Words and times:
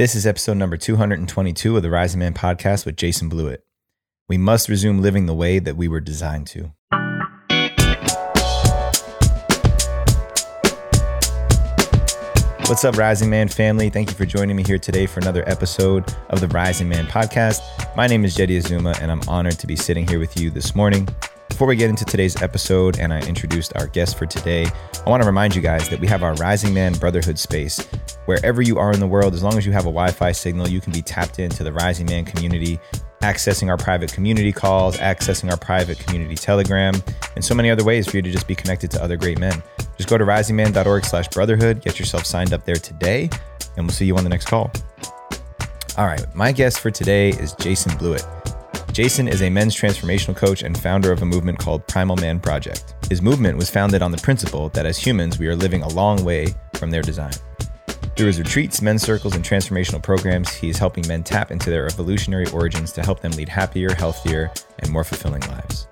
This 0.00 0.14
is 0.14 0.26
episode 0.26 0.56
number 0.56 0.78
222 0.78 1.76
of 1.76 1.82
the 1.82 1.90
Rising 1.90 2.20
Man 2.20 2.32
podcast 2.32 2.86
with 2.86 2.96
Jason 2.96 3.28
Bluett. 3.28 3.58
We 4.30 4.38
must 4.38 4.70
resume 4.70 5.02
living 5.02 5.26
the 5.26 5.34
way 5.34 5.58
that 5.58 5.76
we 5.76 5.88
were 5.88 6.00
designed 6.00 6.46
to. 6.46 6.72
What's 12.66 12.82
up, 12.82 12.96
Rising 12.96 13.28
Man 13.28 13.48
family? 13.48 13.90
Thank 13.90 14.08
you 14.08 14.16
for 14.16 14.24
joining 14.24 14.56
me 14.56 14.62
here 14.62 14.78
today 14.78 15.04
for 15.04 15.20
another 15.20 15.46
episode 15.46 16.10
of 16.30 16.40
the 16.40 16.48
Rising 16.48 16.88
Man 16.88 17.06
podcast. 17.06 17.60
My 17.94 18.06
name 18.06 18.24
is 18.24 18.34
Jeddy 18.34 18.56
Azuma, 18.56 18.94
and 19.02 19.12
I'm 19.12 19.20
honored 19.28 19.58
to 19.58 19.66
be 19.66 19.76
sitting 19.76 20.08
here 20.08 20.18
with 20.18 20.40
you 20.40 20.48
this 20.48 20.74
morning. 20.74 21.08
Before 21.60 21.68
we 21.68 21.76
get 21.76 21.90
into 21.90 22.06
today's 22.06 22.40
episode 22.40 22.98
and 22.98 23.12
I 23.12 23.20
introduced 23.28 23.76
our 23.76 23.86
guest 23.86 24.16
for 24.16 24.24
today, 24.24 24.64
I 25.04 25.10
want 25.10 25.22
to 25.22 25.26
remind 25.26 25.54
you 25.54 25.60
guys 25.60 25.90
that 25.90 26.00
we 26.00 26.06
have 26.06 26.22
our 26.22 26.32
Rising 26.36 26.72
Man 26.72 26.94
Brotherhood 26.94 27.38
space. 27.38 27.86
Wherever 28.24 28.62
you 28.62 28.78
are 28.78 28.94
in 28.94 28.98
the 28.98 29.06
world, 29.06 29.34
as 29.34 29.42
long 29.42 29.58
as 29.58 29.66
you 29.66 29.72
have 29.72 29.82
a 29.82 29.92
Wi 29.92 30.10
Fi 30.10 30.32
signal, 30.32 30.70
you 30.70 30.80
can 30.80 30.90
be 30.90 31.02
tapped 31.02 31.38
into 31.38 31.62
the 31.62 31.70
Rising 31.70 32.06
Man 32.06 32.24
community, 32.24 32.80
accessing 33.20 33.68
our 33.68 33.76
private 33.76 34.10
community 34.10 34.52
calls, 34.52 34.96
accessing 34.96 35.50
our 35.50 35.58
private 35.58 35.98
community 35.98 36.34
telegram, 36.34 36.94
and 37.36 37.44
so 37.44 37.54
many 37.54 37.68
other 37.68 37.84
ways 37.84 38.08
for 38.08 38.16
you 38.16 38.22
to 38.22 38.32
just 38.32 38.48
be 38.48 38.54
connected 38.54 38.90
to 38.92 39.02
other 39.02 39.18
great 39.18 39.38
men. 39.38 39.62
Just 39.98 40.08
go 40.08 40.16
to 40.16 40.24
risingman.org 40.24 41.04
slash 41.04 41.28
brotherhood, 41.28 41.82
get 41.82 41.98
yourself 41.98 42.24
signed 42.24 42.54
up 42.54 42.64
there 42.64 42.76
today, 42.76 43.28
and 43.76 43.84
we'll 43.84 43.92
see 43.92 44.06
you 44.06 44.16
on 44.16 44.24
the 44.24 44.30
next 44.30 44.46
call. 44.46 44.72
All 45.98 46.06
right, 46.06 46.24
my 46.34 46.52
guest 46.52 46.80
for 46.80 46.90
today 46.90 47.28
is 47.28 47.52
Jason 47.60 47.92
Bluett. 47.98 48.39
Jason 49.00 49.28
is 49.28 49.40
a 49.40 49.48
men's 49.48 49.74
transformational 49.74 50.36
coach 50.36 50.62
and 50.62 50.78
founder 50.78 51.10
of 51.10 51.22
a 51.22 51.24
movement 51.24 51.58
called 51.58 51.86
Primal 51.86 52.16
Man 52.16 52.38
Project. 52.38 52.96
His 53.08 53.22
movement 53.22 53.56
was 53.56 53.70
founded 53.70 54.02
on 54.02 54.10
the 54.10 54.18
principle 54.18 54.68
that 54.74 54.84
as 54.84 54.98
humans, 54.98 55.38
we 55.38 55.48
are 55.48 55.56
living 55.56 55.82
a 55.82 55.88
long 55.88 56.22
way 56.22 56.48
from 56.74 56.90
their 56.90 57.00
design. 57.00 57.32
Through 58.14 58.26
his 58.26 58.38
retreats, 58.38 58.82
men's 58.82 59.00
circles, 59.00 59.34
and 59.34 59.42
transformational 59.42 60.02
programs, 60.02 60.52
he 60.52 60.68
is 60.68 60.76
helping 60.76 61.08
men 61.08 61.22
tap 61.22 61.50
into 61.50 61.70
their 61.70 61.86
evolutionary 61.86 62.44
origins 62.48 62.92
to 62.92 63.02
help 63.02 63.20
them 63.20 63.32
lead 63.32 63.48
happier, 63.48 63.94
healthier, 63.94 64.52
and 64.80 64.90
more 64.90 65.02
fulfilling 65.02 65.48
lives. 65.48 65.88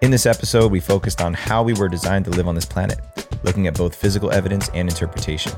In 0.00 0.10
this 0.10 0.24
episode, 0.24 0.72
we 0.72 0.80
focused 0.80 1.20
on 1.20 1.34
how 1.34 1.62
we 1.62 1.74
were 1.74 1.90
designed 1.90 2.24
to 2.24 2.30
live 2.30 2.48
on 2.48 2.54
this 2.54 2.64
planet, 2.64 2.98
looking 3.42 3.66
at 3.66 3.76
both 3.76 3.94
physical 3.94 4.30
evidence 4.30 4.70
and 4.72 4.88
interpretation. 4.88 5.52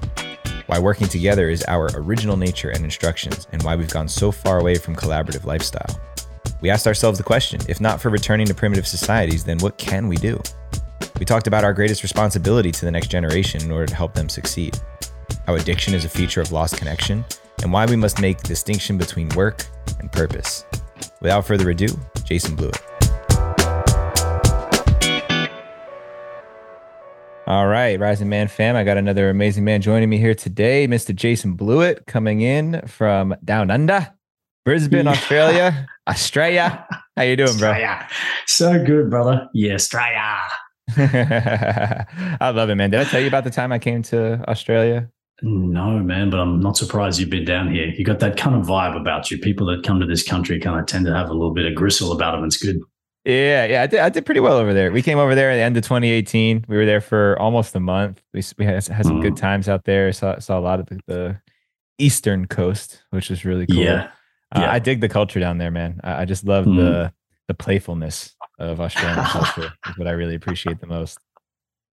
Why 0.66 0.80
working 0.80 1.06
together 1.06 1.50
is 1.50 1.64
our 1.68 1.88
original 1.94 2.36
nature 2.36 2.70
and 2.70 2.82
instructions, 2.82 3.46
and 3.52 3.62
why 3.62 3.76
we've 3.76 3.92
gone 3.92 4.08
so 4.08 4.32
far 4.32 4.58
away 4.58 4.74
from 4.74 4.96
collaborative 4.96 5.44
lifestyle. 5.44 6.00
We 6.60 6.68
asked 6.68 6.86
ourselves 6.86 7.16
the 7.16 7.24
question 7.24 7.60
if 7.68 7.80
not 7.80 8.00
for 8.00 8.10
returning 8.10 8.46
to 8.46 8.54
primitive 8.54 8.86
societies, 8.86 9.44
then 9.44 9.58
what 9.58 9.78
can 9.78 10.08
we 10.08 10.16
do? 10.16 10.40
We 11.18 11.24
talked 11.24 11.46
about 11.46 11.64
our 11.64 11.72
greatest 11.72 12.02
responsibility 12.02 12.70
to 12.72 12.84
the 12.84 12.90
next 12.90 13.08
generation 13.08 13.62
in 13.62 13.70
order 13.70 13.86
to 13.86 13.94
help 13.94 14.14
them 14.14 14.28
succeed, 14.28 14.78
how 15.46 15.54
addiction 15.54 15.94
is 15.94 16.04
a 16.04 16.08
feature 16.08 16.40
of 16.40 16.52
lost 16.52 16.76
connection, 16.76 17.24
and 17.62 17.72
why 17.72 17.86
we 17.86 17.96
must 17.96 18.20
make 18.20 18.42
distinction 18.42 18.98
between 18.98 19.28
work 19.30 19.66
and 20.00 20.12
purpose. 20.12 20.64
Without 21.20 21.46
further 21.46 21.70
ado, 21.70 21.88
Jason 22.24 22.56
Bluett. 22.56 22.80
All 27.46 27.66
right, 27.66 27.98
Rising 27.98 28.28
Man 28.28 28.48
fam, 28.48 28.76
I 28.76 28.84
got 28.84 28.96
another 28.96 29.28
amazing 29.28 29.64
man 29.64 29.80
joining 29.80 30.08
me 30.08 30.18
here 30.18 30.34
today, 30.34 30.86
Mr. 30.86 31.14
Jason 31.14 31.56
Bluett, 31.56 32.06
coming 32.06 32.42
in 32.42 32.82
from 32.86 33.34
down 33.44 33.70
under, 33.70 34.12
Brisbane, 34.64 35.06
Australia, 35.06 35.86
Australia. 36.08 36.86
How 37.16 37.22
you 37.22 37.36
doing, 37.36 37.56
bro? 37.58 37.70
Australia. 37.70 38.08
So 38.46 38.84
good, 38.84 39.10
brother. 39.10 39.48
Yeah, 39.54 39.74
Australia. 39.74 40.36
I 40.96 42.50
love 42.50 42.68
it, 42.68 42.74
man. 42.74 42.90
Did 42.90 43.00
I 43.00 43.04
tell 43.04 43.20
you 43.20 43.28
about 43.28 43.44
the 43.44 43.50
time 43.50 43.72
I 43.72 43.78
came 43.78 44.02
to 44.04 44.44
Australia? 44.48 45.08
No, 45.42 45.98
man, 45.98 46.28
but 46.28 46.40
I'm 46.40 46.60
not 46.60 46.76
surprised 46.76 47.18
you've 47.18 47.30
been 47.30 47.44
down 47.44 47.72
here. 47.72 47.86
You 47.86 48.04
got 48.04 48.18
that 48.20 48.36
kind 48.36 48.54
of 48.54 48.66
vibe 48.66 49.00
about 49.00 49.30
you. 49.30 49.38
People 49.38 49.66
that 49.68 49.82
come 49.84 50.00
to 50.00 50.06
this 50.06 50.22
country 50.22 50.60
kind 50.60 50.78
of 50.78 50.86
tend 50.86 51.06
to 51.06 51.14
have 51.14 51.30
a 51.30 51.32
little 51.32 51.54
bit 51.54 51.64
of 51.64 51.74
gristle 51.74 52.12
about 52.12 52.32
them. 52.32 52.44
It's 52.44 52.58
good. 52.58 52.80
Yeah, 53.24 53.64
yeah, 53.66 53.82
I 53.82 53.86
did. 53.86 54.00
I 54.00 54.08
did 54.08 54.26
pretty 54.26 54.40
well 54.40 54.56
over 54.56 54.72
there. 54.74 54.92
We 54.92 55.02
came 55.02 55.18
over 55.18 55.34
there 55.34 55.50
at 55.50 55.56
the 55.56 55.62
end 55.62 55.76
of 55.76 55.82
2018. 55.84 56.66
We 56.68 56.76
were 56.76 56.86
there 56.86 57.00
for 57.00 57.38
almost 57.38 57.74
a 57.74 57.80
month. 57.80 58.22
We, 58.32 58.42
we 58.58 58.64
had, 58.64 58.86
had 58.86 59.04
some 59.04 59.18
mm. 59.18 59.22
good 59.22 59.36
times 59.36 59.68
out 59.68 59.84
there. 59.84 60.12
Saw 60.12 60.38
saw 60.38 60.58
a 60.58 60.60
lot 60.60 60.80
of 60.80 60.86
the, 60.86 61.00
the 61.06 61.40
eastern 61.98 62.46
coast, 62.46 63.02
which 63.10 63.28
was 63.28 63.44
really 63.44 63.66
cool. 63.66 63.82
Yeah, 63.82 64.10
uh, 64.54 64.66
I 64.68 64.78
dig 64.78 65.00
the 65.00 65.08
culture 65.08 65.40
down 65.40 65.58
there, 65.58 65.70
man. 65.70 66.00
I, 66.02 66.22
I 66.22 66.24
just 66.24 66.44
love 66.44 66.66
mm. 66.66 66.76
the 66.76 67.12
the 67.48 67.54
playfulness 67.54 68.34
of 68.58 68.80
Australian 68.80 69.24
culture. 69.24 69.72
Is 69.88 69.98
what 69.98 70.08
I 70.08 70.12
really 70.12 70.34
appreciate 70.34 70.80
the 70.80 70.86
most. 70.86 71.18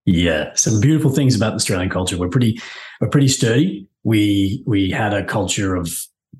Yeah, 0.05 0.53
some 0.53 0.79
beautiful 0.79 1.11
things 1.11 1.35
about 1.35 1.49
the 1.49 1.55
Australian 1.55 1.89
culture. 1.89 2.17
We're 2.17 2.29
pretty 2.29 2.59
we're 3.01 3.09
pretty 3.09 3.27
sturdy. 3.27 3.87
We 4.03 4.63
we 4.65 4.89
had 4.89 5.13
a 5.13 5.25
culture 5.25 5.75
of 5.75 5.91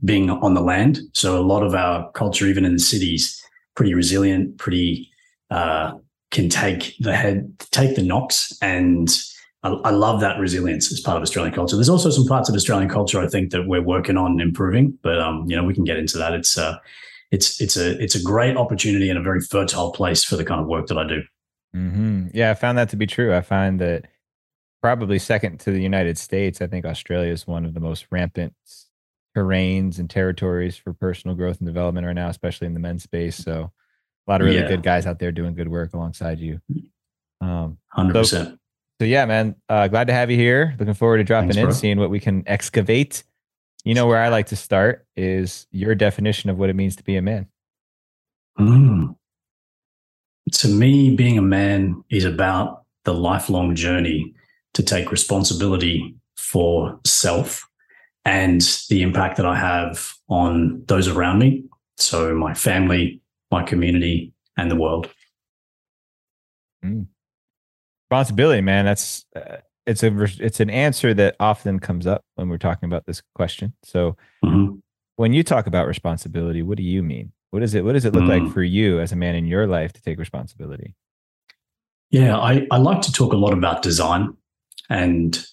being 0.06 0.30
on 0.30 0.54
the 0.54 0.62
land, 0.62 1.00
so 1.14 1.38
a 1.38 1.44
lot 1.44 1.64
of 1.64 1.74
our 1.76 2.12
culture, 2.12 2.46
even 2.46 2.66
in 2.66 2.74
the 2.74 2.80
cities 2.80 3.42
pretty 3.78 3.94
resilient, 3.94 4.58
pretty 4.58 5.10
uh, 5.52 5.94
can 6.32 6.50
take 6.50 6.96
the 7.00 7.16
head, 7.16 7.54
take 7.72 7.96
the 7.96 8.04
knocks, 8.04 8.52
and 8.62 9.16
I, 9.68 9.90
I, 9.90 9.92
love 9.92 10.20
that 10.22 10.40
resilience 10.40 10.92
as 10.92 11.00
part 11.00 11.18
of 11.18 11.24
Australian 11.24 11.54
culture. 11.54 11.76
There's 11.76 11.90
also 11.90 12.10
some 12.10 12.26
parts 12.26 12.50
of 12.50 12.56
Australian 12.56 12.90
culture 12.90 13.20
I 13.20 13.28
think 13.28 13.52
that 13.52 13.68
we're 13.68 13.82
working 13.82 14.18
on 14.18 14.40
improving, 14.40 14.98
but 15.02 15.20
um, 15.20 15.46
you 15.48 15.56
know 15.56 15.64
we 15.64 15.74
can 15.74 15.84
get 15.84 15.98
into 15.98 16.18
that. 16.18 16.34
It's 16.34 16.58
uh, 16.58 16.78
it's 17.32 17.62
it's 17.62 17.78
a 17.78 18.02
it's 18.02 18.16
a 18.16 18.22
great 18.22 18.58
opportunity 18.58 19.10
and 19.10 19.20
a 19.20 19.22
very 19.22 19.42
fertile 19.42 19.92
place 19.92 20.24
for 20.24 20.36
the 20.36 20.46
kind 20.46 20.62
of 20.62 20.68
work 20.68 20.88
that 20.88 20.98
I 20.98 21.08
do. 21.08 21.22
Mm-hmm. 21.76 22.28
Yeah, 22.34 22.52
I 22.52 22.54
found 22.54 22.78
that 22.78 22.90
to 22.90 22.96
be 22.96 23.08
true. 23.08 23.36
I 23.36 23.42
find 23.42 23.80
that 23.82 24.06
probably 24.82 25.20
second 25.20 25.60
to 25.62 25.72
the 25.72 25.82
United 25.82 26.18
States, 26.18 26.62
I 26.62 26.68
think 26.68 26.86
Australia 26.86 27.32
is 27.32 27.46
one 27.46 27.66
of 27.66 27.74
the 27.74 27.80
most 27.80 28.08
rampant 28.12 28.54
terrains 29.36 30.00
and 30.00 30.10
territories 30.10 30.78
for 30.78 30.94
personal 30.94 31.36
growth 31.36 31.60
and 31.60 31.68
development 31.68 32.08
right 32.08 32.14
now, 32.14 32.30
especially 32.30 32.68
in 32.68 32.74
the 32.74 32.80
men's 32.80 33.04
space. 33.04 33.36
So 33.36 33.72
a 34.28 34.32
lot 34.32 34.42
of 34.42 34.46
really 34.46 34.60
yeah. 34.60 34.68
good 34.68 34.84
guys 34.84 35.06
out 35.06 35.20
there 35.20 35.32
doing 35.32 35.54
good 35.54 35.68
work 35.68 35.94
alongside 35.94 36.40
you. 36.40 36.60
Um, 37.42 37.78
100%. 37.96 38.26
So, 38.26 38.58
so 39.00 39.06
yeah, 39.06 39.26
man, 39.26 39.56
uh, 39.70 39.88
glad 39.88 40.08
to 40.08 40.14
have 40.14 40.32
you 40.32 40.38
here. 40.38 40.76
Looking 40.80 40.94
forward 40.94 41.18
to 41.18 41.24
dropping 41.24 41.50
Thanks, 41.50 41.58
in, 41.58 41.66
bro. 41.66 41.74
seeing 41.74 42.00
what 42.00 42.10
we 42.10 42.20
can 42.20 42.44
excavate. 42.48 43.24
You 43.84 43.94
know, 43.94 44.08
where 44.08 44.22
I 44.22 44.30
like 44.30 44.48
to 44.48 44.56
start 44.56 45.06
is 45.16 45.68
your 45.72 45.96
definition 45.96 46.50
of 46.50 46.58
what 46.58 46.70
it 46.70 46.76
means 46.76 46.96
to 46.98 47.04
be 47.04 47.16
a 47.16 47.22
man. 47.22 47.48
Mm. 48.60 49.16
To 50.52 50.68
me, 50.68 51.16
being 51.16 51.38
a 51.38 51.44
man 51.44 52.04
is 52.10 52.26
about 52.26 52.84
the 53.04 53.14
lifelong 53.14 53.76
journey 53.76 54.34
to 54.74 54.84
take 54.84 55.12
responsibility 55.12 56.16
for 56.36 57.00
self 57.06 57.70
and 58.26 58.62
the 58.90 59.04
impact 59.04 59.38
that 59.38 59.46
I 59.46 59.58
have 59.58 60.14
on 60.28 60.84
those 60.88 61.08
around 61.08 61.40
me. 61.40 61.64
So, 61.98 62.36
my 62.36 62.54
family, 62.54 63.22
my 63.52 63.64
community, 63.64 64.34
and 64.58 64.70
the 64.70 64.76
world. 64.76 65.10
Mm. 66.84 67.08
Responsibility, 68.10 68.62
man. 68.62 68.86
That's 68.86 69.26
uh, 69.36 69.58
it's 69.86 70.04
a 70.04 70.28
it's 70.40 70.60
an 70.60 70.70
answer 70.70 71.14
that 71.14 71.36
often 71.40 71.80
comes 71.80 72.08
up 72.08 72.24
when 72.36 72.50
we're 72.50 72.58
talking 72.58 72.88
about 72.88 73.06
this 73.06 73.22
question. 73.36 73.74
So, 73.84 74.18
mm-hmm. 74.44 74.76
when 75.16 75.34
you 75.34 75.44
talk 75.44 75.68
about 75.68 75.88
responsibility, 75.88 76.62
what 76.62 76.78
do 76.78 76.84
you 76.84 77.04
mean? 77.04 77.32
What 77.52 77.62
does 77.62 77.74
it 77.74 77.84
What 77.84 77.94
does 77.94 78.06
it 78.06 78.14
look 78.14 78.24
mm. 78.24 78.44
like 78.44 78.54
for 78.54 78.64
you 78.64 79.00
as 79.00 79.12
a 79.12 79.16
man 79.16 79.36
in 79.36 79.46
your 79.46 79.68
life 79.68 79.94
to 79.94 80.02
take 80.02 80.20
responsibility? 80.20 80.94
Yeah, 82.10 82.38
I, 82.38 82.66
I 82.72 82.78
like 82.78 83.02
to 83.02 83.12
talk 83.12 83.34
a 83.34 83.38
lot 83.38 83.54
about 83.54 83.82
design 83.82 84.36
and 84.90 85.46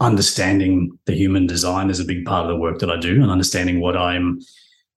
understanding 0.00 0.98
the 1.06 1.14
human 1.14 1.46
design 1.46 1.90
is 1.90 2.00
a 2.00 2.04
big 2.04 2.24
part 2.24 2.44
of 2.44 2.48
the 2.48 2.56
work 2.56 2.78
that 2.78 2.90
I 2.90 2.98
do 2.98 3.22
and 3.22 3.30
understanding 3.30 3.80
what 3.80 3.96
I'm 3.96 4.40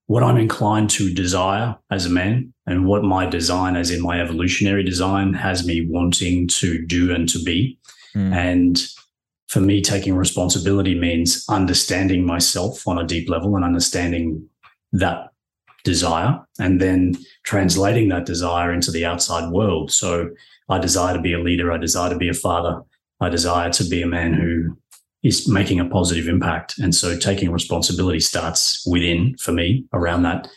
what 0.09 0.23
I'm 0.23 0.37
inclined 0.37 0.89
to 0.89 1.13
desire 1.13 1.75
as 1.91 2.07
a 2.07 2.09
man 2.09 2.51
and 2.65 2.87
what 2.87 3.03
my 3.03 3.27
design 3.27 3.75
as 3.75 3.91
in 3.91 4.01
my 4.01 4.19
evolutionary 4.19 4.83
design 4.83 5.33
has 5.33 5.67
me 5.67 5.85
wanting 5.87 6.47
to 6.47 6.83
do 6.83 7.13
and 7.13 7.29
to 7.29 7.37
be. 7.43 7.77
Mm. 8.15 8.33
And 8.33 8.81
for 9.49 9.59
me 9.59 9.83
taking 9.83 10.15
responsibility 10.15 10.99
means 10.99 11.45
understanding 11.47 12.25
myself 12.25 12.87
on 12.87 12.97
a 12.97 13.05
deep 13.05 13.29
level 13.29 13.55
and 13.55 13.63
understanding 13.63 14.49
that 14.93 15.29
desire 15.83 16.39
and 16.57 16.81
then 16.81 17.15
translating 17.43 18.09
that 18.09 18.25
desire 18.25 18.73
into 18.73 18.89
the 18.89 19.05
outside 19.05 19.51
world. 19.51 19.91
So 19.91 20.31
I 20.69 20.79
desire 20.79 21.13
to 21.13 21.21
be 21.21 21.33
a 21.33 21.39
leader, 21.39 21.71
I 21.71 21.77
desire 21.77 22.09
to 22.09 22.17
be 22.17 22.29
a 22.29 22.33
father, 22.33 22.81
I 23.21 23.29
desire 23.29 23.69
to 23.73 23.83
be 23.83 24.01
a 24.01 24.07
man 24.07 24.33
who 24.33 24.75
is 25.23 25.47
making 25.47 25.79
a 25.79 25.85
positive 25.85 26.27
impact. 26.27 26.77
And 26.79 26.95
so 26.95 27.17
taking 27.17 27.51
responsibility 27.51 28.19
starts 28.19 28.85
within 28.85 29.35
for 29.37 29.51
me 29.51 29.85
around 29.93 30.23
that 30.23 30.47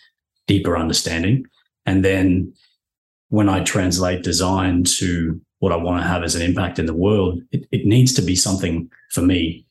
deeper 0.47 0.76
understanding. 0.76 1.44
And 1.85 2.05
then 2.05 2.53
when 3.29 3.49
I 3.49 3.64
translate 3.64 4.23
design 4.23 4.85
to 4.99 5.41
what 5.59 5.73
I 5.73 5.76
want 5.76 6.03
to 6.03 6.09
have 6.09 6.23
as 6.23 6.35
an 6.35 6.43
impact 6.43 6.79
in 6.79 6.87
the 6.87 6.94
world, 6.94 7.41
it, 7.50 7.67
it 7.73 7.87
needs 7.87 8.12
to 8.14 8.23
be 8.23 8.37
something 8.37 8.91
for 9.11 9.23
me 9.23 9.67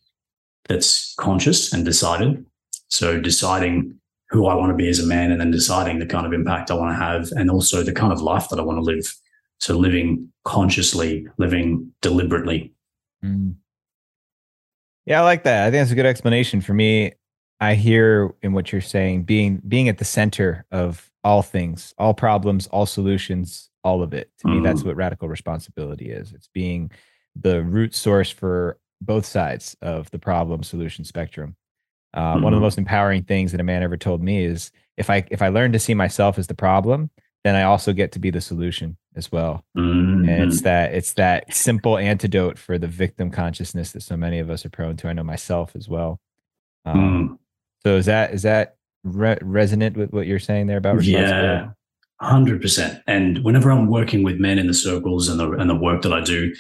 that's 0.68 1.14
conscious 1.20 1.72
and 1.72 1.86
decided. 1.86 2.46
So 2.88 3.20
deciding 3.20 3.98
who 4.30 4.48
I 4.48 4.56
want 4.56 4.72
to 4.72 4.76
be 4.76 4.90
as 4.90 5.00
a 5.00 5.06
man 5.06 5.32
and 5.32 5.40
then 5.40 5.52
deciding 5.52 6.00
the 6.00 6.06
kind 6.06 6.26
of 6.26 6.34
impact 6.34 6.72
I 6.72 6.76
want 6.76 6.98
to 6.98 7.04
have 7.04 7.30
and 7.34 7.52
also 7.52 7.84
the 7.84 7.94
kind 7.94 8.14
of 8.14 8.22
life 8.22 8.48
that 8.50 8.60
I 8.60 8.64
want 8.64 8.78
to 8.78 8.84
live. 8.84 9.14
So 9.60 9.78
living 9.78 10.30
consciously, 10.44 11.28
living 11.38 11.92
deliberately. 12.02 12.74
Mm. 13.24 13.56
Yeah, 15.06 15.22
I 15.22 15.24
like 15.24 15.44
that. 15.44 15.64
I 15.64 15.72
think 15.72 15.82
that's 15.82 15.92
a 15.92 15.96
good 15.96 16.06
explanation 16.06 16.62
for 16.62 16.74
me. 16.74 17.14
I 17.60 17.76
hear 17.76 18.34
in 18.42 18.54
what 18.54 18.72
you're 18.72 18.82
saying 18.82 19.24
being 19.24 19.62
being 19.68 19.88
at 19.88 19.98
the 19.98 20.06
center 20.06 20.66
of 20.72 21.12
all 21.24 21.42
things, 21.42 21.94
all 21.98 22.14
problems, 22.14 22.68
all 22.68 22.86
solutions, 22.86 23.70
all 23.84 24.02
of 24.02 24.14
it. 24.14 24.32
To 24.40 24.48
mm. 24.48 24.58
me, 24.58 24.64
that's 24.64 24.82
mm. 24.82 24.88
what 24.88 24.96
radical 24.96 25.28
responsibility 25.28 26.12
is. 26.12 26.34
It's 26.34 26.48
being 26.48 26.92
the 27.36 27.64
root 27.64 27.94
source 27.94 28.30
for 28.30 28.78
both 29.00 29.26
sides 29.26 29.76
of 29.82 30.10
the 30.12 30.20
problem 30.20 30.64
solution 30.64 31.06
spectrum. 31.06 31.56
Uh, 32.14 32.34
mm-hmm. 32.34 32.44
One 32.44 32.54
of 32.54 32.58
the 32.58 32.58
mm-hmm. 32.58 32.66
most 32.66 32.78
empowering 32.78 33.24
things 33.24 33.52
that 33.52 33.62
a 33.62 33.64
man 33.64 33.84
ever 33.84 33.98
told 33.98 34.22
me 34.22 34.44
is 34.44 34.72
if 34.98 35.10
I 35.10 35.26
if 35.32 35.42
I 35.42 35.50
learn 35.50 35.72
to 35.74 35.80
see 35.80 35.94
myself 35.94 36.38
as 36.38 36.48
the 36.48 36.54
problem, 36.54 37.10
then 37.44 37.56
I 37.56 37.64
also 37.64 37.94
get 37.94 38.12
to 38.14 38.20
be 38.20 38.30
the 38.30 38.42
solution 38.42 38.98
as 39.16 39.32
well. 39.32 39.66
Mm-hmm. 39.78 40.30
And 40.30 40.52
it's 40.52 40.62
that 40.62 40.94
it's 40.94 41.14
that 41.14 41.54
simple 41.54 41.98
antidote 41.98 42.58
for 42.58 42.78
the 42.78 42.88
victim 42.88 43.32
consciousness 43.32 43.92
that 43.94 44.02
so 44.02 44.16
many 44.16 44.40
of 44.40 44.50
us 44.50 44.66
are 44.66 44.70
prone 44.70 44.98
to. 44.98 45.08
I 45.08 45.14
know 45.14 45.24
myself 45.24 45.76
as 45.76 45.90
well. 45.90 46.20
Um, 46.86 47.30
mm. 47.30 47.38
So 47.84 47.96
is 47.96 48.06
that 48.06 48.34
is 48.34 48.44
that 48.44 48.76
re- 49.04 49.40
resonant 49.42 49.98
with 49.98 50.12
what 50.12 50.28
you're 50.28 50.40
saying 50.40 50.68
there 50.68 50.78
about 50.78 50.98
responsibility? 50.98 51.48
Yeah, 51.48 51.70
hundred 52.20 52.62
percent. 52.62 53.02
And 53.08 53.44
whenever 53.44 53.72
I'm 53.72 53.88
working 53.88 54.24
with 54.24 54.40
men 54.40 54.60
in 54.60 54.68
the 54.68 54.74
circles 54.74 55.28
and 55.28 55.40
the 55.40 55.52
and 55.52 55.70
the 55.70 55.76
work 55.76 56.04
that 56.04 56.14
I 56.14 56.22
do, 56.22 56.54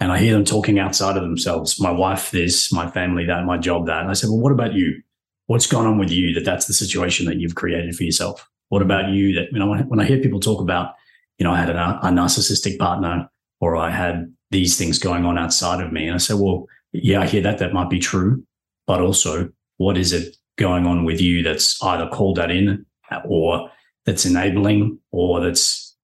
and 0.00 0.10
I 0.10 0.18
hear 0.18 0.32
them 0.32 0.44
talking 0.44 0.78
outside 0.78 1.16
of 1.16 1.22
themselves, 1.22 1.80
my 1.80 1.90
wife 1.90 2.30
this, 2.30 2.72
my 2.72 2.90
family 2.90 3.26
that, 3.26 3.44
my 3.44 3.58
job 3.58 3.86
that, 3.86 4.00
and 4.00 4.10
I 4.10 4.14
said, 4.14 4.30
well, 4.30 4.40
what 4.40 4.52
about 4.52 4.72
you? 4.72 5.02
What's 5.46 5.66
gone 5.66 5.86
on 5.86 5.98
with 5.98 6.10
you 6.10 6.32
that 6.34 6.44
that's 6.44 6.66
the 6.66 6.72
situation 6.72 7.26
that 7.26 7.36
you've 7.36 7.54
created 7.54 7.94
for 7.94 8.04
yourself? 8.04 8.48
What 8.72 8.80
about 8.80 9.10
you 9.10 9.34
that 9.34 9.52
you 9.52 9.58
know 9.58 9.66
when, 9.66 9.86
when 9.90 10.00
I 10.00 10.04
hear 10.06 10.18
people 10.18 10.40
talk 10.40 10.62
about, 10.62 10.94
you 11.36 11.44
know, 11.44 11.52
I 11.52 11.58
had 11.58 11.68
a, 11.68 11.98
a 12.02 12.08
narcissistic 12.08 12.78
partner 12.78 13.28
or 13.60 13.76
I 13.76 13.90
had 13.90 14.34
these 14.50 14.78
things 14.78 14.98
going 14.98 15.26
on 15.26 15.36
outside 15.36 15.84
of 15.84 15.92
me, 15.92 16.06
and 16.06 16.14
I 16.14 16.18
say, 16.18 16.32
well, 16.32 16.66
yeah, 16.92 17.20
I 17.20 17.26
hear 17.26 17.42
that 17.42 17.58
that 17.58 17.74
might 17.74 17.90
be 17.90 17.98
true, 17.98 18.42
but 18.86 19.02
also 19.02 19.50
what 19.76 19.98
is 19.98 20.14
it 20.14 20.38
going 20.56 20.86
on 20.86 21.04
with 21.04 21.20
you 21.20 21.42
that's 21.42 21.82
either 21.82 22.08
called 22.08 22.36
that 22.36 22.50
in 22.50 22.86
or 23.26 23.70
that's 24.06 24.24
enabling 24.24 24.98
or 25.10 25.40
that's 25.40 25.94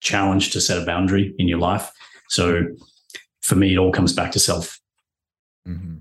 challenged 0.00 0.54
to 0.54 0.60
set 0.62 0.82
a 0.82 0.86
boundary 0.86 1.34
in 1.38 1.48
your 1.48 1.58
life. 1.58 1.92
So 2.30 2.62
for 3.42 3.56
me, 3.56 3.74
it 3.74 3.78
all 3.78 3.92
comes 3.92 4.14
back 4.14 4.32
to 4.32 4.38
self. 4.38 4.80
Mm-hmm. 5.68 5.96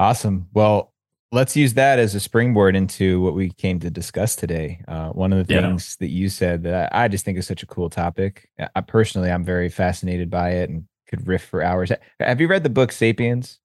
Awesome. 0.00 0.48
Well, 0.52 0.93
let's 1.34 1.56
use 1.56 1.74
that 1.74 1.98
as 1.98 2.14
a 2.14 2.20
springboard 2.20 2.76
into 2.76 3.20
what 3.20 3.34
we 3.34 3.50
came 3.50 3.80
to 3.80 3.90
discuss 3.90 4.36
today. 4.36 4.80
Uh, 4.86 5.08
one 5.08 5.32
of 5.32 5.38
the 5.38 5.44
things 5.44 5.96
yeah. 5.98 6.06
that 6.06 6.12
you 6.12 6.28
said 6.28 6.62
that 6.62 6.94
I 6.94 7.08
just 7.08 7.24
think 7.24 7.36
is 7.36 7.46
such 7.46 7.62
a 7.62 7.66
cool 7.66 7.90
topic. 7.90 8.48
I 8.74 8.80
personally, 8.80 9.30
I'm 9.30 9.44
very 9.44 9.68
fascinated 9.68 10.30
by 10.30 10.50
it 10.50 10.70
and 10.70 10.84
could 11.08 11.26
riff 11.26 11.44
for 11.44 11.62
hours. 11.62 11.90
Have 12.20 12.40
you 12.40 12.46
read 12.46 12.62
the 12.62 12.70
book 12.70 12.92
Sapiens? 12.92 13.58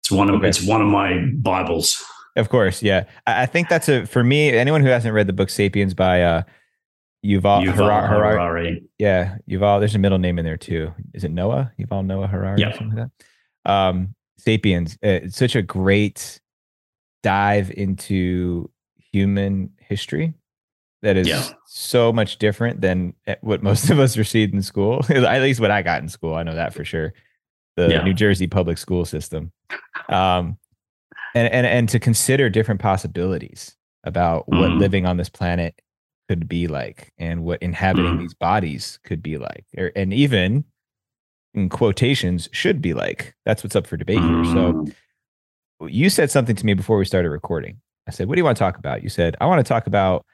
It's 0.00 0.10
one 0.10 0.30
of 0.30 0.36
okay. 0.36 0.48
it's 0.48 0.66
one 0.66 0.80
of 0.80 0.88
my 0.88 1.20
Bibles. 1.36 2.02
Of 2.34 2.48
course, 2.48 2.82
yeah. 2.82 3.04
I, 3.26 3.42
I, 3.42 3.46
think 3.46 3.68
that's 3.68 3.88
a 3.88 4.06
for 4.06 4.24
me. 4.24 4.50
Anyone 4.50 4.80
who 4.80 4.88
hasn't 4.88 5.14
read 5.14 5.26
the 5.26 5.32
book 5.32 5.50
*Sapiens* 5.50 5.94
by 5.94 6.22
uh, 6.22 6.42
Yuval, 7.24 7.64
Yuval 7.64 8.08
Harari, 8.08 8.08
Harari. 8.08 8.82
Yeah, 8.98 9.36
Yuval. 9.48 9.78
There's 9.78 9.94
a 9.94 9.98
middle 9.98 10.18
name 10.18 10.38
in 10.38 10.44
there 10.44 10.56
too. 10.56 10.92
Is 11.14 11.22
it 11.22 11.30
Noah? 11.30 11.70
Yuval 11.78 12.04
Noah 12.04 12.26
Harari 12.26 12.60
yeah. 12.60 12.70
or 12.70 12.72
something 12.72 12.98
like 12.98 13.10
that. 13.64 13.70
Um, 13.70 14.14
*Sapiens*. 14.38 14.94
Uh, 14.94 15.20
it's 15.22 15.36
such 15.36 15.54
a 15.54 15.62
great 15.62 16.40
dive 17.22 17.70
into 17.70 18.70
human 19.12 19.70
history 19.78 20.34
that 21.02 21.16
is 21.16 21.28
yeah. 21.28 21.44
so 21.66 22.12
much 22.12 22.38
different 22.38 22.80
than 22.80 23.14
eh, 23.26 23.34
what 23.40 23.62
most 23.62 23.90
of 23.90 23.98
us 23.98 24.16
received 24.16 24.54
in 24.54 24.62
school. 24.62 25.04
At 25.08 25.42
least 25.42 25.60
what 25.60 25.70
I 25.72 25.82
got 25.82 26.00
in 26.00 26.08
school. 26.08 26.34
I 26.34 26.44
know 26.44 26.54
that 26.54 26.72
for 26.72 26.84
sure. 26.84 27.12
The 27.76 27.88
yeah. 27.88 28.02
New 28.02 28.14
Jersey 28.14 28.46
public 28.46 28.78
school 28.78 29.04
system 29.04 29.50
um, 30.08 30.58
and 31.34 31.52
and 31.52 31.66
and 31.66 31.88
to 31.88 31.98
consider 31.98 32.50
different 32.50 32.80
possibilities 32.80 33.76
about 34.04 34.48
what 34.48 34.70
mm. 34.70 34.78
living 34.78 35.06
on 35.06 35.16
this 35.16 35.28
planet 35.28 35.80
could 36.28 36.48
be 36.48 36.66
like 36.66 37.12
and 37.18 37.44
what 37.44 37.62
inhabiting 37.62 38.16
mm. 38.16 38.20
these 38.20 38.34
bodies 38.34 38.98
could 39.04 39.22
be 39.22 39.38
like 39.38 39.64
or, 39.76 39.92
and 39.96 40.12
even 40.12 40.64
in 41.54 41.68
quotations 41.68 42.48
should 42.52 42.80
be 42.80 42.94
like 42.94 43.34
that's 43.44 43.62
what's 43.62 43.76
up 43.76 43.86
for 43.86 43.96
debate 43.96 44.18
mm. 44.18 44.44
here 44.44 44.52
so 44.52 44.72
mm. 44.72 44.94
You 45.88 46.10
said 46.10 46.30
something 46.30 46.56
to 46.56 46.66
me 46.66 46.74
before 46.74 46.98
we 46.98 47.04
started 47.04 47.30
recording 47.30 47.78
i 48.06 48.10
said 48.10 48.28
what 48.28 48.34
do 48.34 48.40
you 48.40 48.44
want 48.44 48.56
to 48.56 48.62
talk 48.62 48.78
about 48.78 49.02
you 49.02 49.08
said 49.08 49.36
i 49.40 49.46
want 49.46 49.58
to 49.58 49.68
talk 49.68 49.86
about 49.86 50.24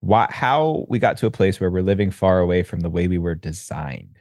why, 0.00 0.26
how 0.30 0.84
we 0.88 0.98
got 0.98 1.16
to 1.16 1.26
a 1.26 1.30
place 1.30 1.58
where 1.58 1.70
we're 1.70 1.82
living 1.82 2.10
far 2.10 2.38
away 2.38 2.62
from 2.62 2.80
the 2.80 2.90
way 2.90 3.08
we 3.08 3.18
were 3.18 3.34
designed 3.34 4.18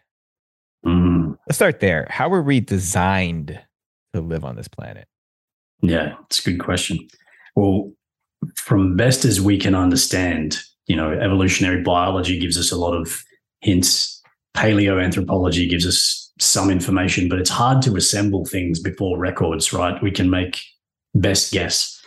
mm. 0.86 1.38
let's 1.48 1.58
start 1.58 1.80
there 1.80 2.08
how 2.10 2.30
were 2.30 2.42
we 2.42 2.60
designed 2.60 3.60
to 4.16 4.22
live 4.22 4.44
on 4.44 4.56
this 4.56 4.68
planet? 4.68 5.08
Yeah, 5.82 6.16
it's 6.26 6.40
a 6.40 6.52
good 6.52 6.60
question. 6.60 7.08
Well, 7.56 7.92
from 8.56 8.96
best 8.96 9.26
as 9.26 9.40
we 9.40 9.60
can 9.60 9.76
understand, 9.76 10.58
you 10.88 10.96
know, 10.96 11.12
evolutionary 11.12 11.82
biology 11.84 12.40
gives 12.40 12.58
us 12.58 12.72
a 12.72 12.78
lot 12.78 12.94
of 12.94 13.24
hints. 13.62 14.22
Paleoanthropology 14.56 15.70
gives 15.70 15.86
us 15.86 16.32
some 16.40 16.70
information, 16.70 17.30
but 17.30 17.40
it's 17.40 17.50
hard 17.50 17.82
to 17.84 17.96
assemble 17.96 18.46
things 18.46 18.80
before 18.80 19.18
records, 19.18 19.72
right? 19.74 20.02
We 20.02 20.12
can 20.12 20.30
make 20.30 20.62
best 21.16 21.52
guess. 21.52 22.00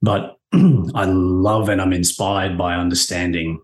But 0.00 0.36
I 0.52 1.04
love 1.06 1.68
and 1.68 1.80
I'm 1.80 1.92
inspired 1.92 2.56
by 2.56 2.74
understanding 2.74 3.60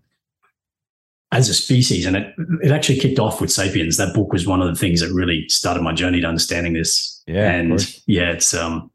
as 1.33 1.49
a 1.49 1.55
species. 1.55 2.07
And 2.07 2.17
it, 2.17 2.35
it 2.63 2.73
actually 2.73 2.99
kicked 2.99 3.19
off 3.19 3.41
with 3.41 3.53
Sapiens. 3.53 3.97
That 3.97 4.15
book 4.15 4.33
was 4.33 4.47
one 4.47 4.61
of 4.61 4.69
the 4.69 4.79
things 4.79 5.01
that 5.01 5.13
really 5.13 5.45
started 5.49 5.83
my 5.83 5.93
journey 5.93 6.21
to 6.21 6.27
understanding 6.27 6.73
this. 6.73 7.23
Yeah. 7.27 7.51
And 7.53 8.03
yeah, 8.07 8.33
it's 8.33 8.53
um 8.53 8.91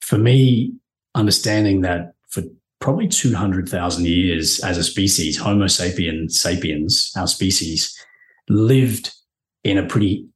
for 0.00 0.18
me, 0.18 0.74
understanding 1.14 1.80
that 1.80 2.12
for 2.28 2.42
probably 2.80 3.08
200,000 3.08 4.06
years 4.06 4.60
as 4.60 4.76
a 4.76 4.84
species, 4.84 5.38
Homo 5.38 5.66
sapiens 5.66 6.38
sapiens, 6.38 7.10
our 7.16 7.26
species, 7.26 7.96
lived 8.48 9.14
in 9.62 9.78
a 9.78 9.86
pretty 9.86 10.26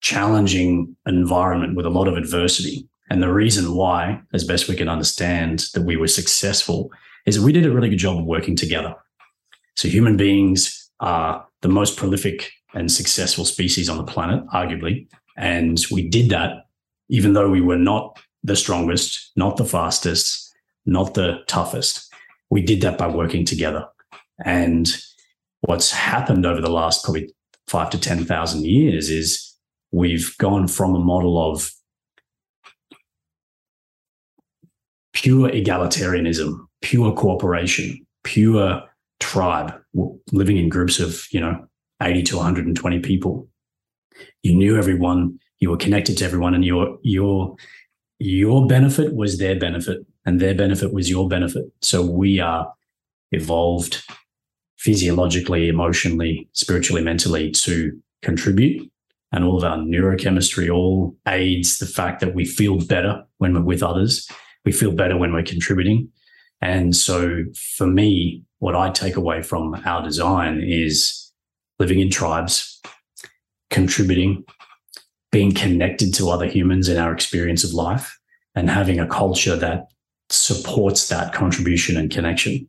challenging 0.00 0.96
environment 1.06 1.76
with 1.76 1.86
a 1.86 1.90
lot 1.90 2.08
of 2.08 2.16
adversity. 2.16 2.88
And 3.10 3.22
the 3.22 3.32
reason 3.32 3.74
why, 3.74 4.20
as 4.32 4.44
best 4.44 4.68
we 4.68 4.76
can 4.76 4.88
understand, 4.88 5.66
that 5.74 5.82
we 5.82 5.96
were 5.96 6.08
successful 6.08 6.90
is 7.24 7.40
we 7.40 7.52
did 7.52 7.66
a 7.66 7.70
really 7.70 7.88
good 7.88 7.98
job 7.98 8.18
of 8.18 8.24
working 8.24 8.56
together. 8.56 8.94
So 9.76 9.88
human 9.88 10.16
beings 10.16 10.90
are 11.00 11.46
the 11.62 11.68
most 11.68 11.96
prolific 11.96 12.50
and 12.74 12.90
successful 12.90 13.44
species 13.44 13.88
on 13.88 13.96
the 13.96 14.04
planet, 14.04 14.44
arguably. 14.48 15.06
And 15.36 15.78
we 15.90 16.08
did 16.08 16.30
that 16.30 16.66
even 17.08 17.32
though 17.32 17.48
we 17.48 17.60
were 17.60 17.78
not 17.78 18.18
the 18.42 18.56
strongest, 18.56 19.32
not 19.36 19.56
the 19.56 19.64
fastest, 19.64 20.52
not 20.84 21.14
the 21.14 21.38
toughest. 21.46 22.12
We 22.50 22.62
did 22.62 22.80
that 22.82 22.98
by 22.98 23.08
working 23.08 23.44
together. 23.44 23.86
And 24.44 24.88
what's 25.60 25.90
happened 25.90 26.46
over 26.46 26.60
the 26.60 26.70
last 26.70 27.04
probably 27.04 27.32
five 27.66 27.90
to 27.90 27.98
10,000 27.98 28.64
years 28.64 29.10
is 29.10 29.54
we've 29.90 30.36
gone 30.38 30.68
from 30.68 30.94
a 30.94 31.00
model 31.00 31.50
of 31.50 31.70
pure 35.16 35.48
egalitarianism, 35.48 36.58
pure 36.82 37.10
cooperation, 37.14 38.06
pure 38.22 38.82
tribe 39.18 39.72
living 40.30 40.58
in 40.58 40.68
groups 40.68 41.00
of, 41.00 41.26
you 41.30 41.40
know, 41.40 41.66
80 42.02 42.22
to 42.24 42.36
120 42.36 42.98
people. 43.00 43.48
You 44.42 44.54
knew 44.54 44.76
everyone, 44.76 45.38
you 45.58 45.70
were 45.70 45.78
connected 45.78 46.18
to 46.18 46.24
everyone, 46.26 46.54
and 46.54 46.64
your 46.64 46.98
your 47.02 47.56
your 48.18 48.66
benefit 48.66 49.14
was 49.14 49.38
their 49.38 49.58
benefit, 49.58 50.04
and 50.26 50.38
their 50.38 50.54
benefit 50.54 50.92
was 50.92 51.08
your 51.08 51.28
benefit. 51.28 51.64
So 51.80 52.02
we 52.02 52.38
are 52.38 52.70
evolved 53.32 54.04
physiologically, 54.76 55.68
emotionally, 55.68 56.46
spiritually, 56.52 57.02
mentally 57.02 57.50
to 57.52 57.98
contribute. 58.20 58.90
And 59.32 59.44
all 59.44 59.56
of 59.56 59.64
our 59.64 59.78
neurochemistry 59.78 60.72
all 60.72 61.16
aids 61.26 61.78
the 61.78 61.86
fact 61.86 62.20
that 62.20 62.34
we 62.34 62.44
feel 62.44 62.84
better 62.84 63.24
when 63.38 63.54
we're 63.54 63.62
with 63.62 63.82
others. 63.82 64.28
We 64.66 64.72
feel 64.72 64.92
better 64.92 65.16
when 65.16 65.32
we're 65.32 65.42
contributing. 65.42 66.10
And 66.60 66.94
so 66.94 67.44
for 67.76 67.86
me, 67.86 68.42
what 68.58 68.76
I 68.76 68.90
take 68.90 69.16
away 69.16 69.40
from 69.42 69.80
our 69.86 70.02
design 70.02 70.62
is 70.62 71.32
living 71.78 72.00
in 72.00 72.10
tribes, 72.10 72.82
contributing, 73.70 74.44
being 75.30 75.52
connected 75.52 76.12
to 76.14 76.30
other 76.30 76.46
humans 76.46 76.88
in 76.88 76.98
our 76.98 77.12
experience 77.12 77.64
of 77.64 77.72
life, 77.72 78.18
and 78.54 78.68
having 78.68 78.98
a 78.98 79.06
culture 79.06 79.56
that 79.56 79.86
supports 80.30 81.08
that 81.08 81.32
contribution 81.32 81.96
and 81.96 82.10
connection. 82.10 82.66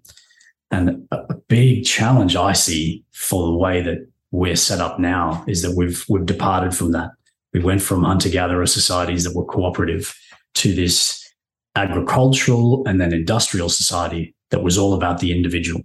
And 0.69 1.07
a 1.11 1.33
big 1.47 1.85
challenge 1.85 2.35
I 2.35 2.53
see 2.53 3.03
for 3.13 3.47
the 3.47 3.57
way 3.57 3.81
that 3.81 4.07
we're 4.31 4.57
set 4.57 4.81
up 4.81 4.99
now 4.99 5.45
is 5.47 5.61
that 5.61 5.75
we've 5.75 6.03
we've 6.09 6.25
departed 6.25 6.75
from 6.75 6.91
that. 6.91 7.11
We 7.53 7.61
went 7.61 7.81
from 7.81 8.03
hunter-gatherer 8.03 8.67
societies 8.67 9.23
that 9.23 9.35
were 9.35 9.45
cooperative 9.45 10.13
to 10.55 10.75
this 10.75 11.26
agricultural 11.77 12.83
and 12.87 12.99
then 12.99 13.13
industrial 13.13 13.69
society 13.69 14.35
that 14.49 14.63
was 14.63 14.77
all 14.77 14.93
about 14.93 15.19
the 15.19 15.31
individual, 15.31 15.81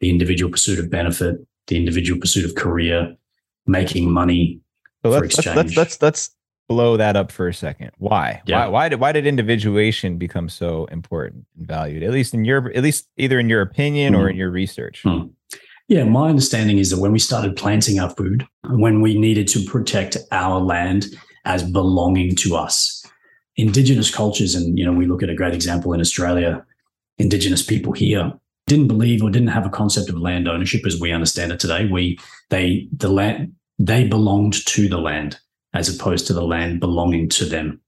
the 0.00 0.10
individual 0.10 0.50
pursuit 0.50 0.78
of 0.78 0.90
benefit, 0.90 1.36
the 1.66 1.76
individual 1.76 2.20
pursuit 2.20 2.44
of 2.44 2.54
career, 2.54 3.14
making 3.66 4.10
money 4.10 4.60
so 5.02 5.10
let's, 5.10 5.36
let's, 5.36 5.56
let's, 5.56 5.76
let's, 5.76 6.02
let's, 6.02 6.30
blow 6.68 6.96
that 6.96 7.16
up 7.16 7.32
for 7.32 7.48
a 7.48 7.54
second. 7.54 7.90
Why? 7.98 8.40
Yeah. 8.46 8.60
Why? 8.60 8.68
Why 8.68 8.88
did 8.88 9.00
why 9.00 9.10
did 9.10 9.26
individuation 9.26 10.18
become 10.18 10.48
so 10.48 10.84
important 10.92 11.44
and 11.58 11.66
valued? 11.66 12.04
At 12.04 12.12
least 12.12 12.32
in 12.32 12.44
your 12.44 12.70
at 12.76 12.84
least 12.84 13.08
either 13.16 13.40
in 13.40 13.48
your 13.48 13.60
opinion 13.60 14.14
or 14.14 14.26
Mhm. 14.26 14.30
in 14.30 14.36
your 14.36 14.50
research. 14.52 15.02
Hmm. 15.02 15.22
Yeah, 15.88 16.04
my 16.04 16.28
understanding 16.28 16.78
is 16.78 16.90
that 16.90 17.00
when 17.00 17.10
we 17.10 17.18
started 17.18 17.56
planting 17.56 17.98
our 17.98 18.10
food, 18.10 18.46
when 18.68 19.00
we 19.00 19.18
needed 19.18 19.48
to 19.48 19.64
protect 19.64 20.16
our 20.30 20.60
land 20.60 21.06
as 21.44 21.64
belonging 21.64 22.36
to 22.36 22.54
us, 22.54 22.99
indigenous 23.60 24.14
cultures, 24.14 24.54
and 24.54 24.78
you 24.78 24.84
know, 24.84 24.92
we 24.92 25.06
look 25.06 25.22
at 25.22 25.30
a 25.30 25.34
great 25.34 25.54
example 25.54 25.92
in 25.92 26.00
Australia, 26.00 26.64
indigenous 27.18 27.62
people 27.62 27.92
here 27.92 28.32
didn't 28.66 28.88
believe 28.88 29.22
or 29.22 29.30
didn't 29.30 29.48
have 29.48 29.66
a 29.66 29.70
concept 29.70 30.08
of 30.08 30.16
land 30.16 30.48
ownership 30.48 30.86
as 30.86 31.00
we 31.00 31.10
understand 31.10 31.50
it 31.50 31.58
today. 31.58 31.86
We 31.86 32.18
they 32.50 32.88
the 32.96 33.08
land 33.08 33.52
they 33.78 34.06
belonged 34.06 34.64
to 34.66 34.88
the 34.88 34.98
land 34.98 35.38
as 35.74 35.94
opposed 35.94 36.26
to 36.26 36.32
the 36.32 36.44
land 36.44 36.80
belonging 36.80 37.28
to 37.30 37.44
them. 37.44 37.80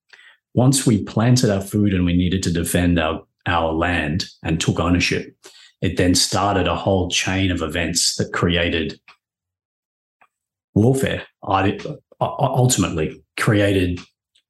Once 0.54 0.86
we 0.86 1.04
planted 1.04 1.50
our 1.50 1.60
food 1.60 1.94
and 1.94 2.04
we 2.04 2.16
needed 2.16 2.42
to 2.42 2.52
defend 2.52 2.98
our 2.98 3.22
our 3.46 3.72
land 3.72 4.24
and 4.42 4.60
took 4.60 4.80
ownership, 4.80 5.36
it 5.80 5.96
then 5.96 6.14
started 6.14 6.66
a 6.66 6.76
whole 6.76 7.08
chain 7.08 7.50
of 7.50 7.62
events 7.62 8.16
that 8.16 8.32
created 8.32 9.00
warfare. 10.74 11.22
Ultimately, 12.20 13.22
created 13.36 14.00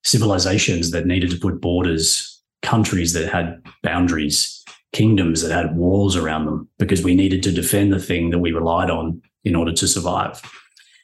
civilizations 0.05 0.91
that 0.91 1.07
needed 1.07 1.31
to 1.31 1.39
put 1.39 1.61
borders, 1.61 2.43
countries 2.63 3.13
that 3.13 3.33
had 3.33 3.63
boundaries, 3.83 4.65
kingdoms 4.93 5.43
that 5.43 5.53
had 5.53 5.77
walls 5.77 6.17
around 6.17 6.47
them, 6.47 6.69
because 6.79 7.03
we 7.03 7.15
needed 7.15 7.43
to 7.45 7.53
defend 7.53 7.93
the 7.93 7.99
thing 7.99 8.31
that 8.31 8.39
we 8.39 8.53
relied 8.53 8.91
on 8.91 9.23
in 9.45 9.55
order 9.55 9.73
to 9.73 9.89
survive. 9.89 10.41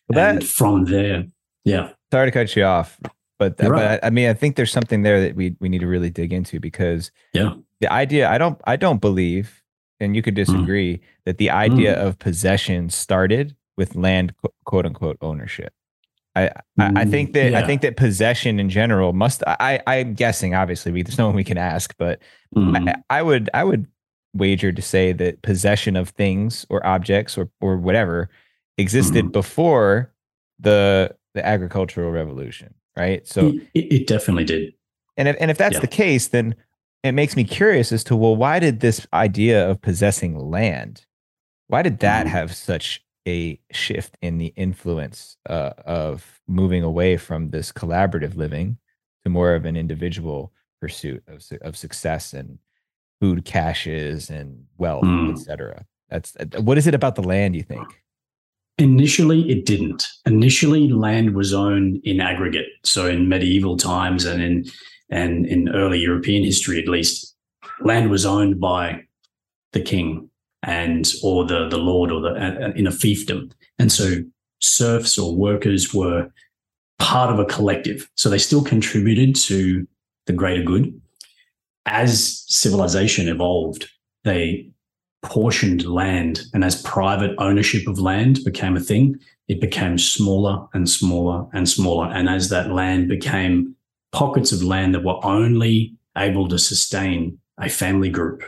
Well, 0.08 0.36
and 0.36 0.46
from 0.46 0.86
there, 0.86 1.26
yeah, 1.64 1.90
Sorry 2.10 2.28
to 2.28 2.32
cut 2.32 2.56
you 2.56 2.64
off, 2.64 2.98
but, 3.38 3.56
You're 3.60 3.74
but. 3.74 4.02
I, 4.02 4.06
I 4.06 4.10
mean, 4.10 4.28
I 4.28 4.34
think 4.34 4.56
there's 4.56 4.72
something 4.72 5.02
there 5.02 5.20
that 5.20 5.36
we 5.36 5.56
we 5.60 5.68
need 5.68 5.80
to 5.80 5.86
really 5.86 6.10
dig 6.10 6.32
into 6.32 6.58
because 6.58 7.10
Yeah. 7.34 7.54
the 7.80 7.92
idea 7.92 8.28
I 8.28 8.38
don't 8.38 8.60
I 8.64 8.76
don't 8.76 9.00
believe, 9.00 9.62
and 10.00 10.16
you 10.16 10.22
could 10.22 10.34
hmm. 10.34 10.44
disagree 10.44 11.00
that 11.24 11.38
the 11.38 11.50
idea 11.50 11.94
hmm. 11.94 12.06
of 12.06 12.18
possession 12.18 12.90
started 12.90 13.56
with 13.76 13.94
land 13.94 14.34
quote 14.64 14.86
unquote 14.86 15.18
ownership. 15.20 15.72
I, 16.36 16.48
I, 16.78 16.92
I 16.96 17.04
think 17.04 17.32
that 17.32 17.54
I 17.54 17.62
Mm, 17.62 17.66
think 17.66 17.82
that 17.82 17.96
possession 17.96 18.60
in 18.60 18.68
general 18.70 19.12
must 19.12 19.42
I 19.46 19.80
I'm 19.86 20.14
guessing 20.14 20.54
obviously 20.54 20.92
we, 20.92 21.02
there's 21.02 21.18
no 21.18 21.26
one 21.26 21.34
we 21.34 21.44
can 21.44 21.58
ask 21.58 21.94
but 21.98 22.20
Mhm. 22.54 22.88
I, 22.88 23.18
I 23.18 23.22
would 23.22 23.50
I 23.54 23.64
would 23.64 23.86
wager 24.34 24.70
to 24.72 24.82
say 24.82 25.12
that 25.12 25.42
possession 25.42 25.96
of 25.96 26.10
things 26.10 26.64
or 26.70 26.84
objects 26.86 27.36
or 27.38 27.50
or 27.60 27.76
whatever 27.76 28.28
existed 28.76 29.26
Mhm. 29.26 29.32
before 29.32 30.12
the 30.60 31.16
the 31.34 31.44
agricultural 31.46 32.10
revolution, 32.10 32.74
right? 32.96 33.26
So 33.26 33.48
it, 33.74 33.92
it 33.92 34.06
definitely 34.06 34.44
did. 34.44 34.72
and 35.16 35.28
if 35.28 35.36
and 35.40 35.50
if 35.50 35.58
that's 35.58 35.74
Yeah. 35.74 35.80
the 35.80 35.86
case, 35.88 36.28
then 36.28 36.54
it 37.04 37.12
makes 37.12 37.36
me 37.36 37.44
curious 37.44 37.90
as 37.92 38.02
to 38.04 38.16
well, 38.16 38.34
why 38.36 38.58
did 38.58 38.80
this 38.80 39.06
idea 39.12 39.68
of 39.68 39.80
possessing 39.80 40.36
land, 40.38 41.04
why 41.68 41.82
did 41.82 42.00
that 42.00 42.26
Mhm. 42.26 42.30
have 42.30 42.54
such 42.56 43.02
a 43.28 43.60
shift 43.70 44.16
in 44.22 44.38
the 44.38 44.52
influence 44.56 45.36
uh, 45.48 45.72
of 45.84 46.40
moving 46.46 46.82
away 46.82 47.16
from 47.16 47.50
this 47.50 47.70
collaborative 47.72 48.34
living 48.36 48.78
to 49.24 49.30
more 49.30 49.54
of 49.54 49.64
an 49.64 49.76
individual 49.76 50.52
pursuit 50.80 51.22
of 51.28 51.38
of 51.62 51.76
success 51.76 52.32
and 52.32 52.58
food 53.20 53.44
caches 53.44 54.30
and 54.30 54.64
wealth, 54.78 55.04
Mm. 55.04 55.32
etc. 55.32 55.84
That's 56.10 56.36
uh, 56.36 56.62
what 56.62 56.78
is 56.78 56.86
it 56.86 56.94
about 56.94 57.14
the 57.16 57.22
land 57.34 57.54
you 57.56 57.62
think? 57.62 57.88
Initially, 58.78 59.40
it 59.50 59.66
didn't. 59.66 60.06
Initially, 60.24 60.88
land 60.88 61.34
was 61.34 61.52
owned 61.52 62.00
in 62.04 62.20
aggregate. 62.20 62.68
So 62.84 63.06
in 63.08 63.28
medieval 63.28 63.76
times 63.76 64.24
and 64.24 64.40
in 64.42 64.64
and 65.10 65.46
in 65.46 65.68
early 65.80 65.98
European 65.98 66.44
history, 66.44 66.78
at 66.78 66.88
least, 66.88 67.34
land 67.80 68.10
was 68.10 68.24
owned 68.24 68.60
by 68.60 69.02
the 69.72 69.80
king 69.80 70.30
and 70.68 71.10
or 71.22 71.44
the 71.46 71.68
the 71.68 71.78
lord 71.78 72.12
or 72.12 72.20
the 72.20 72.28
uh, 72.28 72.72
in 72.76 72.86
a 72.86 72.90
fiefdom. 72.90 73.50
And 73.78 73.90
so 73.90 74.16
serfs 74.60 75.18
or 75.18 75.34
workers 75.34 75.94
were 75.94 76.30
part 76.98 77.32
of 77.32 77.38
a 77.38 77.44
collective. 77.44 78.08
So 78.16 78.28
they 78.28 78.38
still 78.38 78.62
contributed 78.62 79.34
to 79.46 79.86
the 80.26 80.32
greater 80.32 80.62
good. 80.62 81.00
As 81.86 82.44
civilization 82.48 83.28
evolved, 83.28 83.88
they 84.24 84.70
portioned 85.22 85.86
land 85.86 86.42
and 86.52 86.64
as 86.64 86.82
private 86.82 87.34
ownership 87.38 87.88
of 87.88 87.98
land 87.98 88.38
became 88.44 88.76
a 88.76 88.80
thing 88.80 89.18
it 89.48 89.60
became 89.60 89.98
smaller 89.98 90.64
and 90.74 90.88
smaller 90.88 91.44
and 91.52 91.68
smaller 91.68 92.06
and 92.12 92.28
as 92.28 92.50
that 92.50 92.70
land 92.70 93.08
became 93.08 93.74
pockets 94.12 94.52
of 94.52 94.62
land 94.62 94.94
that 94.94 95.02
were 95.02 95.18
only 95.24 95.92
able 96.16 96.46
to 96.46 96.56
sustain 96.56 97.36
a 97.58 97.68
family 97.68 98.08
group 98.08 98.44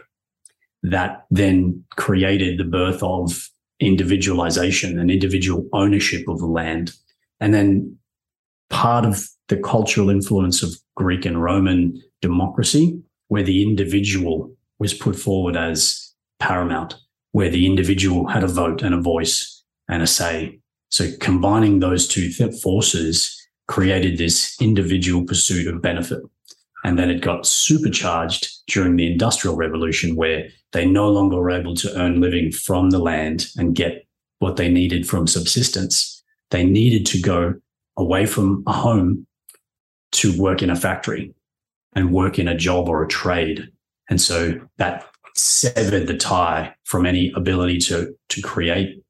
that 0.83 1.27
then 1.31 1.85
created 1.97 2.59
the 2.59 2.65
birth 2.65 3.03
of 3.03 3.49
individualization 3.81 4.99
and 4.99 5.11
individual 5.11 5.67
ownership 5.73 6.29
of 6.29 6.39
the 6.39 6.47
land 6.47 6.93
and 7.41 7.55
then 7.55 7.97
part 8.69 9.05
of 9.05 9.27
the 9.49 9.57
cultural 9.57 10.11
influence 10.11 10.63
of 10.63 10.75
greek 10.97 11.25
and 11.25 11.43
roman 11.43 12.01
democracy 12.21 13.01
where 13.29 13.43
the 13.43 13.63
individual 13.63 14.53
was 14.81 14.93
put 14.93 15.15
forward 15.15 15.57
as 15.57 16.13
paramount, 16.41 16.97
where 17.31 17.51
the 17.51 17.67
individual 17.67 18.27
had 18.27 18.43
a 18.43 18.49
vote 18.49 18.83
and 18.83 18.93
a 18.93 19.01
voice 19.01 19.63
and 19.89 20.03
a 20.03 20.07
say. 20.07 20.59
So 20.89 21.11
combining 21.21 21.79
those 21.79 22.09
two 22.09 22.31
forces 22.51 23.37
created 23.69 24.19
this 24.19 24.57
individual 24.61 25.25
pursuit 25.25 25.73
of 25.73 25.81
benefit. 25.81 26.23
And 26.83 26.99
then 26.99 27.09
it 27.09 27.21
got 27.21 27.47
supercharged 27.47 28.49
during 28.67 28.97
the 28.97 29.13
Industrial 29.13 29.55
Revolution, 29.55 30.17
where 30.17 30.49
they 30.73 30.87
no 30.87 31.09
longer 31.11 31.37
were 31.37 31.51
able 31.51 31.75
to 31.77 32.01
earn 32.01 32.21
living 32.21 32.53
from 32.53 32.91
the 32.91 32.99
land 32.99 33.47
and 33.57 33.75
get 33.75 34.07
what 34.39 34.57
they 34.57 34.69
needed 34.69 35.09
from 35.09 35.27
subsistence. 35.27 36.23
They 36.51 36.65
needed 36.65 37.07
to 37.07 37.21
go 37.21 37.55
away 37.97 38.27
from 38.27 38.63
a 38.67 38.73
home 38.73 39.27
to 40.13 40.41
work 40.41 40.63
in 40.63 40.71
a 40.71 40.77
factory 40.77 41.35
and 41.95 42.13
work 42.13 42.39
in 42.39 42.49
a 42.49 42.57
job 42.57 42.89
or 42.89 43.03
a 43.03 43.09
trade. 43.09 43.69
And 44.09 44.21
so 44.21 44.61
that 44.79 45.07
severed 45.35 46.07
the 46.07 46.17
tie 46.17 46.75
from 46.85 47.07
any 47.07 47.33
ability 47.37 47.79
to 47.79 48.15
to 48.29 48.43
create 48.43 49.03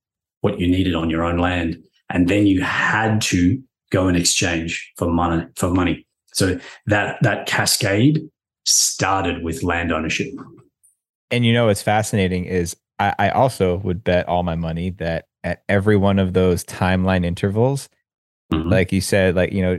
what 0.43 0.61
you 0.61 0.69
needed 0.69 0.95
on 0.95 1.11
your 1.11 1.25
own 1.25 1.39
land 1.39 1.83
and 2.11 2.29
then 2.29 2.47
you 2.47 2.63
had 2.63 3.21
to 3.21 3.61
go 3.91 4.07
and 4.07 4.17
exchange 4.17 4.93
for 4.97 5.09
money 5.09 5.47
for 5.57 5.71
money 5.71 6.07
so 6.33 6.59
that 6.87 7.17
that 7.23 7.47
cascade 7.47 8.21
started 8.65 9.43
with 9.43 9.63
land 9.63 9.93
ownership 9.93 10.29
And 11.31 11.45
you 11.45 11.53
know 11.53 11.67
what's 11.67 11.83
fascinating 11.83 12.45
is 12.45 12.77
I, 12.99 13.15
I 13.19 13.29
also 13.31 13.79
would 13.79 14.03
bet 14.05 14.29
all 14.29 14.43
my 14.43 14.57
money 14.57 14.91
that 14.91 15.27
at 15.45 15.63
every 15.69 15.97
one 15.97 16.19
of 16.19 16.33
those 16.35 16.65
timeline 16.65 17.25
intervals, 17.25 17.89
Mhm. 18.53 18.71
like 18.71 18.93
you 18.93 19.01
said, 19.01 19.37
like 19.37 19.53
you 19.53 19.63
know, 19.63 19.79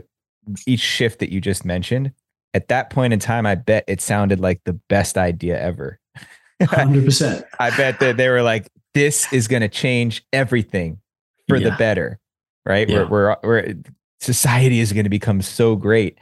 each 0.66 0.80
shift 0.80 1.18
that 1.20 1.30
you 1.30 1.40
just 1.40 1.64
mentioned, 1.64 2.12
at 2.54 2.68
that 2.68 2.90
point 2.90 3.12
in 3.12 3.18
time, 3.18 3.46
I 3.46 3.54
bet 3.54 3.84
it 3.86 4.00
sounded 4.00 4.40
like 4.40 4.60
the 4.64 4.72
best 4.72 5.16
idea 5.18 5.60
ever. 5.60 6.00
100% 6.60 7.44
I 7.60 7.70
bet 7.70 8.00
that 8.00 8.16
they 8.16 8.28
were 8.28 8.42
like, 8.42 8.68
"This 8.94 9.32
is 9.32 9.46
going 9.48 9.62
to 9.62 9.68
change 9.68 10.24
everything 10.32 11.00
for 11.48 11.60
the 11.60 11.70
better," 11.72 12.18
right? 12.66 12.88
Yeah. 12.88 13.02
Where, 13.02 13.06
where 13.06 13.36
where 13.42 13.74
society 14.20 14.80
is 14.80 14.92
going 14.92 15.04
to 15.04 15.10
become 15.10 15.42
so 15.42 15.76
great. 15.76 16.18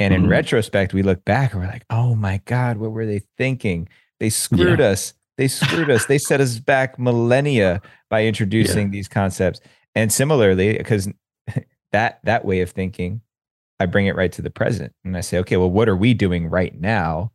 And 0.00 0.12
in 0.12 0.24
Mhm. 0.24 0.28
retrospect, 0.30 0.92
we 0.92 1.02
look 1.02 1.24
back 1.24 1.52
and 1.52 1.62
we're 1.62 1.68
like, 1.68 1.84
"Oh 1.90 2.14
my 2.14 2.40
God, 2.44 2.76
what 2.78 2.92
were 2.92 3.06
they 3.06 3.22
thinking? 3.38 3.88
They 4.24 4.30
screwed 4.30 4.80
us. 4.80 5.12
They 5.36 5.48
screwed 5.48 5.90
us. 5.90 6.06
They 6.06 6.16
set 6.16 6.40
us 6.40 6.58
back 6.58 6.98
millennia 6.98 7.82
by 8.08 8.24
introducing 8.24 8.90
these 8.90 9.06
concepts." 9.06 9.60
And 9.94 10.10
similarly, 10.10 10.78
because 10.78 11.08
that 11.92 12.20
that 12.24 12.46
way 12.46 12.62
of 12.62 12.70
thinking, 12.70 13.20
I 13.78 13.84
bring 13.84 14.06
it 14.06 14.16
right 14.16 14.32
to 14.32 14.40
the 14.40 14.50
present, 14.50 14.94
and 15.04 15.14
I 15.14 15.20
say, 15.20 15.38
"Okay, 15.40 15.58
well, 15.58 15.70
what 15.70 15.90
are 15.90 15.96
we 15.96 16.14
doing 16.14 16.48
right 16.48 16.74
now?" 16.80 17.32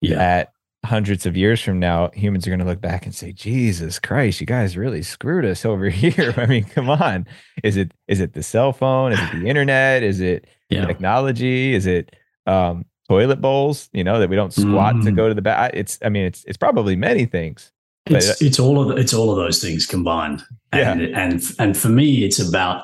yeah 0.00 0.14
that 0.14 0.52
hundreds 0.84 1.26
of 1.26 1.36
years 1.36 1.60
from 1.60 1.78
now, 1.78 2.10
humans 2.14 2.46
are 2.46 2.50
going 2.50 2.60
to 2.60 2.64
look 2.64 2.80
back 2.80 3.04
and 3.06 3.14
say, 3.14 3.32
"Jesus 3.32 3.98
Christ, 3.98 4.40
you 4.40 4.46
guys 4.46 4.76
really 4.76 5.02
screwed 5.02 5.44
us 5.44 5.64
over 5.64 5.88
here." 5.90 6.32
I 6.36 6.46
mean, 6.46 6.62
come 6.62 6.90
on. 6.90 7.26
Is 7.64 7.76
it 7.76 7.92
is 8.06 8.20
it 8.20 8.34
the 8.34 8.44
cell 8.44 8.72
phone? 8.72 9.12
Is 9.12 9.18
it 9.18 9.40
the 9.40 9.46
internet? 9.48 10.04
Is 10.04 10.20
it 10.20 10.46
yeah 10.68 10.86
technology? 10.86 11.74
Is 11.74 11.86
it 11.86 12.14
um, 12.46 12.84
toilet 13.10 13.40
bowls? 13.40 13.88
You 13.92 14.04
know 14.08 14.18
that 14.20 14.30
we 14.30 14.36
don't 14.40 14.52
squat 14.52 14.94
to 15.04 15.10
Mm. 15.10 15.16
go 15.20 15.28
to 15.28 15.34
the 15.34 15.42
bath. 15.42 15.72
It's 15.80 15.98
I 16.06 16.08
mean, 16.14 16.24
it's 16.30 16.44
it's 16.48 16.56
probably 16.66 16.94
many 16.96 17.24
things. 17.26 17.72
It's 18.06 18.40
it's 18.48 18.58
all 18.64 18.76
of 18.82 18.86
the, 18.88 18.94
it's 19.02 19.14
all 19.18 19.30
of 19.32 19.36
those 19.44 19.58
things 19.64 19.86
combined 19.86 20.38
Yeah. 20.74 20.92
and 20.92 21.00
and 21.22 21.34
and 21.58 21.76
for 21.82 21.90
me 22.00 22.24
it's 22.26 22.40
about 22.48 22.78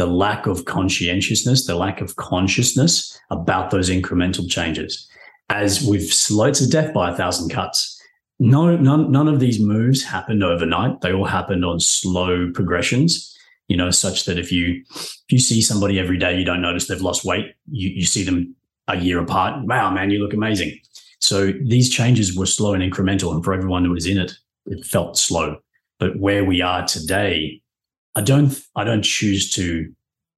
the 0.00 0.06
lack 0.24 0.46
of 0.52 0.56
conscientiousness 0.64 1.66
the 1.66 1.74
lack 1.86 2.00
of 2.00 2.16
consciousness 2.16 2.94
about 3.30 3.70
those 3.70 3.88
incremental 3.98 4.44
changes 4.56 4.92
as 5.50 5.70
we've 5.88 6.10
slowed 6.26 6.56
a 6.62 6.66
death 6.76 6.90
by 6.98 7.10
a 7.12 7.14
thousand 7.20 7.50
cuts 7.50 7.78
no 8.38 8.62
none, 8.88 9.12
none 9.12 9.28
of 9.28 9.38
these 9.44 9.58
moves 9.60 10.00
happened 10.14 10.42
overnight 10.42 10.94
they 11.02 11.12
all 11.12 11.26
happened 11.38 11.64
on 11.70 11.78
slow 11.78 12.50
progressions 12.58 13.28
you 13.68 13.76
know, 13.78 13.90
such 13.90 14.18
that 14.26 14.38
if 14.38 14.50
you 14.56 14.64
if 14.94 15.30
you 15.34 15.38
see 15.38 15.62
somebody 15.62 15.98
every 15.98 16.18
day, 16.18 16.32
you 16.38 16.44
don't 16.44 16.60
notice 16.68 16.88
they've 16.88 17.08
lost 17.10 17.24
weight. 17.24 17.46
You 17.70 17.88
you 18.00 18.04
see 18.14 18.22
them 18.28 18.54
a 18.92 18.96
year 18.96 19.20
apart. 19.20 19.64
Wow, 19.66 19.90
man, 19.90 20.10
you 20.10 20.18
look 20.18 20.34
amazing. 20.34 20.78
So 21.20 21.52
these 21.62 21.88
changes 21.88 22.36
were 22.36 22.46
slow 22.46 22.74
and 22.74 22.82
incremental, 22.82 23.32
and 23.32 23.44
for 23.44 23.54
everyone 23.54 23.84
who 23.84 23.92
was 23.92 24.06
in 24.06 24.18
it, 24.18 24.32
it 24.66 24.84
felt 24.84 25.16
slow. 25.16 25.58
But 25.98 26.18
where 26.18 26.44
we 26.44 26.60
are 26.62 26.86
today, 26.86 27.62
I 28.14 28.22
don't 28.22 28.58
I 28.74 28.84
don't 28.84 29.02
choose 29.02 29.50
to 29.52 29.92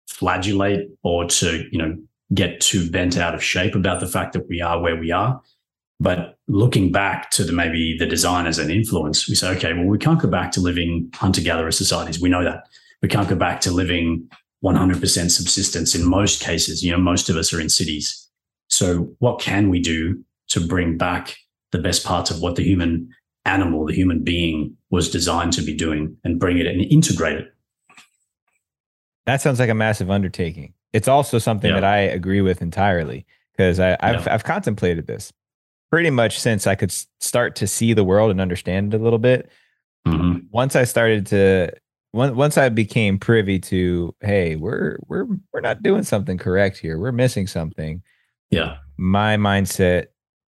flagellate 0.08 0.88
or 1.02 1.24
to 1.26 1.66
you 1.70 1.78
know 1.78 1.96
get 2.32 2.60
too 2.60 2.90
bent 2.90 3.16
out 3.16 3.34
of 3.34 3.42
shape 3.42 3.74
about 3.74 4.00
the 4.00 4.06
fact 4.06 4.32
that 4.34 4.48
we 4.48 4.60
are 4.60 4.80
where 4.80 4.96
we 4.96 5.10
are. 5.10 5.40
But 6.00 6.38
looking 6.48 6.92
back 6.92 7.30
to 7.30 7.44
the 7.44 7.52
maybe 7.52 7.96
the 7.98 8.06
design 8.06 8.46
as 8.46 8.58
an 8.58 8.70
influence, 8.70 9.28
we 9.28 9.34
say, 9.34 9.48
okay, 9.56 9.72
well, 9.72 9.86
we 9.86 9.98
can't 9.98 10.20
go 10.20 10.28
back 10.28 10.50
to 10.52 10.60
living 10.60 11.10
hunter-gatherer 11.14 11.70
societies. 11.70 12.20
We 12.20 12.28
know 12.28 12.44
that. 12.44 12.66
We 13.00 13.08
can't 13.08 13.28
go 13.28 13.36
back 13.36 13.60
to 13.62 13.70
living 13.70 14.28
100% 14.64 15.30
subsistence 15.30 15.94
in 15.94 16.04
most 16.04 16.42
cases. 16.42 16.82
You 16.82 16.92
know, 16.92 16.98
most 16.98 17.28
of 17.28 17.36
us 17.36 17.52
are 17.52 17.60
in 17.60 17.68
cities. 17.68 18.23
So, 18.74 19.14
what 19.20 19.40
can 19.40 19.70
we 19.70 19.78
do 19.78 20.24
to 20.48 20.58
bring 20.58 20.98
back 20.98 21.36
the 21.70 21.78
best 21.78 22.04
parts 22.04 22.32
of 22.32 22.40
what 22.40 22.56
the 22.56 22.64
human 22.64 23.08
animal, 23.44 23.86
the 23.86 23.94
human 23.94 24.24
being 24.24 24.76
was 24.90 25.08
designed 25.08 25.52
to 25.52 25.62
be 25.62 25.76
doing 25.76 26.16
and 26.24 26.40
bring 26.40 26.58
it 26.58 26.66
and 26.66 26.80
integrate 26.80 27.38
it? 27.38 27.54
That 29.26 29.40
sounds 29.40 29.60
like 29.60 29.70
a 29.70 29.74
massive 29.74 30.10
undertaking. 30.10 30.74
It's 30.92 31.06
also 31.06 31.38
something 31.38 31.70
yeah. 31.70 31.76
that 31.76 31.84
I 31.84 31.98
agree 31.98 32.40
with 32.40 32.62
entirely 32.62 33.26
because 33.52 33.78
I've, 33.78 33.96
yeah. 34.02 34.26
I've 34.28 34.42
contemplated 34.42 35.06
this 35.06 35.32
pretty 35.92 36.10
much 36.10 36.40
since 36.40 36.66
I 36.66 36.74
could 36.74 36.90
start 37.20 37.54
to 37.56 37.68
see 37.68 37.92
the 37.92 38.02
world 38.02 38.32
and 38.32 38.40
understand 38.40 38.92
it 38.92 39.00
a 39.00 39.04
little 39.04 39.20
bit. 39.20 39.52
Mm-hmm. 40.04 40.46
Once 40.50 40.74
I 40.74 40.82
started 40.82 41.26
to 41.28 41.70
once 42.12 42.58
I 42.58 42.70
became 42.70 43.20
privy 43.20 43.60
to, 43.60 44.16
hey, 44.20 44.56
we're 44.56 44.98
we're 45.06 45.26
we're 45.52 45.60
not 45.60 45.84
doing 45.84 46.02
something 46.02 46.38
correct 46.38 46.78
here. 46.78 46.98
We're 46.98 47.12
missing 47.12 47.46
something. 47.46 48.02
Yeah. 48.54 48.76
My 48.96 49.36
mindset 49.36 50.06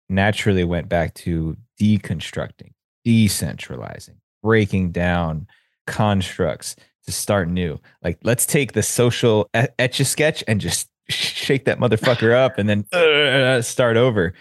naturally 0.09 0.63
went 0.63 0.89
back 0.89 1.13
to 1.15 1.57
deconstructing, 1.79 2.71
decentralizing, 3.05 4.17
breaking 4.41 4.91
down 4.91 5.47
constructs 5.87 6.75
to 7.05 7.11
start 7.11 7.49
new. 7.49 7.79
Like, 8.03 8.19
let's 8.23 8.45
take 8.45 8.73
the 8.73 8.83
social 8.83 9.49
etch 9.53 9.99
a 9.99 10.05
sketch 10.05 10.43
and 10.47 10.61
just 10.61 10.89
shake 11.09 11.65
that 11.65 11.79
motherfucker 11.79 12.33
up 12.33 12.57
and 12.57 12.69
then 12.69 12.85
uh, 12.91 13.61
start 13.63 13.97
over. 13.97 14.33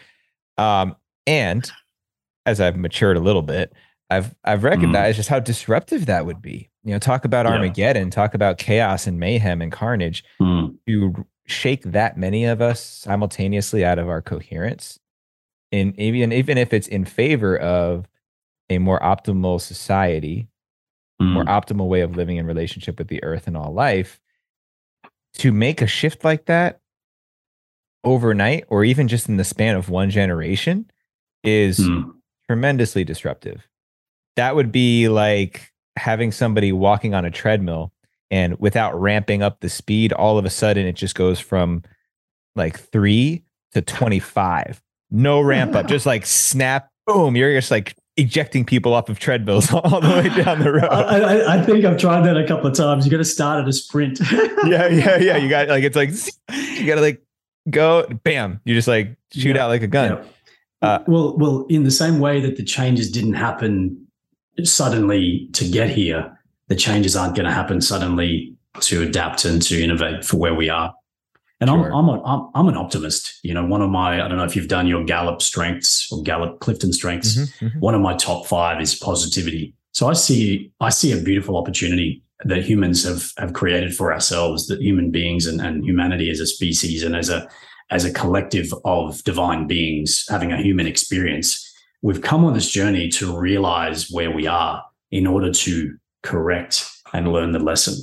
Um, 0.56 0.96
and 1.26 1.70
as 2.46 2.60
I've 2.60 2.76
matured 2.76 3.16
a 3.16 3.20
little 3.20 3.42
bit, 3.42 3.72
I've 4.10 4.34
I've 4.44 4.58
mm-hmm. 4.58 4.66
recognized 4.66 5.14
mm. 5.14 5.16
just 5.16 5.28
how 5.28 5.40
disruptive 5.40 6.06
that 6.06 6.26
would 6.26 6.40
be. 6.40 6.70
You 6.88 6.94
know, 6.94 6.98
talk 6.98 7.26
about 7.26 7.44
yeah. 7.44 7.52
Armageddon, 7.52 8.08
talk 8.08 8.32
about 8.32 8.56
chaos 8.56 9.06
and 9.06 9.20
mayhem 9.20 9.60
and 9.60 9.70
carnage. 9.70 10.24
Mm. 10.40 10.78
To 10.86 11.26
shake 11.44 11.82
that 11.82 12.16
many 12.16 12.46
of 12.46 12.62
us 12.62 12.82
simultaneously 12.82 13.84
out 13.84 13.98
of 13.98 14.08
our 14.08 14.22
coherence, 14.22 14.98
and 15.70 15.94
even 16.00 16.32
even 16.32 16.56
if 16.56 16.72
it's 16.72 16.88
in 16.88 17.04
favor 17.04 17.58
of 17.58 18.08
a 18.70 18.78
more 18.78 18.98
optimal 19.00 19.60
society, 19.60 20.48
mm. 21.20 21.30
more 21.30 21.44
optimal 21.44 21.88
way 21.88 22.00
of 22.00 22.16
living 22.16 22.38
in 22.38 22.46
relationship 22.46 22.96
with 22.98 23.08
the 23.08 23.22
earth 23.22 23.46
and 23.46 23.54
all 23.54 23.74
life, 23.74 24.18
to 25.34 25.52
make 25.52 25.82
a 25.82 25.86
shift 25.86 26.24
like 26.24 26.46
that 26.46 26.80
overnight 28.02 28.64
or 28.68 28.82
even 28.82 29.08
just 29.08 29.28
in 29.28 29.36
the 29.36 29.44
span 29.44 29.76
of 29.76 29.90
one 29.90 30.08
generation 30.08 30.90
is 31.44 31.80
mm. 31.80 32.10
tremendously 32.48 33.04
disruptive 33.04 33.68
that 34.36 34.54
would 34.54 34.70
be 34.70 35.08
like 35.08 35.72
having 35.98 36.32
somebody 36.32 36.72
walking 36.72 37.14
on 37.14 37.24
a 37.24 37.30
treadmill 37.30 37.92
and 38.30 38.58
without 38.58 38.98
ramping 38.98 39.42
up 39.42 39.60
the 39.60 39.68
speed, 39.68 40.12
all 40.12 40.38
of 40.38 40.44
a 40.44 40.50
sudden 40.50 40.86
it 40.86 40.94
just 40.94 41.14
goes 41.14 41.40
from 41.40 41.82
like 42.54 42.78
three 42.78 43.44
to 43.72 43.82
25. 43.82 44.82
No 45.10 45.40
ramp 45.40 45.74
up, 45.74 45.86
just 45.86 46.06
like 46.06 46.26
snap, 46.26 46.90
boom. 47.06 47.36
You're 47.36 47.54
just 47.54 47.70
like 47.70 47.96
ejecting 48.18 48.64
people 48.64 48.92
off 48.92 49.08
of 49.08 49.18
treadmills 49.18 49.72
all 49.72 50.00
the 50.00 50.08
way 50.08 50.42
down 50.42 50.58
the 50.58 50.72
road. 50.72 50.84
I, 50.84 51.56
I, 51.56 51.62
think 51.62 51.84
I've 51.84 51.96
tried 51.96 52.22
that 52.22 52.36
a 52.36 52.46
couple 52.46 52.66
of 52.66 52.76
times. 52.76 53.04
You 53.04 53.10
got 53.10 53.18
to 53.18 53.24
start 53.24 53.62
at 53.62 53.68
a 53.68 53.72
sprint. 53.72 54.18
yeah, 54.32 54.88
yeah, 54.88 55.16
yeah. 55.16 55.36
You 55.36 55.48
got 55.48 55.68
like, 55.68 55.84
it's 55.84 55.96
like, 55.96 56.10
you 56.78 56.86
got 56.86 56.96
to 56.96 57.00
like 57.00 57.22
go, 57.70 58.06
bam. 58.24 58.60
You 58.64 58.74
just 58.74 58.88
like 58.88 59.16
shoot 59.32 59.56
yeah. 59.56 59.64
out 59.64 59.68
like 59.68 59.82
a 59.82 59.86
gun. 59.86 60.18
Yeah. 60.18 60.24
Uh, 60.80 61.04
well, 61.06 61.36
well, 61.38 61.66
in 61.68 61.84
the 61.84 61.90
same 61.90 62.18
way 62.18 62.40
that 62.40 62.56
the 62.56 62.64
changes 62.64 63.10
didn't 63.10 63.34
happen 63.34 64.07
suddenly 64.64 65.48
to 65.52 65.68
get 65.68 65.90
here, 65.90 66.38
the 66.68 66.76
changes 66.76 67.16
aren't 67.16 67.36
going 67.36 67.46
to 67.46 67.52
happen 67.52 67.80
suddenly 67.80 68.54
to 68.80 69.02
adapt 69.02 69.44
and 69.44 69.60
to 69.62 69.82
innovate 69.82 70.24
for 70.24 70.36
where 70.36 70.54
we 70.54 70.68
are. 70.68 70.94
And 71.60 71.68
sure. 71.68 71.92
I'm, 71.92 71.92
I'm, 71.92 72.08
a, 72.08 72.22
I'm, 72.24 72.50
I'm, 72.54 72.68
an 72.68 72.76
optimist. 72.76 73.40
You 73.42 73.52
know, 73.52 73.66
one 73.66 73.82
of 73.82 73.90
my, 73.90 74.24
I 74.24 74.28
don't 74.28 74.36
know 74.36 74.44
if 74.44 74.54
you've 74.54 74.68
done 74.68 74.86
your 74.86 75.04
Gallup 75.04 75.42
strengths 75.42 76.10
or 76.12 76.22
Gallup 76.22 76.60
Clifton 76.60 76.92
strengths. 76.92 77.36
Mm-hmm, 77.36 77.66
mm-hmm. 77.66 77.80
One 77.80 77.94
of 77.94 78.00
my 78.00 78.16
top 78.16 78.46
five 78.46 78.80
is 78.80 78.94
positivity. 78.94 79.74
So 79.92 80.08
I 80.08 80.12
see, 80.12 80.70
I 80.80 80.90
see 80.90 81.10
a 81.12 81.20
beautiful 81.20 81.56
opportunity 81.56 82.22
that 82.44 82.62
humans 82.62 83.02
have, 83.04 83.32
have 83.38 83.54
created 83.54 83.96
for 83.96 84.12
ourselves, 84.12 84.68
that 84.68 84.80
human 84.80 85.10
beings 85.10 85.46
and, 85.46 85.60
and 85.60 85.84
humanity 85.84 86.30
as 86.30 86.38
a 86.38 86.46
species 86.46 87.02
and 87.02 87.16
as 87.16 87.28
a, 87.28 87.48
as 87.90 88.04
a 88.04 88.12
collective 88.12 88.72
of 88.84 89.24
divine 89.24 89.66
beings 89.66 90.24
having 90.28 90.52
a 90.52 90.62
human 90.62 90.86
experience 90.86 91.67
we've 92.02 92.22
come 92.22 92.44
on 92.44 92.54
this 92.54 92.70
journey 92.70 93.08
to 93.08 93.36
realize 93.36 94.10
where 94.10 94.30
we 94.30 94.46
are 94.46 94.84
in 95.10 95.26
order 95.26 95.52
to 95.52 95.96
correct 96.22 96.88
and 97.12 97.32
learn 97.32 97.52
the 97.52 97.58
lesson. 97.58 97.96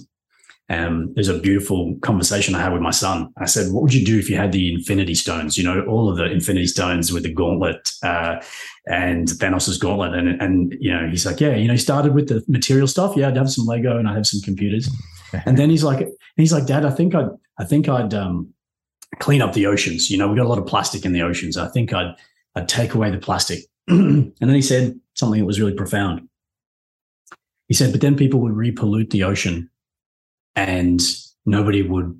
Um, 0.67 1.13
there's 1.13 1.27
a 1.27 1.37
beautiful 1.37 1.95
conversation 2.01 2.55
I 2.55 2.61
had 2.61 2.73
with 2.73 2.81
my 2.81 2.91
son. 2.91 3.31
I 3.37 3.45
said, 3.45 3.71
"What 3.71 3.83
would 3.83 3.93
you 3.93 4.03
do 4.03 4.17
if 4.17 4.31
you 4.31 4.35
had 4.35 4.51
the 4.51 4.73
Infinity 4.73 5.13
Stones? 5.13 5.59
You 5.59 5.63
know, 5.63 5.81
all 5.85 6.09
of 6.09 6.17
the 6.17 6.25
Infinity 6.25 6.65
Stones 6.65 7.13
with 7.13 7.21
the 7.21 7.31
gauntlet 7.31 7.91
uh, 8.01 8.41
and 8.87 9.27
Thanos's 9.27 9.77
gauntlet." 9.77 10.15
And 10.15 10.41
and 10.41 10.75
you 10.79 10.91
know, 10.91 11.07
he's 11.07 11.23
like, 11.23 11.39
"Yeah, 11.39 11.55
you 11.55 11.67
know, 11.67 11.73
he 11.73 11.79
started 11.79 12.15
with 12.15 12.29
the 12.29 12.43
material 12.47 12.87
stuff. 12.87 13.15
Yeah, 13.15 13.27
I'd 13.27 13.37
have 13.37 13.51
some 13.51 13.65
Lego 13.65 13.99
and 13.99 14.07
I'd 14.07 14.15
have 14.15 14.25
some 14.25 14.41
computers." 14.41 14.89
and 15.45 15.55
then 15.55 15.69
he's 15.69 15.83
like, 15.83 16.07
he's 16.35 16.51
like, 16.51 16.65
"Dad, 16.65 16.83
I 16.83 16.89
think 16.89 17.13
I'd, 17.13 17.29
I 17.59 17.63
think 17.63 17.87
I'd 17.87 18.15
um, 18.15 18.51
clean 19.19 19.43
up 19.43 19.53
the 19.53 19.67
oceans. 19.67 20.09
You 20.09 20.17
know, 20.17 20.27
we 20.27 20.35
got 20.35 20.45
a 20.45 20.49
lot 20.49 20.57
of 20.57 20.65
plastic 20.65 21.05
in 21.05 21.11
the 21.11 21.21
oceans. 21.21 21.57
I 21.57 21.67
think 21.69 21.93
I'd, 21.93 22.15
I'd 22.55 22.67
take 22.67 22.93
away 22.93 23.11
the 23.11 23.17
plastic 23.17 23.59
and 23.87 24.33
then 24.39 24.55
he 24.55 24.61
said 24.61 24.99
something 25.13 25.39
that 25.39 25.45
was 25.45 25.59
really 25.59 25.73
profound. 25.73 26.27
He 27.67 27.73
said, 27.73 27.91
but 27.91 28.01
then 28.01 28.15
people 28.15 28.39
would 28.41 28.53
repollute 28.53 29.09
the 29.09 29.23
ocean 29.23 29.69
and 30.55 31.01
nobody 31.45 31.81
would, 31.81 32.19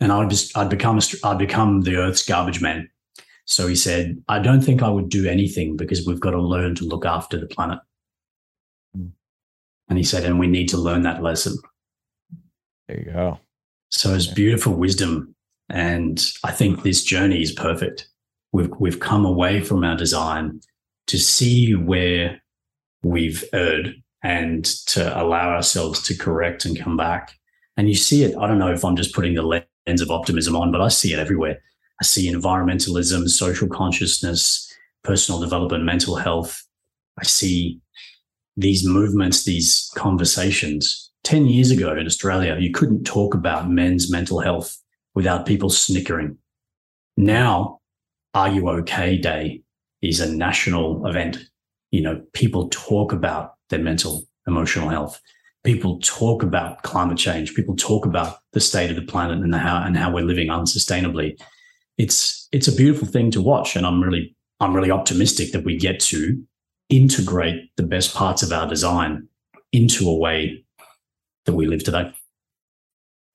and 0.00 0.12
I'd 0.12 0.30
just, 0.30 0.56
I'd 0.56 0.70
become, 0.70 0.98
a, 0.98 1.02
I'd 1.24 1.38
become 1.38 1.82
the 1.82 1.96
earth's 1.96 2.24
garbage 2.24 2.60
man. 2.60 2.88
So 3.44 3.66
he 3.66 3.76
said, 3.76 4.22
I 4.28 4.38
don't 4.38 4.62
think 4.62 4.82
I 4.82 4.88
would 4.88 5.08
do 5.08 5.28
anything 5.28 5.76
because 5.76 6.06
we've 6.06 6.20
got 6.20 6.30
to 6.30 6.40
learn 6.40 6.74
to 6.76 6.84
look 6.84 7.04
after 7.04 7.38
the 7.38 7.46
planet. 7.46 7.78
And 9.88 9.98
he 9.98 10.04
said, 10.04 10.24
and 10.24 10.38
we 10.38 10.46
need 10.46 10.68
to 10.70 10.78
learn 10.78 11.02
that 11.02 11.22
lesson. 11.22 11.58
There 12.88 12.98
you 12.98 13.12
go. 13.12 13.38
So 13.90 14.14
it's 14.14 14.26
beautiful 14.26 14.72
wisdom. 14.72 15.34
And 15.68 16.26
I 16.42 16.52
think 16.52 16.82
this 16.82 17.04
journey 17.04 17.42
is 17.42 17.52
perfect. 17.52 18.08
We've, 18.52 18.70
we've 18.78 19.00
come 19.00 19.26
away 19.26 19.60
from 19.60 19.84
our 19.84 19.96
design 19.96 20.60
to 21.06 21.18
see 21.18 21.74
where 21.74 22.42
we've 23.02 23.44
erred 23.52 23.94
and 24.22 24.64
to 24.86 25.22
allow 25.22 25.50
ourselves 25.50 26.02
to 26.02 26.16
correct 26.16 26.64
and 26.64 26.78
come 26.78 26.96
back. 26.96 27.32
And 27.76 27.88
you 27.88 27.94
see 27.94 28.24
it. 28.24 28.36
I 28.36 28.46
don't 28.46 28.58
know 28.58 28.72
if 28.72 28.84
I'm 28.84 28.96
just 28.96 29.14
putting 29.14 29.34
the 29.34 29.42
lens 29.42 30.00
of 30.00 30.10
optimism 30.10 30.56
on, 30.56 30.72
but 30.72 30.80
I 30.80 30.88
see 30.88 31.12
it 31.12 31.18
everywhere. 31.18 31.60
I 32.00 32.04
see 32.04 32.32
environmentalism, 32.32 33.28
social 33.28 33.68
consciousness, 33.68 34.72
personal 35.02 35.40
development, 35.40 35.84
mental 35.84 36.16
health. 36.16 36.64
I 37.18 37.24
see 37.24 37.80
these 38.56 38.86
movements, 38.86 39.44
these 39.44 39.90
conversations. 39.94 41.10
10 41.24 41.46
years 41.46 41.70
ago 41.70 41.94
in 41.96 42.06
Australia, 42.06 42.56
you 42.58 42.70
couldn't 42.70 43.04
talk 43.04 43.34
about 43.34 43.70
men's 43.70 44.10
mental 44.10 44.40
health 44.40 44.78
without 45.14 45.46
people 45.46 45.70
snickering. 45.70 46.38
Now, 47.16 47.80
Are 48.32 48.48
You 48.48 48.68
OK 48.68 49.18
Day 49.18 49.63
is 50.04 50.20
a 50.20 50.32
national 50.32 51.06
event. 51.06 51.38
You 51.90 52.02
know, 52.02 52.22
people 52.32 52.68
talk 52.70 53.12
about 53.12 53.54
their 53.70 53.78
mental, 53.78 54.26
emotional 54.46 54.88
health. 54.88 55.20
People 55.62 55.98
talk 56.00 56.42
about 56.42 56.82
climate 56.82 57.18
change. 57.18 57.54
People 57.54 57.74
talk 57.76 58.04
about 58.04 58.38
the 58.52 58.60
state 58.60 58.90
of 58.90 58.96
the 58.96 59.02
planet 59.02 59.38
and 59.38 59.54
how 59.54 59.82
and 59.82 59.96
how 59.96 60.12
we're 60.12 60.24
living 60.24 60.48
unsustainably. 60.48 61.40
It's 61.96 62.48
it's 62.52 62.68
a 62.68 62.74
beautiful 62.74 63.08
thing 63.08 63.30
to 63.30 63.40
watch, 63.42 63.76
and 63.76 63.86
I'm 63.86 64.02
really 64.02 64.36
I'm 64.60 64.74
really 64.74 64.90
optimistic 64.90 65.52
that 65.52 65.64
we 65.64 65.76
get 65.76 66.00
to 66.00 66.42
integrate 66.90 67.70
the 67.76 67.82
best 67.82 68.14
parts 68.14 68.42
of 68.42 68.52
our 68.52 68.68
design 68.68 69.28
into 69.72 70.08
a 70.08 70.16
way 70.16 70.64
that 71.46 71.54
we 71.54 71.66
live 71.66 71.82
today. 71.82 72.12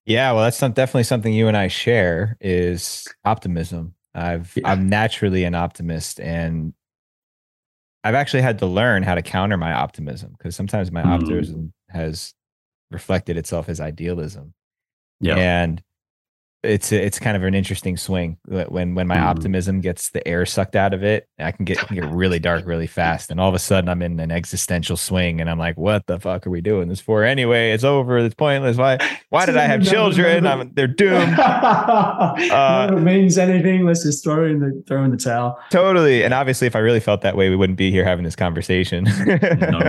Yeah, 0.05 0.31
well, 0.31 0.43
that's 0.43 0.59
definitely 0.59 1.03
something 1.03 1.33
you 1.33 1.47
and 1.47 1.57
I 1.57 1.67
share 1.67 2.37
is 2.41 3.07
optimism. 3.25 3.93
I've 4.15 4.53
yeah. 4.55 4.69
I'm 4.69 4.89
naturally 4.89 5.43
an 5.43 5.55
optimist 5.55 6.19
and 6.19 6.73
I've 8.03 8.15
actually 8.15 8.41
had 8.41 8.59
to 8.59 8.65
learn 8.65 9.03
how 9.03 9.15
to 9.15 9.21
counter 9.21 9.57
my 9.57 9.73
optimism 9.73 10.35
because 10.37 10.55
sometimes 10.55 10.91
my 10.91 11.03
mm. 11.03 11.07
optimism 11.07 11.73
has 11.89 12.33
reflected 12.91 13.37
itself 13.37 13.69
as 13.69 13.79
idealism. 13.79 14.53
Yeah. 15.19 15.35
And 15.35 15.83
it's 16.63 16.91
it's 16.91 17.19
kind 17.19 17.37
of 17.37 17.43
an 17.43 17.53
interesting 17.53 17.95
swing 17.95 18.37
when 18.45 18.95
when 18.95 19.07
my 19.07 19.15
mm. 19.15 19.23
optimism 19.23 19.79
gets 19.79 20.09
the 20.09 20.27
air 20.27 20.45
sucked 20.45 20.75
out 20.75 20.93
of 20.93 21.03
it 21.03 21.27
i 21.39 21.51
can 21.51 21.63
get, 21.63 21.77
can 21.77 21.95
get 21.95 22.05
really 22.11 22.39
dark 22.49 22.65
really 22.65 22.87
fast 22.87 23.31
and 23.31 23.39
all 23.39 23.47
of 23.47 23.55
a 23.55 23.59
sudden 23.59 23.89
i'm 23.89 24.01
in 24.01 24.19
an 24.19 24.29
existential 24.29 24.97
swing 24.97 25.39
and 25.39 25.49
i'm 25.49 25.57
like 25.57 25.77
what 25.77 26.05
the 26.07 26.19
fuck 26.19 26.45
are 26.45 26.49
we 26.49 26.61
doing 26.61 26.89
this 26.89 26.99
for 26.99 27.23
anyway? 27.23 27.71
It's 27.71 27.83
over 27.83 28.17
it's 28.17 28.35
pointless 28.35 28.77
why 28.77 28.97
why 29.29 29.45
did 29.45 29.57
i 29.57 29.63
have 29.63 29.83
children? 29.85 30.45
I'm, 30.45 30.73
they're 30.73 30.87
doomed. 30.87 31.37
Uh, 32.49 32.89
it 32.91 33.01
means 33.01 33.37
anything 33.37 33.85
let's 33.85 34.03
just 34.03 34.23
throw 34.23 34.45
in 34.45 34.59
the 34.59 34.83
throw 34.87 35.03
in 35.03 35.11
the 35.11 35.17
towel. 35.17 35.59
Totally 35.69 36.23
and 36.23 36.33
obviously 36.33 36.67
if 36.67 36.75
i 36.75 36.79
really 36.79 36.99
felt 36.99 37.21
that 37.21 37.35
way 37.35 37.49
we 37.49 37.55
wouldn't 37.55 37.77
be 37.77 37.91
here 37.91 38.03
having 38.03 38.23
this 38.23 38.35
conversation. 38.35 39.03
No. 39.05 39.79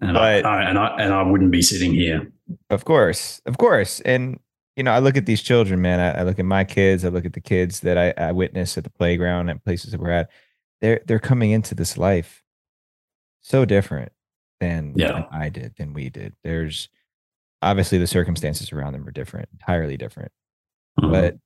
and, 0.00 0.14
but, 0.14 0.44
I, 0.44 0.62
and 0.62 0.78
i 0.78 0.96
and 0.98 1.12
i 1.12 1.22
wouldn't 1.22 1.50
be 1.50 1.62
sitting 1.62 1.92
here. 1.92 2.30
Of 2.70 2.84
course 2.84 3.40
of 3.46 3.58
course 3.58 4.00
and 4.00 4.38
you 4.76 4.82
know, 4.82 4.90
I 4.90 4.98
look 4.98 5.16
at 5.16 5.26
these 5.26 5.42
children, 5.42 5.80
man. 5.80 6.00
I, 6.00 6.20
I, 6.20 6.22
look 6.24 6.38
at 6.38 6.44
my 6.44 6.64
kids. 6.64 7.04
I 7.04 7.08
look 7.08 7.24
at 7.24 7.32
the 7.32 7.40
kids 7.40 7.80
that 7.80 7.96
I, 7.96 8.12
I 8.16 8.32
witness 8.32 8.76
at 8.76 8.84
the 8.84 8.90
playground 8.90 9.48
and 9.48 9.62
places 9.62 9.92
that 9.92 10.00
we're 10.00 10.10
at. 10.10 10.30
They're 10.80 11.00
they're 11.06 11.20
coming 11.20 11.52
into 11.52 11.74
this 11.74 11.96
life 11.96 12.42
so 13.40 13.64
different 13.64 14.12
than, 14.60 14.94
yeah. 14.96 15.24
I 15.30 15.48
did, 15.48 15.74
than 15.76 15.92
we 15.92 16.10
did. 16.10 16.34
There's 16.42 16.88
obviously 17.62 17.98
the 17.98 18.06
circumstances 18.06 18.72
around 18.72 18.92
them 18.92 19.06
are 19.06 19.12
different, 19.12 19.48
entirely 19.52 19.96
different. 19.96 20.32
Mm-hmm. 21.00 21.12
But 21.12 21.36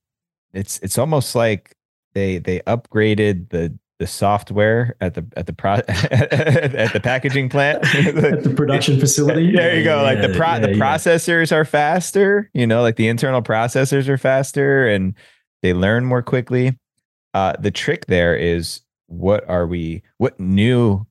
it's 0.53 0.79
it's 0.81 0.99
almost 0.99 1.35
like 1.35 1.77
they 2.15 2.39
they 2.39 2.61
upgraded 2.61 3.51
the 3.51 3.79
the 3.99 4.07
software 4.07 4.97
at 5.01 5.15
the 5.15 5.27
at 5.37 5.47
the 5.47 5.53
pro 5.53 5.73
at 5.89 6.93
the 6.93 7.01
packaging 7.03 7.49
plant 7.49 7.85
at 7.95 8.45
the 8.45 8.55
production 8.55 8.99
facility. 9.01 9.53
There 9.53 9.77
you 9.77 9.85
go. 9.85 9.97
Yeah, 9.97 10.03
like 10.03 10.21
the 10.21 10.37
pro 10.37 10.47
yeah, 10.47 10.59
the 10.61 10.71
yeah. 10.71 10.77
processors 10.77 11.53
are 11.53 11.65
faster. 11.65 12.51
You 12.55 12.67
know, 12.67 12.83
like 12.83 12.97
the 12.97 13.09
internal 13.09 13.43
processors 13.43 14.09
are 14.09 14.19
faster 14.19 14.87
and 14.89 15.15
they 15.63 15.75
learn 15.75 16.05
more 16.05 16.23
quickly. 16.23 16.79
Uh, 17.35 17.55
the 17.59 17.71
trick 17.71 18.07
there 18.07 18.37
is 18.37 18.81
what 19.07 19.49
are 19.49 19.67
we? 19.67 20.03
What 20.19 20.39
new 20.39 21.05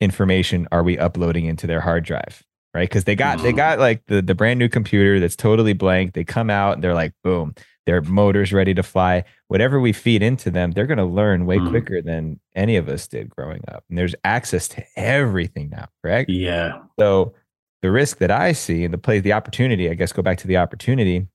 information 0.00 0.66
are 0.72 0.82
we 0.82 0.98
uploading 0.98 1.44
into 1.44 1.66
their 1.66 1.80
hard 1.80 2.04
drive? 2.04 2.42
Right? 2.74 2.88
Because 2.88 3.04
they 3.04 3.14
got 3.14 3.38
mm. 3.38 3.42
they 3.42 3.52
got 3.52 3.78
like 3.78 4.04
the 4.06 4.20
the 4.20 4.34
brand 4.34 4.58
new 4.58 4.68
computer 4.68 5.20
that's 5.20 5.36
totally 5.36 5.74
blank. 5.74 6.14
They 6.14 6.24
come 6.24 6.50
out 6.50 6.74
and 6.74 6.82
they're 6.82 6.94
like, 6.94 7.12
boom 7.22 7.54
their 7.86 8.00
motors 8.02 8.52
ready 8.52 8.74
to 8.74 8.82
fly. 8.82 9.24
Whatever 9.48 9.80
we 9.80 9.92
feed 9.92 10.22
into 10.22 10.50
them, 10.50 10.72
they're 10.72 10.86
going 10.86 10.98
to 10.98 11.04
learn 11.04 11.46
way 11.46 11.58
mm. 11.58 11.68
quicker 11.68 12.00
than 12.00 12.38
any 12.54 12.76
of 12.76 12.88
us 12.88 13.08
did 13.08 13.30
growing 13.30 13.62
up. 13.68 13.84
And 13.88 13.98
there's 13.98 14.14
access 14.24 14.68
to 14.68 14.84
everything 14.96 15.70
now, 15.70 15.88
correct? 16.02 16.30
Yeah. 16.30 16.78
So 16.98 17.34
the 17.82 17.90
risk 17.90 18.18
that 18.18 18.30
I 18.30 18.52
see 18.52 18.84
and 18.84 18.94
the 18.94 18.98
play, 18.98 19.20
the 19.20 19.32
opportunity, 19.32 19.90
I 19.90 19.94
guess, 19.94 20.12
go 20.12 20.22
back 20.22 20.38
to 20.38 20.46
the 20.46 20.56
opportunity 20.56 21.26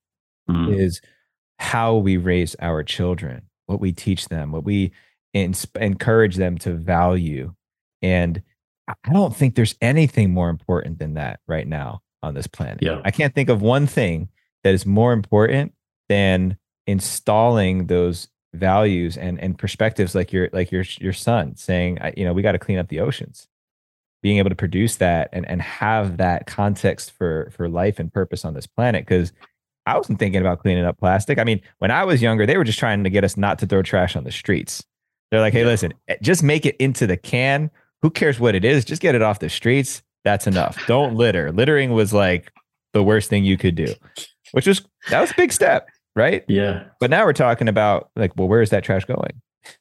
mm. 0.50 0.78
is 0.78 1.02
how 1.60 1.96
we 1.96 2.18
raise 2.18 2.56
our 2.60 2.84
children, 2.84 3.44
what 3.66 3.80
we 3.80 3.92
teach 3.92 4.30
them, 4.30 4.52
what 4.52 4.64
we 4.64 4.92
encourage 5.34 6.38
them 6.38 6.58
to 6.60 6.74
value. 6.74 7.54
And 8.02 8.42
I 8.88 9.12
don't 9.12 9.36
think 9.36 9.56
there's 9.56 9.76
anything 9.82 10.34
more 10.34 10.50
important 10.50 11.00
than 11.00 11.16
that 11.16 11.42
right 11.48 11.68
now 11.68 12.02
on 12.24 12.34
this 12.34 12.48
planet. 12.48 12.80
Yeah. 12.82 13.02
I 13.04 13.12
can't 13.12 13.36
think 13.36 13.50
of 13.50 13.62
one 13.62 13.86
thing 13.86 14.30
that 14.64 14.74
is 14.74 14.86
more 14.86 15.14
important 15.14 15.74
than 16.10 16.58
installing 16.86 17.88
those 17.88 18.30
values 18.54 19.18
and 19.18 19.40
and 19.40 19.58
perspectives 19.58 20.16
like 20.16 20.32
your 20.32 20.50
like 20.54 20.72
your 20.72 20.84
your 21.00 21.14
son 21.14 21.56
saying 21.56 22.00
you 22.16 22.24
know 22.24 22.34
we 22.34 22.42
got 22.42 22.54
to 22.54 22.60
clean 22.60 22.78
up 22.78 22.88
the 22.88 23.00
oceans 23.00 23.48
being 24.24 24.38
able 24.38 24.50
to 24.50 24.56
produce 24.56 24.96
that 24.96 25.30
and 25.32 25.48
and 25.48 25.62
have 25.62 26.18
that 26.18 26.48
context 26.48 27.12
for 27.12 27.52
for 27.56 27.70
life 27.70 28.00
and 28.00 28.12
purpose 28.12 28.46
on 28.46 28.54
this 28.54 28.66
planet 28.66 29.06
because 29.06 29.32
I 29.86 29.96
wasn't 29.96 30.20
thinking 30.20 30.42
about 30.42 30.60
cleaning 30.60 30.84
up 30.84 30.98
plastic. 30.98 31.40
I 31.40 31.46
mean, 31.46 31.62
when 31.78 31.92
I 31.92 32.04
was 32.04 32.22
younger, 32.22 32.46
they 32.46 32.58
were 32.58 32.66
just 32.66 32.78
trying 32.78 33.06
to 33.06 33.10
get 33.10 33.24
us 33.24 33.38
not 33.38 33.58
to 33.60 33.66
throw 33.66 33.82
trash 33.82 34.18
on 34.18 34.26
the 34.26 34.34
streets. 34.34 34.84
They're 35.32 35.40
like, 35.40 35.54
"Hey, 35.54 35.64
listen, 35.64 35.94
eh, 36.10 36.18
just 36.22 36.44
make 36.44 36.66
it 36.66 36.76
into 36.78 37.08
the 37.08 37.16
can. 37.16 37.72
Who 38.02 38.10
cares 38.10 38.38
what 38.38 38.54
it 38.54 38.66
is? 38.66 38.84
Just 38.84 39.02
get 39.02 39.16
it 39.16 39.22
off 39.22 39.40
the 39.40 39.50
streets. 39.50 40.04
That's 40.26 40.46
enough. 40.46 40.86
Don't 40.88 41.16
litter. 41.16 41.54
Littering 41.54 41.94
was 41.94 42.12
like 42.12 42.52
the 42.92 43.04
worst 43.04 43.30
thing 43.30 43.46
you 43.46 43.58
could 43.58 43.76
do." 43.76 43.94
Which 44.52 44.68
was 44.68 44.82
that 45.10 45.22
was 45.22 45.32
a 45.32 45.36
big 45.36 45.54
step 45.54 45.88
right? 46.18 46.44
Yeah. 46.48 46.84
But 47.00 47.10
now 47.10 47.24
we're 47.24 47.34
talking 47.34 47.70
about 47.70 48.10
like, 48.16 48.34
well, 48.36 48.48
where 48.48 48.62
is 48.62 48.72
that 48.72 48.84
trash 48.84 49.06
going? 49.06 49.42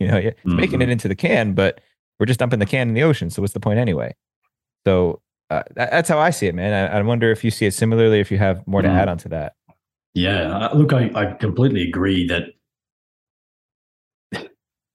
You 0.00 0.08
know, 0.08 0.16
it's 0.16 0.40
mm-hmm. 0.40 0.56
making 0.56 0.82
it 0.82 0.88
into 0.88 1.06
the 1.06 1.14
can, 1.14 1.54
but 1.54 1.80
we're 2.18 2.26
just 2.26 2.40
dumping 2.40 2.58
the 2.58 2.66
can 2.66 2.88
in 2.88 2.94
the 2.94 3.04
ocean. 3.04 3.30
So 3.30 3.40
what's 3.40 3.54
the 3.54 3.60
point 3.60 3.78
anyway? 3.78 4.12
So 4.84 5.22
uh, 5.50 5.62
that, 5.76 5.92
that's 5.92 6.08
how 6.08 6.18
I 6.18 6.30
see 6.30 6.48
it, 6.48 6.54
man. 6.54 6.90
I, 6.90 6.98
I, 6.98 7.02
wonder 7.02 7.30
if 7.30 7.44
you 7.44 7.52
see 7.52 7.66
it 7.66 7.74
similarly, 7.74 8.18
if 8.18 8.28
you 8.30 8.36
have 8.38 8.66
more 8.66 8.82
to 8.82 8.88
mm. 8.88 8.92
add 8.92 9.08
on 9.08 9.18
to 9.18 9.28
that. 9.28 9.54
Yeah, 10.12 10.68
look, 10.74 10.92
I, 10.92 11.10
I 11.14 11.32
completely 11.34 11.82
agree 11.82 12.26
that 12.26 12.54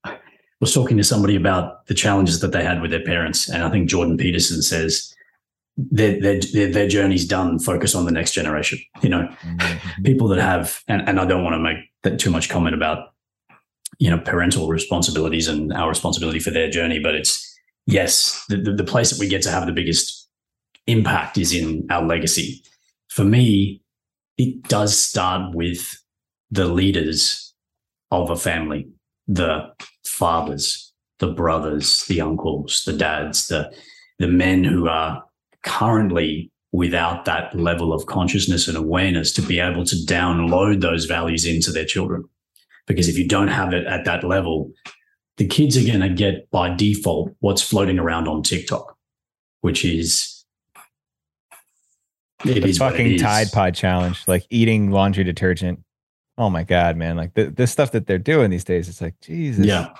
I 0.03 0.17
was 0.59 0.73
talking 0.73 0.97
to 0.97 1.03
somebody 1.03 1.37
about 1.37 1.85
the 1.87 1.93
challenges 1.93 2.41
that 2.41 2.51
they 2.51 2.63
had 2.63 2.81
with 2.81 2.91
their 2.91 3.03
parents, 3.03 3.49
and 3.49 3.63
I 3.63 3.69
think 3.69 3.89
Jordan 3.89 4.17
Peterson 4.17 4.61
says 4.61 5.15
their, 5.91 6.19
their, 6.19 6.71
their 6.71 6.87
journey's 6.87 7.25
done, 7.25 7.59
focus 7.59 7.95
on 7.95 8.05
the 8.05 8.11
next 8.11 8.33
generation. 8.33 8.79
You 9.01 9.09
know, 9.09 9.29
mm-hmm. 9.43 10.03
people 10.03 10.27
that 10.29 10.41
have, 10.41 10.81
and, 10.87 11.07
and 11.07 11.19
I 11.19 11.25
don't 11.25 11.43
want 11.43 11.53
to 11.53 11.59
make 11.59 11.77
that 12.03 12.19
too 12.19 12.31
much 12.31 12.49
comment 12.49 12.75
about, 12.75 13.13
you 13.97 14.09
know, 14.09 14.19
parental 14.19 14.67
responsibilities 14.67 15.47
and 15.47 15.73
our 15.73 15.89
responsibility 15.89 16.39
for 16.39 16.51
their 16.51 16.69
journey, 16.69 16.99
but 16.99 17.15
it's, 17.15 17.45
yes, 17.85 18.43
the, 18.49 18.57
the, 18.57 18.73
the 18.73 18.83
place 18.83 19.09
that 19.09 19.19
we 19.19 19.27
get 19.27 19.41
to 19.43 19.51
have 19.51 19.65
the 19.65 19.71
biggest 19.71 20.29
impact 20.87 21.37
is 21.37 21.53
in 21.53 21.85
our 21.89 22.05
legacy. 22.05 22.63
For 23.09 23.23
me, 23.23 23.81
it 24.37 24.63
does 24.63 24.99
start 24.99 25.55
with 25.55 25.97
the 26.51 26.65
leaders 26.65 27.53
of 28.11 28.29
a 28.29 28.35
family, 28.35 28.87
the 29.27 29.71
fathers, 30.05 30.93
the 31.19 31.27
brothers, 31.27 32.05
the 32.05 32.21
uncles, 32.21 32.83
the 32.85 32.93
dads, 32.93 33.47
the 33.47 33.71
the 34.19 34.27
men 34.27 34.65
who 34.65 34.87
are 34.87 35.23
currently 35.63 36.51
without 36.71 37.25
that 37.25 37.55
level 37.57 37.93
of 37.93 38.05
consciousness 38.05 38.67
and 38.67 38.77
awareness 38.77 39.31
to 39.33 39.41
be 39.41 39.59
able 39.59 39.83
to 39.85 39.95
download 39.95 40.81
those 40.81 41.05
values 41.05 41.45
into 41.45 41.71
their 41.71 41.85
children. 41.85 42.23
Because 42.85 43.07
if 43.07 43.17
you 43.17 43.27
don't 43.27 43.47
have 43.47 43.73
it 43.73 43.85
at 43.85 44.05
that 44.05 44.23
level, 44.23 44.71
the 45.37 45.47
kids 45.47 45.77
are 45.77 45.85
going 45.85 46.01
to 46.01 46.09
get 46.09 46.49
by 46.51 46.73
default 46.73 47.33
what's 47.39 47.61
floating 47.61 47.97
around 47.97 48.27
on 48.27 48.43
TikTok, 48.43 48.95
which 49.61 49.85
is 49.85 50.45
it 52.45 52.61
the 52.61 52.69
is 52.69 52.77
fucking 52.77 53.17
Tide 53.17 53.51
Pod 53.51 53.75
challenge, 53.75 54.23
like 54.27 54.45
eating 54.49 54.91
laundry 54.91 55.23
detergent. 55.23 55.83
Oh 56.37 56.49
my 56.49 56.63
god, 56.63 56.95
man! 56.95 57.17
Like 57.17 57.33
the, 57.33 57.45
the 57.49 57.67
stuff 57.67 57.91
that 57.91 58.07
they're 58.07 58.17
doing 58.17 58.49
these 58.49 58.63
days, 58.63 58.87
it's 58.87 59.01
like 59.01 59.19
Jesus. 59.21 59.65
Yeah, 59.65 59.93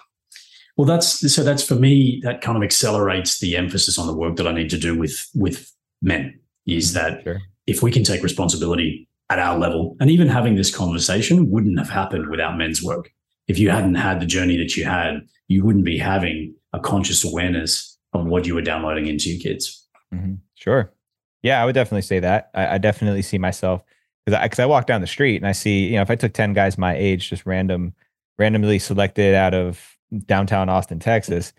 well, 0.79 0.85
that's 0.85 1.29
so. 1.33 1.43
That's 1.43 1.61
for 1.61 1.75
me. 1.75 2.21
That 2.23 2.39
kind 2.39 2.55
of 2.55 2.63
accelerates 2.63 3.39
the 3.39 3.57
emphasis 3.57 3.99
on 3.99 4.07
the 4.07 4.15
work 4.15 4.37
that 4.37 4.47
I 4.47 4.53
need 4.53 4.69
to 4.69 4.77
do 4.77 4.97
with 4.97 5.29
with 5.35 5.69
men. 6.01 6.39
Is 6.65 6.95
mm-hmm. 6.95 7.15
that 7.15 7.23
sure. 7.25 7.41
if 7.67 7.83
we 7.83 7.91
can 7.91 8.05
take 8.05 8.23
responsibility 8.23 9.05
at 9.29 9.39
our 9.39 9.59
level, 9.59 9.97
and 9.99 10.09
even 10.09 10.29
having 10.29 10.55
this 10.55 10.73
conversation 10.73 11.51
wouldn't 11.51 11.77
have 11.79 11.89
happened 11.89 12.29
without 12.29 12.57
men's 12.57 12.81
work. 12.81 13.11
If 13.49 13.59
you 13.59 13.71
hadn't 13.71 13.95
had 13.95 14.21
the 14.21 14.25
journey 14.25 14.55
that 14.55 14.77
you 14.77 14.85
had, 14.85 15.27
you 15.49 15.65
wouldn't 15.65 15.83
be 15.83 15.97
having 15.97 16.55
a 16.71 16.79
conscious 16.79 17.25
awareness 17.25 17.97
of 18.13 18.27
what 18.27 18.47
you 18.47 18.55
were 18.55 18.61
downloading 18.61 19.07
into 19.07 19.31
your 19.31 19.41
kids. 19.41 19.85
Mm-hmm. 20.13 20.35
Sure. 20.55 20.93
Yeah, 21.41 21.61
I 21.61 21.65
would 21.65 21.75
definitely 21.75 22.03
say 22.03 22.21
that. 22.21 22.51
I, 22.53 22.75
I 22.75 22.77
definitely 22.77 23.23
see 23.23 23.37
myself 23.37 23.83
because 24.25 24.39
I, 24.39 24.47
cause 24.47 24.59
I 24.59 24.65
walk 24.65 24.87
down 24.87 25.01
the 25.01 25.07
street 25.07 25.35
and 25.35 25.47
I 25.47 25.51
see, 25.51 25.87
you 25.87 25.97
know, 25.97 26.03
if 26.03 26.09
I 26.09 26.15
took 26.15 26.31
10 26.31 26.53
guys 26.53 26.77
my 26.77 26.95
age, 26.95 27.29
just 27.29 27.45
random, 27.45 27.93
randomly 28.37 28.79
selected 28.79 29.35
out 29.35 29.53
of 29.53 29.98
downtown 30.25 30.69
Austin, 30.69 30.99
Texas. 30.99 31.53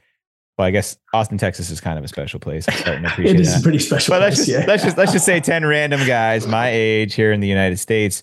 Well, 0.59 0.67
I 0.67 0.71
guess 0.71 0.99
Austin, 1.15 1.39
Texas 1.39 1.71
is 1.71 1.81
kind 1.81 1.99
of 1.99 2.05
a 2.05 2.09
special 2.09 2.39
place. 2.39 2.69
I'm 2.69 2.77
starting 2.77 3.03
to 3.05 3.09
appreciate 3.09 3.37
it 3.37 3.41
is 3.41 3.53
that. 3.53 3.61
a 3.61 3.63
pretty 3.63 3.79
special 3.79 4.13
but 4.13 4.19
place. 4.19 4.37
Let's 4.39 4.47
just, 4.47 4.49
yeah. 4.49 4.65
let's 4.67 4.83
just 4.85 4.99
let's 4.99 5.13
just 5.13 5.25
say 5.25 5.41
ten 5.41 5.65
random 5.65 6.07
guys 6.07 6.47
my 6.47 6.71
age 6.71 7.15
here 7.15 7.33
in 7.33 7.41
the 7.41 7.49
United 7.49 7.79
States. 7.79 8.23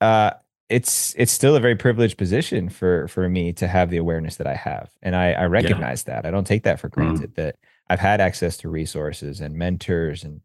Uh, 0.00 0.30
it's 0.68 1.14
it's 1.18 1.32
still 1.32 1.56
a 1.56 1.60
very 1.60 1.76
privileged 1.76 2.16
position 2.16 2.68
for 2.68 3.08
for 3.08 3.28
me 3.28 3.52
to 3.54 3.66
have 3.66 3.90
the 3.90 3.96
awareness 3.96 4.36
that 4.36 4.46
I 4.46 4.54
have, 4.54 4.90
and 5.02 5.14
I, 5.16 5.32
I 5.32 5.44
recognize 5.46 6.04
yeah. 6.06 6.14
that. 6.14 6.26
I 6.26 6.30
don't 6.30 6.46
take 6.46 6.62
that 6.62 6.80
for 6.80 6.88
mm. 6.88 6.92
granted. 6.92 7.32
Mm. 7.32 7.34
That 7.36 7.56
I've 7.88 8.00
had 8.00 8.20
access 8.20 8.56
to 8.58 8.68
resources 8.68 9.40
and 9.40 9.56
mentors 9.56 10.24
and 10.24 10.40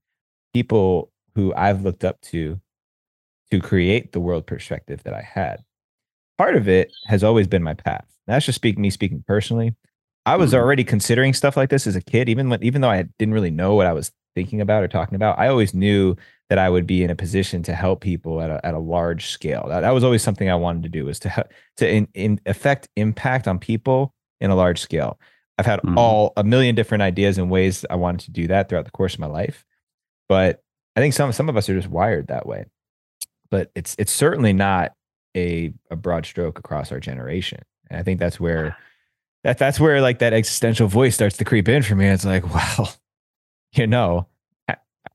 people 0.53 1.11
who 1.35 1.53
I've 1.53 1.83
looked 1.83 2.03
up 2.03 2.19
to 2.21 2.59
to 3.51 3.59
create 3.59 4.11
the 4.11 4.19
world 4.19 4.45
perspective 4.45 5.03
that 5.03 5.13
I 5.13 5.21
had. 5.21 5.63
Part 6.39 6.55
of 6.55 6.67
it 6.67 6.91
has 7.05 7.23
always 7.23 7.47
been 7.47 7.61
my 7.61 7.75
path 7.75 8.09
that's 8.29 8.45
just 8.45 8.55
speaking 8.55 8.81
me 8.81 8.89
speaking 8.89 9.23
personally. 9.27 9.75
I 10.25 10.35
was 10.35 10.51
mm-hmm. 10.51 10.61
already 10.61 10.83
considering 10.83 11.33
stuff 11.33 11.57
like 11.57 11.69
this 11.69 11.87
as 11.87 11.95
a 11.95 12.01
kid, 12.01 12.29
even 12.29 12.49
when 12.49 12.63
even 12.63 12.81
though 12.81 12.89
I 12.89 13.05
didn't 13.17 13.33
really 13.33 13.51
know 13.51 13.75
what 13.75 13.87
I 13.87 13.93
was 13.93 14.11
thinking 14.35 14.61
about 14.61 14.83
or 14.83 14.87
talking 14.87 15.15
about. 15.15 15.39
I 15.39 15.47
always 15.47 15.73
knew 15.73 16.15
that 16.49 16.59
I 16.59 16.69
would 16.69 16.85
be 16.85 17.03
in 17.03 17.09
a 17.09 17.15
position 17.15 17.63
to 17.63 17.73
help 17.73 18.01
people 18.01 18.41
at 18.41 18.49
a, 18.49 18.63
at 18.65 18.73
a 18.73 18.79
large 18.79 19.27
scale. 19.27 19.65
That, 19.67 19.81
that 19.81 19.91
was 19.91 20.03
always 20.03 20.21
something 20.21 20.49
I 20.49 20.55
wanted 20.55 20.83
to 20.83 20.89
do 20.89 21.05
was 21.05 21.19
to 21.19 21.45
to 21.77 21.89
in, 21.89 22.07
in 22.13 22.39
affect 22.45 22.87
impact 22.95 23.47
on 23.47 23.57
people 23.57 24.13
in 24.39 24.51
a 24.51 24.55
large 24.55 24.79
scale. 24.79 25.19
I've 25.57 25.65
had 25.65 25.79
mm-hmm. 25.79 25.97
all 25.97 26.33
a 26.37 26.43
million 26.43 26.75
different 26.75 27.01
ideas 27.01 27.37
and 27.37 27.49
ways 27.49 27.83
I 27.89 27.95
wanted 27.95 28.25
to 28.25 28.31
do 28.31 28.47
that 28.47 28.69
throughout 28.69 28.85
the 28.85 28.91
course 28.91 29.15
of 29.15 29.19
my 29.19 29.27
life, 29.27 29.65
but 30.27 30.61
I 30.95 30.99
think 30.99 31.15
some 31.15 31.31
some 31.31 31.49
of 31.49 31.57
us 31.57 31.67
are 31.67 31.75
just 31.75 31.89
wired 31.89 32.27
that 32.27 32.45
way, 32.45 32.65
but 33.49 33.71
it's 33.73 33.95
it's 33.97 34.11
certainly 34.11 34.53
not 34.53 34.93
a 35.35 35.73
a 35.89 35.95
broad 35.95 36.25
stroke 36.25 36.59
across 36.59 36.91
our 36.91 36.99
generation. 36.99 37.59
And 37.89 37.99
I 37.99 38.03
think 38.03 38.19
that's 38.19 38.39
where 38.39 38.75
that 39.43 39.57
that's 39.57 39.79
where 39.79 40.01
like 40.01 40.19
that 40.19 40.33
existential 40.33 40.87
voice 40.87 41.15
starts 41.15 41.37
to 41.37 41.45
creep 41.45 41.69
in 41.69 41.83
for 41.83 41.95
me. 41.95 42.07
It's 42.07 42.25
like, 42.25 42.53
well, 42.53 42.93
you 43.73 43.87
know, 43.87 44.27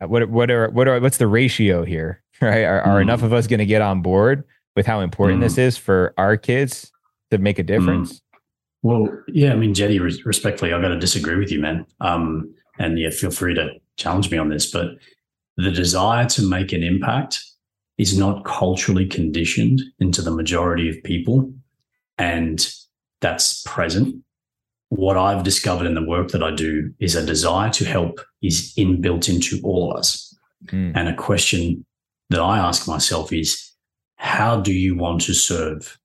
what 0.01 0.29
what 0.29 0.51
are 0.51 0.71
what 0.71 0.89
are 0.89 1.01
what's 1.01 1.19
the 1.19 1.27
ratio 1.27 1.85
here, 1.85 2.23
right? 2.41 2.65
Are, 2.65 2.81
are 2.81 2.99
mm. 2.99 3.03
enough 3.03 3.23
of 3.23 3.33
us 3.33 3.47
going 3.47 3.59
to 3.59 3.67
get 3.67 3.83
on 3.83 4.03
board 4.03 4.45
with 4.77 4.87
how 4.87 5.01
important 5.01 5.39
mm. 5.39 5.43
this 5.43 5.59
is 5.59 5.77
for 5.77 6.15
our 6.19 6.37
kids 6.37 6.93
to 7.31 7.39
make 7.39 7.59
a 7.59 7.63
difference? 7.63 8.15
Mm. 8.15 8.21
Well, 8.83 9.09
yeah, 9.29 9.53
I 9.53 9.57
mean, 9.57 9.73
Jeddy, 9.73 9.99
respectfully, 9.99 10.75
I've 10.75 10.83
got 10.83 10.89
to 10.89 10.99
disagree 10.99 11.37
with 11.37 11.51
you, 11.51 11.59
man. 11.59 11.87
Um, 12.03 12.55
and 12.79 12.99
yeah, 12.99 13.09
feel 13.09 13.31
free 13.31 13.55
to 13.55 13.71
challenge 13.97 14.31
me 14.31 14.37
on 14.37 14.51
this, 14.51 14.71
but 14.71 14.89
the 15.57 15.71
desire 15.71 16.27
to 16.27 16.47
make 16.47 16.71
an 16.73 16.83
impact 16.83 17.43
is 17.99 18.19
not 18.19 18.45
culturally 18.45 19.07
conditioned 19.07 19.81
into 20.01 20.21
the 20.23 20.31
majority 20.31 20.89
of 20.89 21.03
people. 21.05 21.53
And 22.19 22.67
that's 23.21 23.63
present. 23.63 24.17
What 24.89 25.17
I've 25.17 25.45
discovered 25.45 25.87
in 25.87 25.95
the 25.95 26.05
work 26.05 26.29
that 26.31 26.43
I 26.43 26.55
do 26.55 26.93
is 27.01 27.15
a 27.15 27.25
desire 27.25 27.71
to 27.71 27.85
help 27.85 28.21
is 28.43 28.75
inbuilt 28.77 29.29
into 29.29 29.61
all 29.65 29.91
of 29.91 29.99
us. 29.99 30.37
Mm. 30.67 30.93
And 30.95 31.09
a 31.09 31.15
question 31.15 31.85
that 32.31 32.41
I 32.41 32.59
ask 32.59 32.87
myself 32.87 33.33
is, 33.33 33.73
how 34.17 34.61
do 34.61 34.73
you 34.73 34.97
want 34.97 35.21
to 35.23 35.35
serve? 35.35 35.99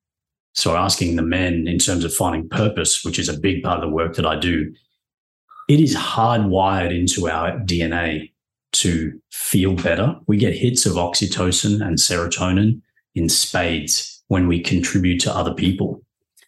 So 0.53 0.75
asking 0.75 1.15
the 1.15 1.21
men 1.21 1.67
in 1.67 1.77
terms 1.77 2.03
of 2.03 2.13
finding 2.13 2.49
purpose, 2.49 3.03
which 3.03 3.19
is 3.19 3.29
a 3.29 3.39
big 3.39 3.63
part 3.63 3.77
of 3.77 3.81
the 3.81 3.95
work 3.95 4.15
that 4.15 4.25
I 4.25 4.37
do, 4.37 4.73
it 5.67 5.79
is 5.79 5.95
hardwired 5.95 6.97
into 6.97 7.29
our 7.29 7.51
DNA 7.59 8.31
to 8.71 9.19
feel 9.31 9.75
better. 9.75 10.15
We 10.27 10.37
get 10.37 10.53
hits 10.53 10.85
of 10.85 10.93
oxytocin 10.93 11.85
and 11.85 11.97
serotonin 11.97 12.81
in 13.15 13.29
spades 13.29 14.23
when 14.27 14.47
we 14.47 14.59
contribute 14.61 15.19
to 15.21 15.35
other 15.35 15.53
people 15.53 16.01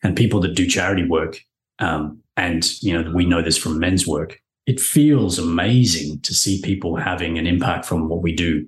and 0.04 0.16
people 0.16 0.40
that 0.42 0.56
do 0.56 0.68
charity 0.68 1.08
work. 1.08 1.40
Um, 1.80 2.22
and 2.38 2.70
you 2.82 2.94
know, 2.94 3.12
we 3.12 3.26
know 3.26 3.42
this 3.42 3.58
from 3.58 3.80
men's 3.80 4.08
work. 4.08 4.40
It 4.68 4.80
feels 4.80 5.40
amazing 5.40 6.22
to 6.22 6.34
see 6.34 6.62
people 6.62 6.96
having 6.96 7.38
an 7.38 7.48
impact 7.48 7.86
from 7.86 8.08
what 8.08 8.22
we 8.22 8.34
do. 8.34 8.68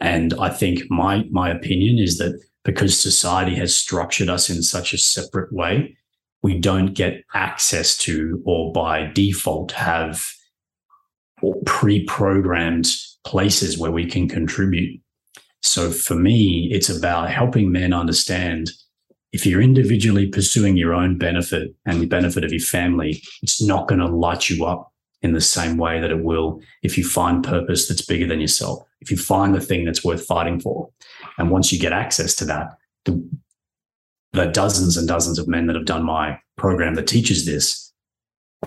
And 0.00 0.34
I 0.40 0.48
think 0.48 0.82
my 0.90 1.24
my 1.30 1.50
opinion 1.50 1.98
is 1.98 2.18
that 2.18 2.40
because 2.64 2.98
society 2.98 3.54
has 3.56 3.76
structured 3.76 4.28
us 4.28 4.48
in 4.48 4.62
such 4.62 4.94
a 4.94 4.98
separate 4.98 5.52
way, 5.52 5.96
we 6.42 6.58
don't 6.58 6.94
get 6.94 7.24
access 7.34 7.96
to 7.98 8.42
or 8.44 8.72
by 8.72 9.10
default 9.14 9.72
have 9.72 10.30
pre-programmed 11.66 12.86
places 13.26 13.78
where 13.78 13.90
we 13.90 14.06
can 14.06 14.28
contribute. 14.28 15.00
So 15.62 15.90
for 15.90 16.14
me, 16.14 16.68
it's 16.70 16.90
about 16.90 17.30
helping 17.30 17.72
men 17.72 17.92
understand 17.92 18.70
if 19.32 19.44
you're 19.44 19.60
individually 19.60 20.28
pursuing 20.28 20.76
your 20.76 20.94
own 20.94 21.18
benefit 21.18 21.74
and 21.86 22.00
the 22.00 22.06
benefit 22.06 22.44
of 22.44 22.52
your 22.52 22.60
family, 22.60 23.20
it's 23.42 23.60
not 23.60 23.88
going 23.88 23.98
to 23.98 24.06
light 24.06 24.48
you 24.48 24.64
up 24.64 24.92
in 25.22 25.32
the 25.32 25.40
same 25.40 25.76
way 25.76 26.00
that 26.00 26.10
it 26.10 26.22
will 26.22 26.60
if 26.82 26.96
you 26.96 27.04
find 27.04 27.42
purpose 27.42 27.88
that's 27.88 28.04
bigger 28.04 28.26
than 28.26 28.40
yourself, 28.40 28.86
if 29.00 29.10
you 29.10 29.16
find 29.16 29.54
the 29.54 29.60
thing 29.60 29.84
that's 29.84 30.04
worth 30.04 30.24
fighting 30.24 30.60
for. 30.60 30.88
And 31.38 31.50
once 31.50 31.72
you 31.72 31.80
get 31.80 31.92
access 31.92 32.34
to 32.36 32.44
that, 32.44 32.76
the, 33.06 33.28
the 34.32 34.46
dozens 34.46 34.96
and 34.96 35.08
dozens 35.08 35.38
of 35.38 35.48
men 35.48 35.66
that 35.66 35.76
have 35.76 35.86
done 35.86 36.04
my 36.04 36.38
program 36.56 36.94
that 36.94 37.08
teaches 37.08 37.46
this 37.46 37.92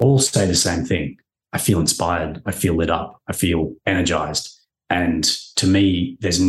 all 0.02 0.20
say 0.20 0.46
the 0.46 0.56
same 0.56 0.84
thing. 0.84 1.18
I 1.54 1.58
feel 1.58 1.80
inspired. 1.80 2.42
I 2.46 2.52
feel 2.52 2.76
lit 2.76 2.90
up. 2.90 3.22
I 3.28 3.34
feel 3.34 3.74
energized. 3.86 4.54
And 4.90 5.24
to 5.56 5.68
me, 5.68 6.18
there's 6.20 6.42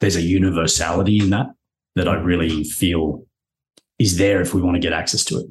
there's 0.00 0.16
a 0.16 0.22
universality 0.22 1.18
in 1.18 1.30
that 1.30 1.46
that 1.96 2.08
I 2.08 2.14
really 2.14 2.64
feel 2.64 3.24
is 3.98 4.18
there 4.18 4.40
if 4.40 4.54
we 4.54 4.62
want 4.62 4.74
to 4.74 4.80
get 4.80 4.92
access 4.92 5.24
to 5.26 5.38
it. 5.38 5.46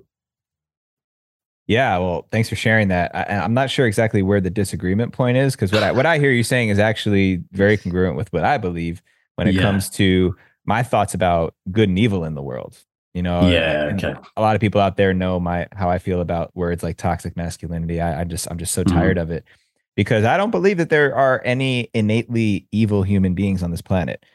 Yeah, 1.67 1.97
well, 1.99 2.27
thanks 2.31 2.49
for 2.49 2.55
sharing 2.55 2.89
that. 2.89 3.15
I, 3.15 3.23
am 3.27 3.53
not 3.53 3.69
sure 3.69 3.85
exactly 3.85 4.21
where 4.21 4.41
the 4.41 4.49
disagreement 4.49 5.13
point 5.13 5.37
is 5.37 5.55
because 5.55 5.71
what 5.71 5.83
I 5.83 5.91
what 5.91 6.05
I 6.05 6.17
hear 6.17 6.31
you 6.31 6.43
saying 6.43 6.69
is 6.69 6.79
actually 6.79 7.43
very 7.51 7.77
congruent 7.77 8.17
with 8.17 8.31
what 8.33 8.43
I 8.43 8.57
believe 8.57 9.01
when 9.35 9.47
it 9.47 9.55
yeah. 9.55 9.61
comes 9.61 9.89
to 9.91 10.35
my 10.65 10.83
thoughts 10.83 11.13
about 11.13 11.53
good 11.71 11.87
and 11.87 11.97
evil 11.97 12.25
in 12.25 12.35
the 12.35 12.41
world. 12.41 12.77
You 13.13 13.23
know, 13.23 13.49
yeah, 13.49 13.91
okay. 13.93 14.13
A 14.37 14.41
lot 14.41 14.55
of 14.55 14.61
people 14.61 14.79
out 14.79 14.95
there 14.95 15.13
know 15.13 15.39
my 15.39 15.67
how 15.73 15.89
I 15.89 15.99
feel 15.99 16.21
about 16.21 16.55
words 16.55 16.81
like 16.81 16.95
toxic 16.95 17.35
masculinity. 17.35 17.99
I, 17.99 18.21
I 18.21 18.23
just 18.23 18.49
I'm 18.49 18.57
just 18.57 18.73
so 18.73 18.83
mm-hmm. 18.83 18.97
tired 18.97 19.17
of 19.17 19.31
it 19.31 19.43
because 19.95 20.23
I 20.23 20.37
don't 20.37 20.51
believe 20.51 20.77
that 20.77 20.89
there 20.89 21.13
are 21.13 21.41
any 21.43 21.89
innately 21.93 22.67
evil 22.71 23.03
human 23.03 23.33
beings 23.33 23.63
on 23.63 23.71
this 23.71 23.81
planet. 23.81 24.25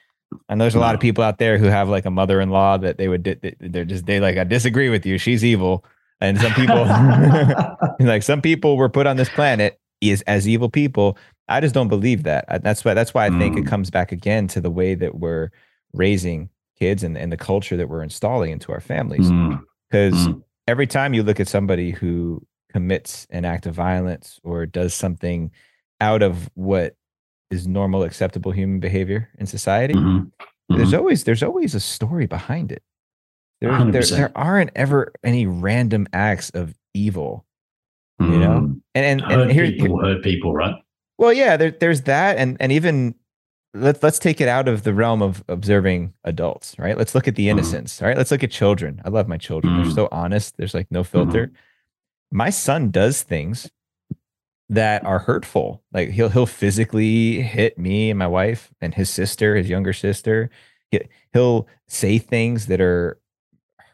And 0.49 0.61
there's 0.61 0.75
a 0.75 0.79
lot 0.81 0.95
of 0.95 1.01
people 1.01 1.25
out 1.25 1.39
there 1.39 1.57
who 1.57 1.67
have 1.67 1.89
like 1.89 2.05
a 2.05 2.11
mother-in-law 2.11 2.79
that 2.79 2.99
they 2.99 3.09
would 3.09 3.57
they're 3.61 3.85
just 3.85 4.05
they 4.07 4.21
like 4.21 4.37
I 4.37 4.45
disagree 4.45 4.91
with 4.91 5.07
you. 5.07 5.17
She's 5.19 5.45
evil. 5.45 5.85
And 6.21 6.39
some 6.39 6.53
people 6.53 6.77
like 8.01 8.23
some 8.23 8.43
people 8.43 8.77
were 8.77 8.89
put 8.89 9.07
on 9.07 9.17
this 9.17 9.29
planet 9.31 9.81
is 10.01 10.23
as 10.23 10.47
evil 10.47 10.69
people. 10.69 11.17
I 11.49 11.61
just 11.61 11.75
don't 11.75 11.89
believe 11.89 12.25
that. 12.25 12.63
That's 12.63 12.85
why 12.85 12.93
that's 12.93 13.15
why 13.15 13.27
I 13.27 13.31
think 13.31 13.57
mm. 13.57 13.61
it 13.61 13.67
comes 13.67 13.91
back 13.91 14.13
again 14.13 14.49
to 14.49 14.61
the 14.61 14.71
way 14.71 14.95
that 14.95 15.15
we're 15.15 15.51
raising 15.95 16.51
kids 16.79 17.03
and, 17.03 17.17
and 17.17 17.33
the 17.33 17.37
culture 17.37 17.77
that 17.77 17.89
we're 17.89 18.03
installing 18.03 18.51
into 18.51 18.73
our 18.73 18.81
families. 18.81 19.31
Because 19.91 20.15
mm. 20.15 20.35
mm. 20.35 20.43
every 20.69 20.87
time 20.87 21.15
you 21.15 21.23
look 21.23 21.41
at 21.41 21.49
somebody 21.49 21.91
who 21.91 22.45
commits 22.73 23.27
an 23.31 23.45
act 23.45 23.67
of 23.67 23.75
violence 23.75 24.39
or 24.45 24.67
does 24.67 24.95
something 24.95 25.51
out 26.01 26.23
of 26.23 26.51
what 26.55 26.97
is 27.51 27.67
normal, 27.67 28.03
acceptable 28.03 28.53
human 28.53 28.81
behavior 28.81 29.31
in 29.39 29.47
society, 29.47 29.95
mm-hmm. 29.95 30.19
Mm-hmm. 30.19 30.77
there's 30.77 30.95
always 30.95 31.25
there's 31.25 31.43
always 31.43 31.75
a 31.75 31.81
story 31.81 32.27
behind 32.27 32.73
it. 32.73 32.83
There, 33.61 33.91
there, 33.91 34.03
there 34.03 34.33
aren't 34.35 34.71
ever 34.77 35.13
any 35.25 35.47
random 35.47 36.07
acts 36.13 36.51
of 36.51 36.75
evil, 36.93 37.47
mm. 38.21 38.31
you 38.31 38.39
know. 38.39 38.61
Mm. 38.61 38.81
And 38.95 39.23
and, 39.23 39.33
hurt 39.33 39.51
here, 39.51 39.73
people 39.73 40.01
hurt 40.01 40.23
people, 40.23 40.53
right? 40.53 40.75
Well, 41.19 41.33
yeah, 41.33 41.57
there, 41.57 41.71
there's 41.71 42.03
that, 42.03 42.37
and 42.37 42.57
and 42.61 42.73
even 42.73 43.15
let's 43.77 44.03
let's 44.03 44.19
take 44.19 44.41
it 44.41 44.49
out 44.49 44.69
of 44.69 44.83
the 44.83 44.95
realm 44.95 45.23
of 45.23 45.45
observing 45.49 46.15
adults, 46.25 46.75
right? 46.79 46.97
Let's 46.97 47.15
look 47.15 47.29
at 47.29 47.37
the 47.37 47.47
mm. 47.47 47.51
innocence, 47.51 48.01
mm. 48.01 48.07
right? 48.07 48.17
Let's 48.17 48.31
look 48.31 48.43
at 48.43 48.51
children. 48.51 49.01
I 49.05 49.09
love 49.09 49.29
my 49.29 49.37
children; 49.37 49.75
mm. 49.75 49.85
they're 49.85 49.93
so 49.93 50.09
honest. 50.11 50.57
There's 50.57 50.75
like 50.75 50.91
no 50.91 51.05
filter. 51.05 51.49
Mm. 51.49 51.55
My 52.31 52.51
son 52.51 52.91
does 52.91 53.23
things 53.23 53.71
that 54.69 55.05
are 55.05 55.21
hurtful. 55.21 55.83
Like 55.93 56.11
he'll 56.11 56.29
he'll 56.29 56.47
physically 56.47 57.43
hit 57.43 57.79
me 57.79 58.11
and 58.11 58.19
my 58.19 58.27
wife 58.27 58.73
and 58.81 58.95
his 58.95 59.11
sister, 59.11 59.57
his 59.57 59.69
younger 59.69 59.93
sister. 59.93 60.51
He'll 61.33 61.69
say 61.89 62.19
things 62.19 62.67
that 62.67 62.81
are 62.81 63.19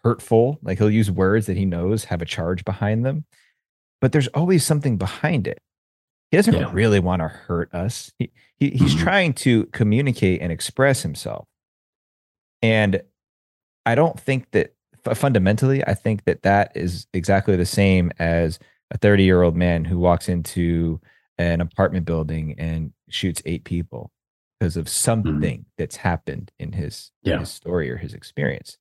hurtful. 0.04 0.58
Like 0.62 0.78
he'll 0.78 0.90
use 0.90 1.10
words 1.10 1.46
that 1.46 1.56
he 1.56 1.64
knows 1.64 2.04
have 2.04 2.22
a 2.22 2.26
charge 2.26 2.64
behind 2.64 3.04
them. 3.04 3.24
But 4.00 4.12
there's 4.12 4.28
always 4.28 4.64
something 4.64 4.96
behind 4.96 5.46
it. 5.46 5.60
He 6.32 6.38
doesn't 6.38 6.54
yeah. 6.54 6.70
really 6.72 6.98
want 6.98 7.20
to 7.20 7.28
hurt 7.28 7.72
us. 7.74 8.10
He, 8.18 8.32
he 8.56 8.70
he's 8.70 8.94
mm-hmm. 8.94 9.04
trying 9.04 9.32
to 9.34 9.66
communicate 9.66 10.40
and 10.40 10.50
express 10.50 11.02
himself. 11.02 11.46
And 12.62 13.02
I 13.84 13.94
don't 13.94 14.18
think 14.18 14.50
that 14.52 14.74
fundamentally, 15.14 15.86
I 15.86 15.92
think 15.92 16.24
that 16.24 16.42
that 16.42 16.72
is 16.74 17.06
exactly 17.12 17.54
the 17.56 17.66
same 17.66 18.12
as 18.18 18.58
a 18.90 18.96
30 18.96 19.24
year 19.24 19.42
old 19.42 19.56
man 19.56 19.84
who 19.84 19.98
walks 19.98 20.30
into 20.30 21.02
an 21.36 21.60
apartment 21.60 22.06
building 22.06 22.54
and 22.56 22.94
shoots 23.10 23.42
eight 23.44 23.64
people 23.64 24.10
because 24.58 24.78
of 24.78 24.86
mm-hmm. 24.86 24.90
something 24.90 25.58
mm-hmm. 25.58 25.70
that's 25.76 25.96
happened 25.96 26.50
in 26.58 26.72
his, 26.72 27.10
yeah. 27.22 27.40
his 27.40 27.50
story 27.50 27.90
or 27.90 27.98
his 27.98 28.14
experience. 28.14 28.78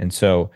And 0.00 0.12
so, 0.12 0.50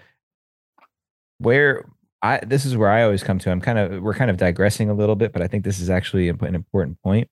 where 1.39 1.85
I 2.23 2.41
this 2.45 2.65
is 2.65 2.77
where 2.77 2.91
I 2.91 3.03
always 3.03 3.23
come 3.23 3.39
to. 3.41 3.51
I'm 3.51 3.61
kind 3.61 3.79
of 3.79 4.03
we're 4.03 4.15
kind 4.15 4.31
of 4.31 4.37
digressing 4.37 4.89
a 4.91 4.95
little 4.95 5.17
bit, 5.17 5.33
but 5.33 5.43
I 5.43 5.47
think 5.47 5.65
this 5.65 5.81
is 5.81 5.91
actually 5.91 6.29
an 6.29 6.55
important 6.55 7.01
point. 7.03 7.29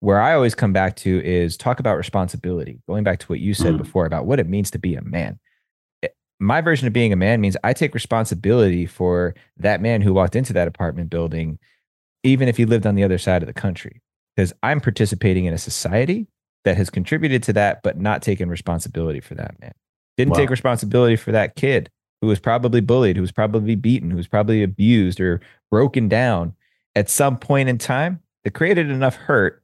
Where 0.00 0.20
I 0.20 0.34
always 0.34 0.54
come 0.54 0.72
back 0.72 0.96
to 0.96 1.24
is 1.24 1.56
talk 1.56 1.80
about 1.80 1.96
responsibility. 1.96 2.80
Going 2.86 3.04
back 3.04 3.18
to 3.20 3.26
what 3.26 3.40
you 3.40 3.54
said 3.54 3.68
mm-hmm. 3.68 3.78
before 3.78 4.06
about 4.06 4.26
what 4.26 4.38
it 4.38 4.48
means 4.48 4.70
to 4.72 4.78
be 4.78 4.94
a 4.94 5.02
man. 5.02 5.38
Eh, 6.02 6.08
my 6.38 6.60
version 6.60 6.86
of 6.86 6.92
being 6.92 7.12
a 7.12 7.16
man 7.16 7.40
means 7.40 7.56
I 7.64 7.72
take 7.72 7.94
responsibility 7.94 8.86
for 8.86 9.34
that 9.56 9.80
man 9.80 10.02
who 10.02 10.12
walked 10.12 10.36
into 10.36 10.52
that 10.52 10.68
apartment 10.68 11.10
building, 11.10 11.58
even 12.22 12.48
if 12.48 12.56
he 12.56 12.66
lived 12.66 12.86
on 12.86 12.94
the 12.94 13.04
other 13.04 13.18
side 13.18 13.42
of 13.42 13.46
the 13.46 13.54
country, 13.54 14.02
because 14.36 14.52
I'm 14.62 14.80
participating 14.80 15.46
in 15.46 15.54
a 15.54 15.58
society 15.58 16.28
that 16.64 16.76
has 16.76 16.90
contributed 16.90 17.42
to 17.44 17.52
that, 17.54 17.82
but 17.82 17.98
not 17.98 18.22
taken 18.22 18.48
responsibility 18.48 19.20
for 19.20 19.34
that 19.34 19.58
man. 19.60 19.72
Didn't 20.16 20.32
wow. 20.32 20.38
take 20.38 20.50
responsibility 20.50 21.16
for 21.16 21.32
that 21.32 21.56
kid 21.56 21.90
who 22.24 22.28
was 22.28 22.40
probably 22.40 22.80
bullied, 22.80 23.16
who 23.16 23.20
was 23.20 23.32
probably 23.32 23.74
beaten, 23.74 24.10
who 24.10 24.16
was 24.16 24.26
probably 24.26 24.62
abused 24.62 25.20
or 25.20 25.42
broken 25.70 26.08
down 26.08 26.54
at 26.94 27.10
some 27.10 27.36
point 27.36 27.68
in 27.68 27.76
time 27.76 28.18
that 28.44 28.54
created 28.54 28.90
enough 28.90 29.14
hurt 29.14 29.62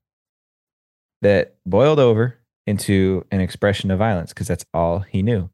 that 1.22 1.54
boiled 1.64 1.98
over 1.98 2.38
into 2.66 3.24
an 3.30 3.40
expression 3.40 3.90
of 3.90 3.98
violence 3.98 4.34
because 4.34 4.46
that's 4.46 4.66
all 4.74 4.98
he 4.98 5.22
knew. 5.22 5.48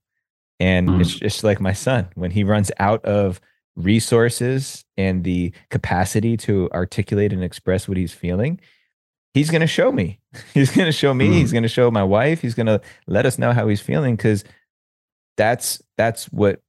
And 0.59 0.89
mm. 0.89 1.01
it's 1.01 1.15
just 1.15 1.45
like 1.45 1.61
my 1.61 1.73
son 1.73 2.09
when 2.17 2.33
he 2.33 2.43
runs 2.43 2.73
out 2.81 3.05
of 3.05 3.41
resources 3.77 4.85
and 4.97 5.23
the 5.23 5.53
capacity 5.71 6.37
to 6.39 6.69
articulate 6.73 7.33
and 7.33 7.45
express 7.45 7.87
what 7.87 7.97
he's 7.97 8.13
feeling, 8.13 8.59
he's 9.33 9.51
going 9.51 9.61
to 9.61 9.69
show 9.69 9.93
me. 9.93 10.19
He's 10.55 10.75
going 10.75 10.87
to 10.87 10.93
show 10.93 11.15
me. 11.15 11.29
Mm. 11.29 11.35
He's 11.35 11.53
going 11.53 11.63
to 11.63 11.69
show 11.69 11.89
my 11.89 12.03
wife. 12.03 12.43
He's 12.43 12.55
going 12.55 12.67
to 12.67 12.81
let 13.07 13.27
us 13.27 13.39
know 13.39 13.53
how 13.53 13.69
he's 13.69 13.81
feeling 13.81 14.17
because 14.17 14.45
that's 15.37 15.81
that's 15.97 16.27
what 16.27 16.61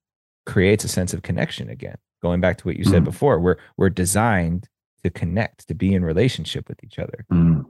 creates 0.47 0.83
a 0.83 0.88
sense 0.88 1.13
of 1.13 1.21
connection 1.21 1.69
again. 1.69 1.97
Going 2.23 2.41
back 2.41 2.57
to 2.57 2.67
what 2.67 2.77
you 2.77 2.83
said 2.83 3.03
mm. 3.03 3.05
before, 3.05 3.39
we're 3.39 3.57
we're 3.77 3.91
designed 3.91 4.67
to 5.03 5.12
connect, 5.12 5.67
to 5.67 5.75
be 5.75 5.93
in 5.93 6.03
relationship 6.03 6.67
with 6.67 6.83
each 6.83 6.97
other. 6.97 7.25
Mm. 7.31 7.65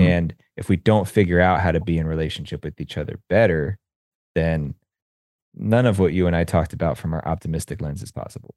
And 0.00 0.34
if 0.56 0.68
we 0.68 0.76
don't 0.76 1.06
figure 1.06 1.40
out 1.40 1.60
how 1.60 1.70
to 1.70 1.80
be 1.80 1.98
in 1.98 2.06
relationship 2.06 2.64
with 2.64 2.80
each 2.80 2.96
other 2.96 3.20
better, 3.28 3.78
then 4.34 4.74
none 5.54 5.86
of 5.86 5.98
what 5.98 6.12
you 6.12 6.26
and 6.26 6.34
I 6.34 6.44
talked 6.44 6.72
about 6.72 6.96
from 6.96 7.12
our 7.12 7.26
optimistic 7.26 7.80
lens 7.80 8.02
is 8.02 8.10
possible. 8.10 8.54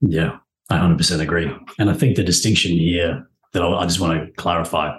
Yeah, 0.00 0.38
I 0.70 0.78
100% 0.78 1.20
agree. 1.20 1.50
And 1.78 1.90
I 1.90 1.94
think 1.94 2.16
the 2.16 2.22
distinction 2.22 2.72
here 2.72 3.26
that 3.52 3.62
I 3.62 3.84
just 3.84 4.00
want 4.00 4.24
to 4.24 4.32
clarify 4.34 4.96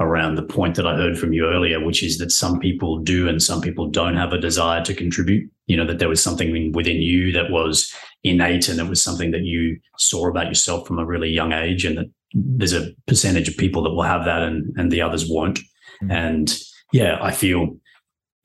around 0.00 0.34
the 0.34 0.42
point 0.42 0.74
that 0.76 0.86
I 0.86 0.96
heard 0.96 1.18
from 1.18 1.32
you 1.32 1.46
earlier, 1.46 1.84
which 1.84 2.02
is 2.02 2.18
that 2.18 2.32
some 2.32 2.58
people 2.58 2.98
do 2.98 3.28
and 3.28 3.42
some 3.42 3.60
people 3.60 3.88
don't 3.88 4.16
have 4.16 4.32
a 4.32 4.38
desire 4.38 4.82
to 4.84 4.94
contribute. 4.94 5.50
You 5.66 5.76
know, 5.76 5.86
that 5.86 5.98
there 5.98 6.08
was 6.08 6.22
something 6.22 6.72
within 6.72 7.00
you 7.02 7.30
that 7.32 7.50
was 7.50 7.94
innate 8.24 8.68
and 8.68 8.80
it 8.80 8.88
was 8.88 9.02
something 9.02 9.30
that 9.32 9.42
you 9.42 9.78
saw 9.98 10.28
about 10.28 10.48
yourself 10.48 10.86
from 10.86 10.98
a 10.98 11.06
really 11.06 11.30
young 11.30 11.52
age, 11.52 11.84
and 11.84 11.98
that 11.98 12.10
there's 12.32 12.72
a 12.72 12.90
percentage 13.06 13.48
of 13.48 13.56
people 13.56 13.82
that 13.82 13.90
will 13.90 14.02
have 14.02 14.24
that 14.24 14.42
and, 14.42 14.74
and 14.76 14.90
the 14.90 15.02
others 15.02 15.28
won't. 15.28 15.58
Mm-hmm. 15.58 16.10
And 16.10 16.58
yeah, 16.92 17.18
I 17.20 17.30
feel 17.30 17.76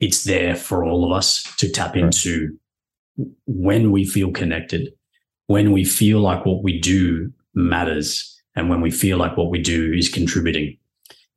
it's 0.00 0.24
there 0.24 0.54
for 0.54 0.84
all 0.84 1.04
of 1.04 1.16
us 1.16 1.42
to 1.56 1.70
tap 1.70 1.94
right. 1.94 2.04
into 2.04 2.56
when 3.46 3.90
we 3.90 4.04
feel 4.04 4.30
connected, 4.30 4.90
when 5.46 5.72
we 5.72 5.84
feel 5.84 6.20
like 6.20 6.46
what 6.46 6.62
we 6.62 6.78
do 6.78 7.32
matters 7.54 8.40
and 8.54 8.68
when 8.68 8.80
we 8.80 8.90
feel 8.90 9.18
like 9.18 9.36
what 9.36 9.50
we 9.50 9.60
do 9.60 9.92
is 9.92 10.08
contributing. 10.08 10.76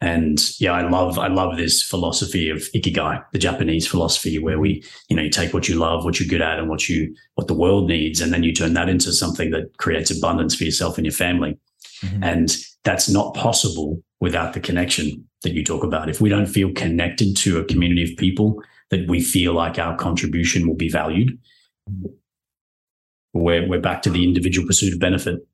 And 0.01 0.41
yeah, 0.59 0.71
I 0.71 0.89
love 0.89 1.19
I 1.19 1.27
love 1.27 1.57
this 1.57 1.83
philosophy 1.83 2.49
of 2.49 2.57
ikigai, 2.73 3.23
the 3.33 3.39
Japanese 3.39 3.87
philosophy 3.87 4.39
where 4.39 4.59
we, 4.59 4.83
you 5.09 5.15
know, 5.15 5.21
you 5.21 5.29
take 5.29 5.53
what 5.53 5.69
you 5.69 5.75
love, 5.75 6.03
what 6.03 6.19
you're 6.19 6.27
good 6.27 6.41
at, 6.41 6.57
and 6.57 6.69
what 6.69 6.89
you 6.89 7.15
what 7.35 7.47
the 7.47 7.53
world 7.53 7.87
needs, 7.87 8.19
and 8.19 8.33
then 8.33 8.41
you 8.41 8.51
turn 8.51 8.73
that 8.73 8.89
into 8.89 9.13
something 9.13 9.51
that 9.51 9.77
creates 9.77 10.09
abundance 10.09 10.55
for 10.55 10.63
yourself 10.63 10.97
and 10.97 11.05
your 11.05 11.13
family. 11.13 11.55
Mm-hmm. 12.01 12.23
And 12.23 12.57
that's 12.83 13.09
not 13.09 13.35
possible 13.35 14.01
without 14.19 14.53
the 14.53 14.59
connection 14.59 15.27
that 15.43 15.53
you 15.53 15.63
talk 15.63 15.83
about. 15.83 16.09
If 16.09 16.19
we 16.19 16.29
don't 16.29 16.47
feel 16.47 16.73
connected 16.73 17.37
to 17.37 17.59
a 17.59 17.65
community 17.65 18.11
of 18.11 18.17
people 18.17 18.61
that 18.89 19.07
we 19.07 19.21
feel 19.21 19.53
like 19.53 19.77
our 19.77 19.95
contribution 19.95 20.67
will 20.67 20.75
be 20.75 20.89
valued, 20.89 21.37
we're, 23.33 23.67
we're 23.67 23.79
back 23.79 24.01
to 24.03 24.09
the 24.09 24.23
individual 24.23 24.67
pursuit 24.67 24.93
of 24.93 24.99
benefit. 24.99 25.45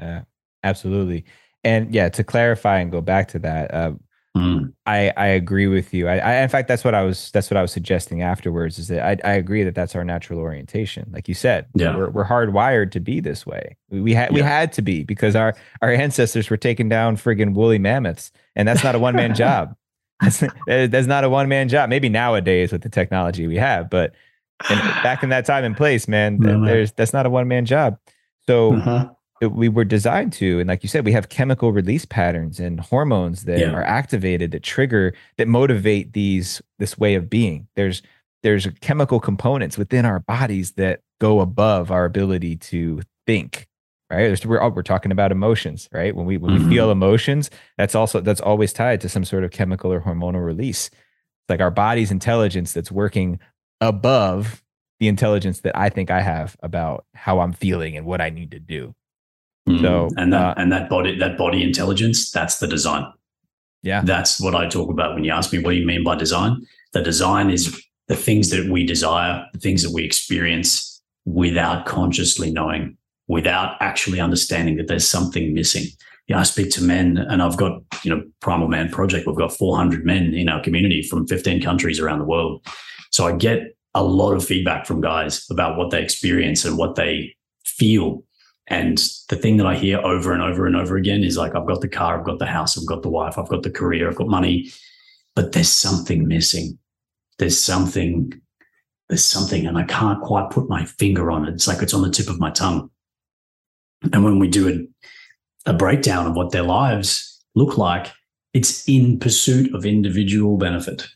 Uh, 0.00 0.20
absolutely. 0.62 1.24
And 1.66 1.92
yeah, 1.92 2.08
to 2.10 2.22
clarify 2.22 2.78
and 2.78 2.92
go 2.92 3.00
back 3.00 3.26
to 3.28 3.40
that, 3.40 3.74
uh, 3.74 3.92
mm. 4.36 4.72
I 4.86 5.12
I 5.16 5.26
agree 5.26 5.66
with 5.66 5.92
you. 5.92 6.06
I, 6.06 6.18
I, 6.18 6.34
in 6.36 6.48
fact 6.48 6.68
that's 6.68 6.84
what 6.84 6.94
I 6.94 7.02
was 7.02 7.32
that's 7.32 7.50
what 7.50 7.56
I 7.56 7.62
was 7.62 7.72
suggesting 7.72 8.22
afterwards 8.22 8.78
is 8.78 8.86
that 8.86 9.04
I, 9.04 9.28
I 9.28 9.32
agree 9.32 9.64
that 9.64 9.74
that's 9.74 9.96
our 9.96 10.04
natural 10.04 10.38
orientation. 10.38 11.10
Like 11.12 11.26
you 11.26 11.34
said, 11.34 11.66
yeah. 11.74 11.96
we're 11.96 12.10
we're 12.10 12.24
hardwired 12.24 12.92
to 12.92 13.00
be 13.00 13.18
this 13.18 13.44
way. 13.44 13.76
We, 13.90 14.00
we 14.00 14.14
had 14.14 14.30
yeah. 14.30 14.34
we 14.36 14.42
had 14.42 14.72
to 14.74 14.82
be 14.82 15.02
because 15.02 15.34
our 15.34 15.56
our 15.82 15.90
ancestors 15.90 16.48
were 16.50 16.56
taking 16.56 16.88
down 16.88 17.16
friggin' 17.16 17.52
woolly 17.52 17.80
mammoths, 17.80 18.30
and 18.54 18.68
that's 18.68 18.84
not 18.84 18.94
a 18.94 19.00
one 19.00 19.16
man 19.16 19.34
job. 19.34 19.74
That's, 20.20 20.44
that's 20.68 21.08
not 21.08 21.24
a 21.24 21.28
one 21.28 21.48
man 21.48 21.68
job. 21.68 21.90
Maybe 21.90 22.08
nowadays 22.08 22.70
with 22.70 22.82
the 22.82 22.90
technology 22.90 23.48
we 23.48 23.56
have, 23.56 23.90
but 23.90 24.14
back 24.68 25.24
in 25.24 25.30
that 25.30 25.46
time 25.46 25.64
and 25.64 25.76
place, 25.76 26.06
man, 26.06 26.36
no, 26.40 26.64
there's 26.64 26.92
that's 26.92 27.12
not 27.12 27.26
a 27.26 27.30
one 27.30 27.48
man 27.48 27.66
job. 27.66 27.98
So 28.46 28.74
uh-huh 28.74 29.08
we 29.40 29.68
were 29.68 29.84
designed 29.84 30.32
to 30.32 30.58
and 30.60 30.68
like 30.68 30.82
you 30.82 30.88
said 30.88 31.04
we 31.04 31.12
have 31.12 31.28
chemical 31.28 31.72
release 31.72 32.04
patterns 32.04 32.58
and 32.58 32.80
hormones 32.80 33.44
that 33.44 33.60
yeah. 33.60 33.70
are 33.70 33.82
activated 33.82 34.50
that 34.50 34.62
trigger 34.62 35.14
that 35.36 35.48
motivate 35.48 36.12
these 36.12 36.62
this 36.78 36.98
way 36.98 37.14
of 37.14 37.28
being. 37.28 37.68
There's 37.76 38.02
there's 38.42 38.66
chemical 38.80 39.20
components 39.20 39.76
within 39.76 40.04
our 40.04 40.20
bodies 40.20 40.72
that 40.72 41.00
go 41.20 41.40
above 41.40 41.90
our 41.90 42.04
ability 42.04 42.56
to 42.56 43.02
think 43.26 43.66
right? 44.08 44.28
There's, 44.28 44.46
we're, 44.46 44.68
we're 44.70 44.82
talking 44.82 45.12
about 45.12 45.32
emotions 45.32 45.88
right? 45.92 46.14
When 46.14 46.26
we 46.26 46.38
when 46.38 46.52
mm-hmm. 46.52 46.68
we 46.68 46.74
feel 46.74 46.90
emotions 46.90 47.50
that's 47.76 47.94
also 47.94 48.20
that's 48.20 48.40
always 48.40 48.72
tied 48.72 49.00
to 49.02 49.08
some 49.08 49.24
sort 49.24 49.44
of 49.44 49.50
chemical 49.50 49.92
or 49.92 50.00
hormonal 50.00 50.44
release. 50.44 50.88
It's 50.88 51.50
like 51.50 51.60
our 51.60 51.70
body's 51.70 52.10
intelligence 52.10 52.72
that's 52.72 52.90
working 52.90 53.38
above 53.80 54.62
the 54.98 55.08
intelligence 55.08 55.60
that 55.60 55.76
i 55.76 55.88
think 55.88 56.10
i 56.10 56.20
have 56.20 56.56
about 56.62 57.04
how 57.14 57.40
i'm 57.40 57.52
feeling 57.52 57.96
and 57.96 58.06
what 58.06 58.20
i 58.20 58.30
need 58.30 58.50
to 58.50 58.58
do 58.58 58.94
Mm. 59.68 59.80
So 59.80 60.08
and 60.16 60.32
that 60.32 60.56
uh, 60.56 60.60
and 60.60 60.70
that 60.72 60.88
body 60.88 61.18
that 61.18 61.36
body 61.36 61.62
intelligence, 61.62 62.30
that's 62.30 62.58
the 62.58 62.66
design. 62.66 63.06
Yeah. 63.82 64.02
That's 64.04 64.40
what 64.40 64.54
I 64.54 64.68
talk 64.68 64.90
about 64.90 65.14
when 65.14 65.24
you 65.24 65.32
ask 65.32 65.52
me 65.52 65.60
what 65.60 65.70
do 65.70 65.76
you 65.76 65.86
mean 65.86 66.04
by 66.04 66.16
design? 66.16 66.66
The 66.92 67.02
design 67.02 67.50
is 67.50 67.80
the 68.08 68.16
things 68.16 68.50
that 68.50 68.70
we 68.70 68.86
desire, 68.86 69.44
the 69.52 69.58
things 69.58 69.82
that 69.82 69.92
we 69.92 70.04
experience 70.04 71.02
without 71.24 71.86
consciously 71.86 72.50
knowing, 72.50 72.96
without 73.28 73.76
actually 73.80 74.20
understanding 74.20 74.76
that 74.76 74.88
there's 74.88 75.08
something 75.08 75.52
missing. 75.52 75.86
Yeah, 76.28 76.40
I 76.40 76.42
speak 76.44 76.70
to 76.72 76.82
men 76.82 77.18
and 77.18 77.42
I've 77.42 77.56
got, 77.56 77.82
you 78.02 78.14
know, 78.14 78.24
Primal 78.40 78.68
Man 78.68 78.88
Project. 78.88 79.26
We've 79.26 79.36
got 79.36 79.52
400 79.52 80.04
men 80.04 80.34
in 80.34 80.48
our 80.48 80.60
community 80.62 81.02
from 81.02 81.26
15 81.26 81.62
countries 81.62 82.00
around 82.00 82.18
the 82.18 82.24
world. 82.24 82.66
So 83.10 83.26
I 83.26 83.32
get 83.32 83.76
a 83.94 84.02
lot 84.02 84.32
of 84.32 84.44
feedback 84.44 84.86
from 84.86 85.00
guys 85.00 85.46
about 85.50 85.78
what 85.78 85.90
they 85.90 86.02
experience 86.02 86.64
and 86.64 86.76
what 86.76 86.96
they 86.96 87.34
feel 87.64 88.24
and 88.68 88.98
the 89.28 89.36
thing 89.36 89.58
that 89.58 89.66
I 89.66 89.76
hear 89.76 89.98
over 89.98 90.32
and 90.32 90.42
over 90.42 90.66
and 90.66 90.74
over 90.74 90.96
again 90.96 91.22
is 91.22 91.36
like, 91.36 91.54
I've 91.54 91.66
got 91.66 91.80
the 91.80 91.88
car, 91.88 92.18
I've 92.18 92.26
got 92.26 92.38
the 92.38 92.46
house, 92.46 92.76
I've 92.76 92.86
got 92.86 93.02
the 93.02 93.08
wife, 93.08 93.38
I've 93.38 93.48
got 93.48 93.62
the 93.62 93.70
career, 93.70 94.08
I've 94.08 94.16
got 94.16 94.28
money, 94.28 94.70
but 95.36 95.52
there's 95.52 95.70
something 95.70 96.26
missing. 96.26 96.78
There's 97.38 97.62
something, 97.62 98.32
there's 99.08 99.24
something, 99.24 99.66
and 99.66 99.78
I 99.78 99.84
can't 99.84 100.20
quite 100.20 100.50
put 100.50 100.68
my 100.68 100.84
finger 100.84 101.30
on 101.30 101.46
it. 101.46 101.54
It's 101.54 101.68
like 101.68 101.82
it's 101.82 101.94
on 101.94 102.02
the 102.02 102.10
tip 102.10 102.28
of 102.28 102.40
my 102.40 102.50
tongue. 102.50 102.90
And 104.12 104.24
when 104.24 104.38
we 104.38 104.48
do 104.48 104.68
a, 105.66 105.70
a 105.70 105.74
breakdown 105.74 106.26
of 106.26 106.34
what 106.34 106.50
their 106.50 106.62
lives 106.62 107.44
look 107.54 107.78
like, 107.78 108.12
it's 108.52 108.88
in 108.88 109.18
pursuit 109.20 109.72
of 109.74 109.84
individual 109.84 110.56
benefit. 110.56 111.06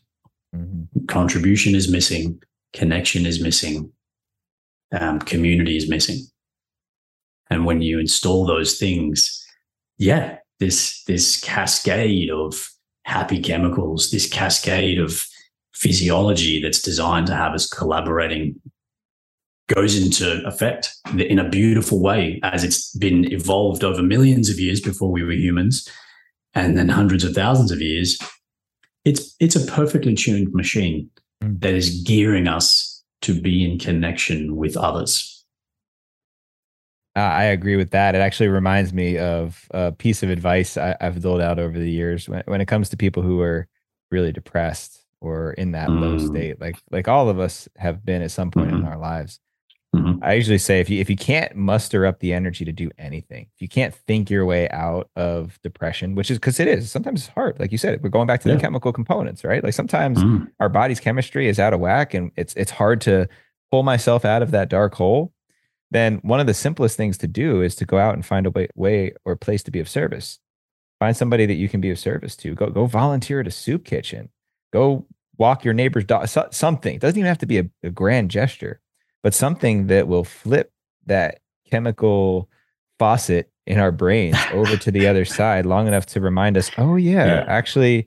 Mm-hmm. 0.54 1.06
Contribution 1.06 1.74
is 1.74 1.90
missing, 1.90 2.40
connection 2.72 3.26
is 3.26 3.42
missing, 3.42 3.90
um, 4.92 5.18
community 5.20 5.76
is 5.76 5.88
missing. 5.88 6.18
And 7.50 7.66
when 7.66 7.82
you 7.82 7.98
install 7.98 8.46
those 8.46 8.78
things, 8.78 9.44
yeah, 9.98 10.38
this 10.60 11.02
this 11.04 11.40
cascade 11.40 12.30
of 12.30 12.68
happy 13.04 13.42
chemicals, 13.42 14.10
this 14.10 14.28
cascade 14.28 14.98
of 14.98 15.26
physiology 15.74 16.60
that's 16.60 16.82
designed 16.82 17.26
to 17.26 17.34
have 17.34 17.54
us 17.54 17.66
collaborating 17.66 18.60
goes 19.74 19.96
into 19.96 20.44
effect 20.46 20.94
in 21.16 21.38
a 21.38 21.48
beautiful 21.48 22.02
way 22.02 22.40
as 22.42 22.64
it's 22.64 22.94
been 22.96 23.32
evolved 23.32 23.84
over 23.84 24.02
millions 24.02 24.50
of 24.50 24.58
years 24.58 24.80
before 24.80 25.10
we 25.10 25.22
were 25.22 25.32
humans 25.32 25.88
and 26.54 26.76
then 26.76 26.88
hundreds 26.88 27.22
of 27.22 27.34
thousands 27.34 27.70
of 27.70 27.80
years 27.80 28.18
it's 29.04 29.34
it's 29.38 29.54
a 29.54 29.64
perfectly 29.70 30.14
tuned 30.14 30.52
machine 30.52 31.08
mm. 31.42 31.60
that 31.60 31.72
is 31.72 32.02
gearing 32.02 32.48
us 32.48 33.02
to 33.22 33.40
be 33.40 33.64
in 33.64 33.78
connection 33.78 34.56
with 34.56 34.76
others 34.76 35.39
uh, 37.16 37.20
I 37.20 37.44
agree 37.44 37.76
with 37.76 37.90
that. 37.90 38.14
It 38.14 38.18
actually 38.18 38.48
reminds 38.48 38.92
me 38.92 39.18
of 39.18 39.66
a 39.72 39.90
piece 39.90 40.22
of 40.22 40.30
advice 40.30 40.76
I, 40.76 40.96
have 41.00 41.20
doled 41.20 41.40
out 41.40 41.58
over 41.58 41.78
the 41.78 41.90
years 41.90 42.28
when, 42.28 42.42
when 42.46 42.60
it 42.60 42.66
comes 42.66 42.88
to 42.90 42.96
people 42.96 43.22
who 43.22 43.40
are 43.40 43.66
really 44.10 44.32
depressed 44.32 45.04
or 45.20 45.52
in 45.54 45.72
that 45.72 45.88
mm. 45.88 46.00
low 46.00 46.18
state. 46.18 46.60
Like 46.60 46.76
like 46.90 47.08
all 47.08 47.28
of 47.28 47.38
us 47.38 47.68
have 47.76 48.04
been 48.04 48.22
at 48.22 48.30
some 48.30 48.50
point 48.50 48.68
mm-hmm. 48.68 48.78
in 48.78 48.84
our 48.86 48.98
lives. 48.98 49.40
Mm-hmm. 49.94 50.22
I 50.22 50.34
usually 50.34 50.58
say 50.58 50.78
if 50.78 50.88
you 50.88 51.00
if 51.00 51.10
you 51.10 51.16
can't 51.16 51.56
muster 51.56 52.06
up 52.06 52.20
the 52.20 52.32
energy 52.32 52.64
to 52.64 52.72
do 52.72 52.90
anything, 52.96 53.48
if 53.56 53.60
you 53.60 53.68
can't 53.68 53.92
think 53.92 54.30
your 54.30 54.46
way 54.46 54.68
out 54.68 55.10
of 55.16 55.58
depression, 55.64 56.14
which 56.14 56.30
is 56.30 56.38
because 56.38 56.60
it 56.60 56.68
is 56.68 56.92
sometimes 56.92 57.22
it's 57.22 57.34
hard. 57.34 57.58
Like 57.58 57.72
you 57.72 57.78
said, 57.78 58.00
we're 58.04 58.08
going 58.08 58.28
back 58.28 58.40
to 58.42 58.48
yeah. 58.48 58.54
the 58.54 58.60
chemical 58.60 58.92
components, 58.92 59.42
right? 59.42 59.64
Like 59.64 59.74
sometimes 59.74 60.22
mm. 60.22 60.48
our 60.60 60.68
body's 60.68 61.00
chemistry 61.00 61.48
is 61.48 61.58
out 61.58 61.74
of 61.74 61.80
whack, 61.80 62.14
and 62.14 62.30
it's 62.36 62.54
it's 62.54 62.70
hard 62.70 63.00
to 63.02 63.28
pull 63.72 63.82
myself 63.82 64.24
out 64.24 64.42
of 64.42 64.52
that 64.52 64.68
dark 64.68 64.94
hole 64.94 65.32
then 65.90 66.18
one 66.22 66.40
of 66.40 66.46
the 66.46 66.54
simplest 66.54 66.96
things 66.96 67.18
to 67.18 67.26
do 67.26 67.62
is 67.62 67.74
to 67.76 67.84
go 67.84 67.98
out 67.98 68.14
and 68.14 68.24
find 68.24 68.46
a 68.46 68.50
way, 68.50 68.68
way 68.74 69.12
or 69.24 69.36
place 69.36 69.62
to 69.64 69.70
be 69.70 69.80
of 69.80 69.88
service. 69.88 70.38
Find 70.98 71.16
somebody 71.16 71.46
that 71.46 71.54
you 71.54 71.68
can 71.68 71.80
be 71.80 71.90
of 71.90 71.98
service 71.98 72.36
to. 72.36 72.54
Go 72.54 72.68
go 72.70 72.86
volunteer 72.86 73.40
at 73.40 73.46
a 73.46 73.50
soup 73.50 73.84
kitchen. 73.84 74.28
Go 74.72 75.06
walk 75.38 75.64
your 75.64 75.74
neighbor's 75.74 76.04
dog. 76.04 76.28
Something 76.28 76.96
it 76.96 77.00
doesn't 77.00 77.18
even 77.18 77.26
have 77.26 77.38
to 77.38 77.46
be 77.46 77.58
a, 77.58 77.70
a 77.82 77.90
grand 77.90 78.30
gesture, 78.30 78.80
but 79.22 79.34
something 79.34 79.86
that 79.88 80.06
will 80.06 80.24
flip 80.24 80.72
that 81.06 81.40
chemical 81.70 82.48
faucet 82.98 83.50
in 83.66 83.78
our 83.78 83.92
brains 83.92 84.36
over 84.52 84.76
to 84.76 84.90
the 84.90 85.06
other 85.06 85.24
side 85.38 85.64
long 85.64 85.88
enough 85.88 86.04
to 86.04 86.20
remind 86.20 86.56
us, 86.56 86.70
oh 86.76 86.96
yeah, 86.96 87.26
yeah. 87.26 87.44
actually, 87.48 88.06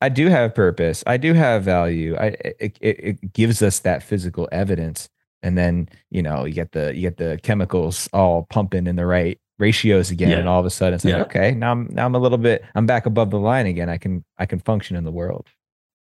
I 0.00 0.08
do 0.08 0.28
have 0.28 0.54
purpose. 0.54 1.02
I 1.06 1.16
do 1.16 1.34
have 1.34 1.64
value. 1.64 2.16
I 2.16 2.26
it, 2.60 2.78
it, 2.80 3.00
it 3.00 3.32
gives 3.32 3.60
us 3.60 3.80
that 3.80 4.02
physical 4.02 4.48
evidence 4.52 5.08
and 5.44 5.56
then 5.56 5.88
you 6.10 6.22
know 6.22 6.44
you 6.44 6.52
get 6.54 6.72
the 6.72 6.94
you 6.94 7.02
get 7.02 7.18
the 7.18 7.38
chemicals 7.42 8.08
all 8.12 8.46
pumping 8.50 8.86
in 8.88 8.96
the 8.96 9.06
right 9.06 9.38
ratios 9.58 10.10
again, 10.10 10.30
Yeah. 10.30 10.38
and 10.38 10.48
all 10.48 10.58
of 10.58 10.66
a 10.66 10.70
sudden 10.70 10.94
it's 10.94 11.04
like, 11.04 11.14
Yeah. 11.14 11.22
okay, 11.22 11.50
now 11.52 11.70
I'm 11.72 11.88
now 11.92 12.06
I'm 12.06 12.14
a 12.16 12.18
little 12.18 12.38
bit, 12.38 12.64
I'm 12.74 12.86
back 12.86 13.06
above 13.06 13.30
the 13.30 13.38
line 13.38 13.66
again. 13.66 13.88
I 13.88 13.98
can 13.98 14.24
I 14.38 14.46
can 14.46 14.58
function 14.58 14.96
in 14.96 15.04
the 15.04 15.12
world. 15.12 15.46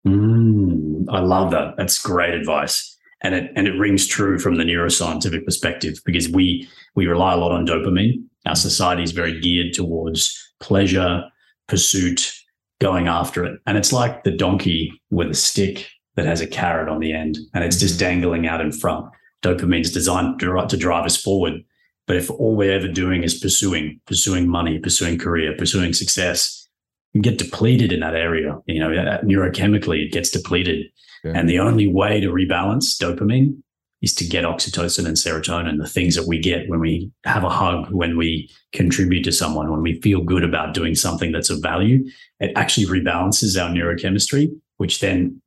Mm, 0.08 1.06
I 1.10 1.20
love 1.20 1.52
that. 1.52 1.76
That's 1.78 2.00
great 2.02 2.34
advice. 2.34 2.90
And 3.22 3.34
it 3.36 3.52
and 3.56 3.68
it 3.68 3.78
rings 3.78 4.06
true 4.08 4.38
from 4.38 4.56
the 4.56 4.64
neuroscientific 4.64 5.46
perspective 5.46 5.96
because 6.06 6.30
we 6.30 6.68
we 6.96 7.08
rely 7.08 7.34
a 7.34 7.38
lot 7.38 7.52
on 7.52 7.66
dopamine. 7.66 8.24
Our 8.46 8.56
society 8.56 9.04
is 9.04 9.12
very 9.14 9.40
geared 9.40 9.74
towards 9.74 10.38
pleasure, 10.60 11.24
pursuit, 11.68 12.34
going 12.82 13.08
after 13.08 13.46
it. 13.46 13.60
And 13.66 13.78
it's 13.78 13.94
like 13.94 14.24
the 14.24 14.32
donkey 14.32 14.92
with 15.10 15.30
a 15.32 15.34
stick 15.36 15.88
that 16.16 16.26
has 16.26 16.42
a 16.42 16.48
carrot 16.48 16.90
on 16.90 17.00
the 17.00 17.14
end 17.14 17.38
and 17.54 17.64
it's 17.64 17.80
just 17.80 17.98
dangling 18.00 18.46
out 18.46 18.62
in 18.62 18.72
front. 18.72 19.06
Dopamine's 19.44 19.92
designed 19.92 20.40
to 20.40 20.78
drive 20.78 21.06
us 21.06 21.18
forward. 21.18 21.64
But 22.08 22.18
if 22.18 22.30
all 22.32 22.56
we're 22.56 22.74
ever 22.74 22.88
doing 22.88 23.24
is 23.24 23.40
pursuing, 23.40 24.00
pursuing 24.08 24.48
money, 24.48 24.80
pursuing 24.80 25.18
career, 25.18 25.56
pursuing 25.58 25.94
success, 25.94 26.68
you 27.14 27.22
get 27.22 27.38
depleted 27.38 27.92
in 27.92 28.00
that 28.02 28.16
area. 28.16 28.58
You 28.66 28.80
know, 28.80 28.90
neurochemically, 29.24 30.06
it 30.06 30.12
gets 30.12 30.30
depleted. 30.30 30.88
Yeah. 31.24 31.34
And 31.36 31.48
the 31.48 31.60
only 31.60 31.88
way 31.88 32.20
to 32.20 32.28
rebalance 32.28 32.98
dopamine 33.02 33.62
is 34.02 34.14
to 34.16 34.26
get 34.26 34.44
oxytocin 34.44 35.06
and 35.06 35.16
serotonin, 35.16 35.78
the 35.78 35.88
things 35.88 36.16
that 36.16 36.28
we 36.28 36.38
get 36.38 36.68
when 36.68 36.82
we 36.82 37.10
have 37.24 37.46
a 37.46 37.50
hug, 37.50 37.90
when 37.92 38.18
we 38.18 38.50
contribute 38.74 39.24
to 39.24 39.32
someone, 39.32 39.72
when 39.72 39.82
we 39.82 40.02
feel 40.02 40.22
good 40.22 40.44
about 40.44 40.74
doing 40.74 40.96
something 40.96 41.32
that's 41.32 41.50
of 41.50 41.62
value. 41.62 42.04
It 42.42 42.52
actually 42.58 42.88
rebalances 42.88 43.62
our 43.62 43.70
neurochemistry, 43.70 44.50
which 44.76 45.00
then 45.00 45.42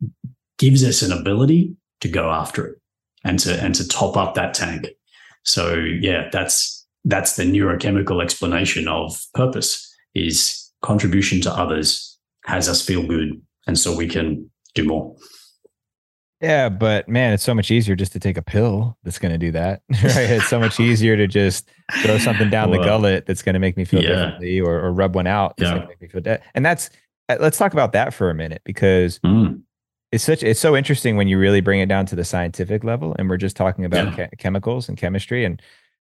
gives 0.58 0.82
us 0.82 1.02
an 1.02 1.12
ability 1.12 1.76
to 2.00 2.08
go 2.08 2.30
after 2.30 2.66
it 2.66 2.78
and 3.26 3.38
to 3.40 3.62
and 3.62 3.74
to 3.74 3.86
top 3.88 4.16
up 4.16 4.34
that 4.34 4.54
tank. 4.54 4.88
So 5.44 5.74
yeah, 5.74 6.28
that's 6.32 6.86
that's 7.04 7.36
the 7.36 7.44
neurochemical 7.44 8.22
explanation 8.22 8.88
of 8.88 9.20
purpose 9.34 9.94
is 10.14 10.72
contribution 10.82 11.40
to 11.42 11.50
others 11.52 12.18
has 12.44 12.68
us 12.68 12.84
feel 12.84 13.06
good 13.06 13.40
and 13.66 13.78
so 13.78 13.94
we 13.96 14.08
can 14.08 14.50
do 14.74 14.84
more. 14.84 15.14
Yeah, 16.40 16.68
but 16.68 17.08
man, 17.08 17.32
it's 17.32 17.42
so 17.42 17.54
much 17.54 17.70
easier 17.70 17.96
just 17.96 18.12
to 18.12 18.20
take 18.20 18.36
a 18.36 18.42
pill 18.42 18.96
that's 19.02 19.18
going 19.18 19.32
to 19.32 19.38
do 19.38 19.50
that. 19.52 19.80
Right? 19.90 20.30
It's 20.30 20.48
so 20.48 20.60
much 20.60 20.78
easier 20.78 21.16
to 21.16 21.26
just 21.26 21.70
throw 22.02 22.18
something 22.18 22.50
down 22.50 22.70
the 22.70 22.78
gullet 22.78 23.24
that's 23.26 23.42
going 23.42 23.54
to 23.54 23.58
make 23.58 23.76
me 23.76 23.84
feel 23.86 24.02
yeah. 24.02 24.08
differently, 24.10 24.60
or, 24.60 24.78
or 24.78 24.92
rub 24.92 25.14
one 25.14 25.26
out 25.26 25.56
that's 25.56 25.68
Yeah. 25.70 25.76
going 25.76 25.82
to 25.82 25.88
make 25.88 26.02
me 26.02 26.08
feel 26.08 26.20
dead. 26.20 26.42
And 26.54 26.64
that's 26.64 26.90
uh, 27.30 27.38
let's 27.40 27.56
talk 27.58 27.72
about 27.72 27.92
that 27.92 28.12
for 28.12 28.28
a 28.30 28.34
minute 28.34 28.60
because 28.64 29.18
Mm, 29.20 29.62
it's 30.12 30.24
such 30.24 30.42
it's 30.42 30.60
so 30.60 30.76
interesting 30.76 31.16
when 31.16 31.28
you 31.28 31.38
really 31.38 31.60
bring 31.60 31.80
it 31.80 31.88
down 31.88 32.06
to 32.06 32.16
the 32.16 32.24
scientific 32.24 32.84
level, 32.84 33.14
and 33.18 33.28
we're 33.28 33.36
just 33.36 33.56
talking 33.56 33.84
about 33.84 34.06
Yeah. 34.18 34.26
che- 34.28 34.36
chemicals 34.38 34.88
and 34.88 34.96
chemistry. 34.96 35.44
And 35.44 35.60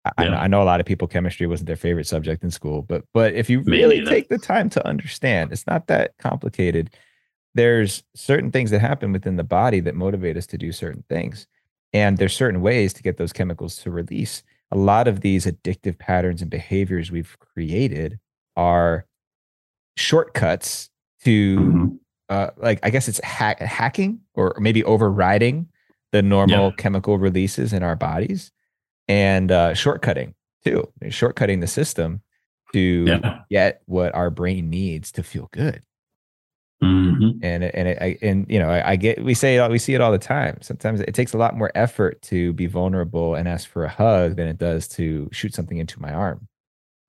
I, 0.06 0.12
I 0.20 0.24
know- 0.26 0.32
Yeah. 0.32 0.40
I 0.42 0.48
know 0.48 0.62
a 0.62 0.66
lot 0.66 0.80
of 0.80 0.86
people 0.86 1.08
chemistry 1.08 1.48
wasn't 1.48 1.68
their 1.68 1.76
favorite 1.76 2.08
subject 2.08 2.44
in 2.44 2.52
school, 2.52 2.82
but 2.84 3.04
but 3.14 3.34
if 3.34 3.50
you 3.50 3.62
really 3.62 4.06
take 4.06 4.30
the 4.30 4.38
time 4.38 4.70
to 4.72 4.88
understand, 4.88 5.52
it's 5.52 5.68
not 5.68 5.88
that 5.88 6.14
complicated 6.20 6.92
there's 7.56 8.04
certain 8.16 8.52
things 8.52 8.70
that 8.70 8.80
happen 8.82 9.12
within 9.12 9.36
the 9.36 9.44
body 9.44 9.80
that 9.80 9.96
motivate 9.96 10.38
us 10.38 10.46
to 10.46 10.60
do 10.60 10.72
certain 10.72 11.04
things. 11.10 11.48
And 11.92 12.20
there's 12.20 12.36
certain 12.36 12.62
ways 12.62 12.94
to 12.94 13.02
get 13.02 13.18
those 13.18 13.34
chemicals 13.34 13.78
to 13.78 13.90
release. 13.90 14.44
A 14.70 14.78
lot 14.78 15.08
of 15.08 15.22
these 15.22 15.48
addictive 15.48 15.98
patterns 15.98 16.44
and 16.44 16.52
behaviors 16.52 17.10
we've 17.10 17.36
created 17.40 18.20
are 18.56 19.08
shortcuts 19.96 20.90
to, 21.24 21.58
mhm. 21.60 22.00
Uh, 22.30 22.50
like, 22.58 22.80
I 22.84 22.90
guess 22.90 23.08
it's 23.08 23.20
hack- 23.24 23.60
hacking 23.60 24.20
or 24.34 24.56
maybe 24.60 24.84
overriding 24.84 25.68
the 26.12 26.22
normal 26.22 26.70
Yeah. 26.70 26.76
chemical 26.78 27.18
releases 27.18 27.74
in 27.74 27.84
our 27.84 27.96
bodies 27.96 28.52
and 29.08 29.52
uh, 29.52 29.72
shortcutting 29.74 30.34
too, 30.66 30.92
shortcutting 31.04 31.62
the 31.62 31.68
system 31.68 32.22
to 32.74 33.06
Yeah. 33.08 33.40
get 33.50 33.82
what 33.86 34.14
our 34.16 34.30
brain 34.30 34.70
needs 34.70 35.12
to 35.14 35.24
feel 35.24 35.48
good 35.52 35.82
Mhm. 36.84 37.40
and 37.42 37.64
and 37.64 37.88
it, 37.88 37.98
I 38.02 38.18
and 38.22 38.46
you 38.50 38.60
know 38.60 38.70
I, 38.70 38.92
I 38.92 38.96
get 38.98 39.24
we 39.24 39.34
say 39.34 39.56
it 39.56 39.60
all, 39.60 39.70
we 39.70 39.80
see 39.80 39.96
it 39.96 40.02
all 40.02 40.12
the 40.12 40.20
time. 40.20 40.60
Sometimes 40.62 41.00
it 41.00 41.16
takes 41.16 41.34
a 41.34 41.38
lot 41.38 41.58
more 41.58 41.72
effort 41.74 42.22
to 42.24 42.54
be 42.54 42.68
vulnerable 42.68 43.34
and 43.36 43.48
ask 43.48 43.68
for 43.68 43.84
a 43.84 43.90
hug 43.90 44.36
than 44.36 44.48
it 44.48 44.58
does 44.60 44.88
to 44.90 45.28
shoot 45.32 45.56
something 45.56 45.78
into 45.80 46.00
my 46.00 46.14
arm 46.14 46.48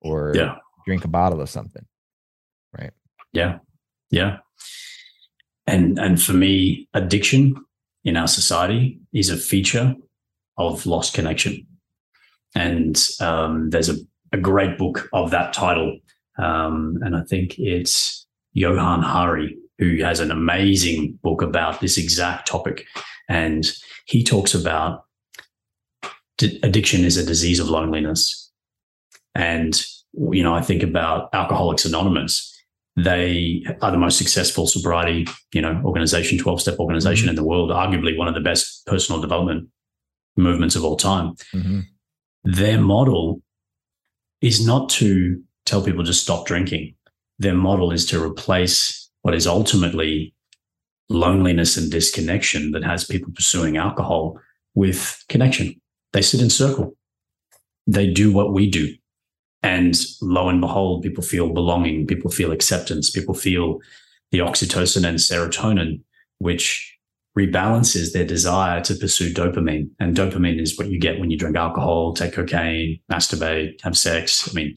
or 0.00 0.32
Yeah. 0.34 0.54
drink 0.86 1.04
a 1.04 1.08
bottle 1.08 1.40
of 1.42 1.50
something. 1.50 1.84
Right. 2.78 2.92
Yeah. 3.34 3.58
Yeah. 4.10 4.38
And 5.68 5.98
and 5.98 6.20
for 6.20 6.32
me, 6.32 6.88
addiction 6.94 7.54
in 8.04 8.16
our 8.16 8.26
society 8.26 8.98
is 9.12 9.28
a 9.28 9.36
feature 9.36 9.94
of 10.56 10.86
lost 10.86 11.14
connection. 11.14 11.66
And 12.54 12.96
um, 13.20 13.68
there's 13.70 13.90
a, 13.90 13.96
a 14.32 14.38
great 14.38 14.78
book 14.78 15.08
of 15.12 15.30
that 15.30 15.52
title. 15.52 15.98
Um, 16.38 16.98
and 17.02 17.14
I 17.14 17.22
think 17.22 17.58
it's 17.58 18.26
Johann 18.54 19.02
Hari, 19.02 19.58
who 19.78 20.02
has 20.02 20.20
an 20.20 20.30
amazing 20.30 21.18
book 21.22 21.42
about 21.42 21.80
this 21.80 21.98
exact 21.98 22.48
topic. 22.48 22.86
And 23.28 23.70
he 24.06 24.24
talks 24.24 24.54
about 24.54 25.04
addiction 26.62 27.04
is 27.04 27.18
a 27.18 27.26
disease 27.26 27.60
of 27.60 27.68
loneliness. 27.68 28.50
And, 29.34 29.78
you 30.32 30.42
know, 30.42 30.54
I 30.54 30.62
think 30.62 30.82
about 30.82 31.28
Alcoholics 31.34 31.84
Anonymous 31.84 32.57
they 33.05 33.64
are 33.80 33.90
the 33.90 33.99
most 33.99 34.18
successful 34.18 34.66
sobriety, 34.66 35.26
you 35.53 35.61
know, 35.61 35.80
organization, 35.84 36.38
12 36.38 36.61
step 36.61 36.78
organization 36.78 37.28
in 37.28 37.36
the 37.36 37.44
world, 37.44 37.70
arguably 37.70 38.16
one 38.16 38.28
of 38.28 38.34
the 38.34 38.40
best 38.40 38.84
personal 38.86 39.20
development 39.20 39.68
movements 40.36 40.74
of 40.74 40.84
all 40.84 40.96
time. 40.96 41.34
Mhm. 41.55 41.84
Their 42.44 42.80
model 42.80 43.42
is 44.40 44.64
not 44.64 44.88
to 44.90 45.42
tell 45.64 45.82
people 45.82 46.05
to 46.05 46.12
stop 46.12 46.46
drinking. 46.46 46.94
Their 47.38 47.55
model 47.55 47.92
is 47.92 48.05
to 48.07 48.22
replace 48.22 49.11
what 49.22 49.34
is 49.34 49.46
ultimately 49.46 50.34
loneliness 51.09 51.76
and 51.76 51.90
disconnection 51.90 52.72
that 52.72 52.84
has 52.84 53.05
people 53.05 53.32
pursuing 53.32 53.76
alcohol 53.76 54.38
with 54.74 55.24
connection. 55.28 55.80
They 56.12 56.22
sit 56.22 56.40
in 56.40 56.51
circle. 56.51 56.96
They 57.86 58.11
do 58.12 58.32
what 58.32 58.53
we 58.53 58.68
do. 58.70 58.94
And 59.62 59.96
lo 60.22 60.48
and 60.48 60.61
behold, 60.61 61.02
people 61.02 61.22
feel 61.22 61.52
belonging, 61.52 62.06
people 62.06 62.30
feel 62.30 62.52
acceptance, 62.52 63.11
people 63.11 63.34
feel 63.34 63.80
the 64.30 64.38
oxytocin 64.38 65.04
and 65.06 65.18
serotonin, 65.18 66.00
which 66.38 66.96
rebalances 67.36 68.12
their 68.12 68.24
desire 68.24 68.80
to 68.82 68.94
pursue 68.94 69.32
dopamine. 69.32 69.90
And 70.00 70.16
dopamine 70.16 70.61
is 70.61 70.76
what 70.76 70.88
you 70.88 70.98
get 70.98 71.18
when 71.18 71.30
you 71.30 71.38
drink 71.38 71.56
alcohol, 71.56 72.14
take 72.14 72.32
cocaine, 72.32 73.00
masturbate, 73.11 73.80
have 73.82 73.96
sex. 73.96 74.48
I 74.48 74.54
mean, 74.54 74.74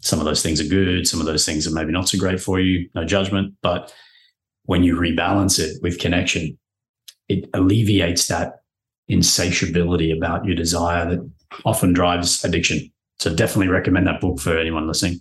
some 0.00 0.18
of 0.18 0.24
those 0.24 0.42
things 0.42 0.60
are 0.60 0.68
good, 0.68 1.06
some 1.06 1.20
of 1.20 1.26
those 1.26 1.46
things 1.46 1.66
are 1.66 1.72
maybe 1.72 1.92
not 1.92 2.08
so 2.08 2.18
great 2.18 2.40
for 2.40 2.60
you, 2.60 2.88
no 2.94 3.04
judgment. 3.04 3.54
But 3.62 3.94
when 4.64 4.84
you 4.84 4.96
rebalance 4.96 5.58
it 5.58 5.82
with 5.82 5.98
connection, 5.98 6.58
it 7.28 7.48
alleviates 7.54 8.26
that 8.28 8.62
insatiability 9.08 10.10
about 10.10 10.44
your 10.44 10.54
desire 10.54 11.08
that 11.08 11.30
often 11.64 11.92
drives 11.92 12.44
addiction. 12.44 12.90
So 13.22 13.32
definitely 13.32 13.68
recommend 13.68 14.08
that 14.08 14.20
book 14.20 14.40
for 14.40 14.58
anyone 14.58 14.88
listening. 14.88 15.20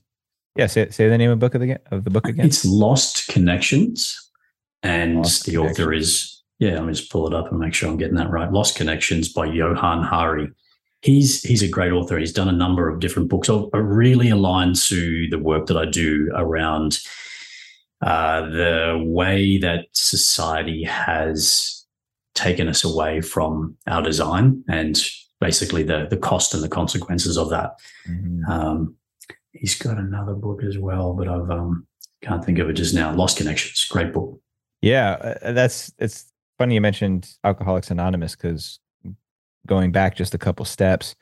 Yeah. 0.55 0.65
Say, 0.65 0.89
say 0.89 1.07
the 1.07 1.19
name 1.19 1.29
of 1.29 1.39
the 1.39 1.45
book 1.45 1.53
of 1.53 1.61
the, 1.61 1.79
of 1.91 2.03
the 2.03 2.09
book 2.09 2.27
again. 2.27 2.47
It's 2.47 2.65
Lost 2.65 3.27
Connections, 3.27 4.17
and 4.81 5.17
Lost 5.17 5.45
the 5.45 5.57
author 5.57 5.93
is 5.93 6.41
yeah. 6.57 6.73
Let 6.73 6.85
me 6.85 6.93
just 6.93 7.11
pull 7.11 7.27
it 7.27 7.33
up 7.33 7.51
and 7.51 7.59
make 7.59 7.75
sure 7.75 7.89
I'm 7.89 7.97
getting 7.97 8.15
that 8.15 8.31
right. 8.31 8.51
Lost 8.51 8.75
Connections 8.75 9.31
by 9.31 9.45
Johann 9.45 10.01
Hari. 10.01 10.49
He's 11.03 11.43
he's 11.43 11.61
a 11.61 11.67
great 11.67 11.91
author. 11.91 12.17
He's 12.17 12.33
done 12.33 12.49
a 12.49 12.53
number 12.53 12.89
of 12.89 12.99
different 12.99 13.29
books. 13.29 13.51
I 13.51 13.61
I 13.71 13.77
really 13.77 14.29
aligned 14.29 14.77
to 14.87 15.27
the 15.29 15.39
work 15.39 15.67
that 15.67 15.77
I 15.77 15.85
do 15.85 16.31
around 16.35 16.99
uh, 18.01 18.41
the 18.49 18.99
way 19.05 19.59
that 19.59 19.85
society 19.93 20.83
has 20.85 21.85
taken 22.33 22.67
us 22.67 22.83
away 22.83 23.21
from 23.21 23.77
our 23.85 24.01
design 24.01 24.63
and 24.67 24.99
basically 25.41 25.83
the 25.83 26.07
the 26.09 26.15
cost 26.17 26.53
and 26.53 26.63
the 26.63 26.69
consequences 26.69 27.37
of 27.37 27.49
that. 27.49 27.71
Mhm. 28.07 28.47
Um, 28.47 28.95
he's 29.51 29.77
got 29.77 29.97
another 29.97 30.33
book 30.35 30.63
as 30.63 30.77
well, 30.77 31.13
but 31.13 31.27
I've 31.27 31.49
um, 31.51 31.85
can't 32.21 32.45
think 32.45 32.59
of 32.59 32.69
it 32.69 32.73
just 32.73 32.93
now. 32.95 33.13
Lost 33.13 33.35
Connections, 33.37 33.85
great 33.89 34.13
book. 34.13 34.39
Yeah, 34.81 35.35
uh, 35.41 35.51
that's 35.51 35.91
it's 35.99 36.31
funny 36.57 36.75
you 36.75 36.81
mentioned 36.81 37.29
Alcoholics 37.43 37.91
Anonymous 37.91 38.35
because 38.35 38.79
going 39.67 39.91
back 39.91 40.15
just 40.15 40.33
a 40.33 40.37
couple 40.37 40.63
steps, 40.65 41.15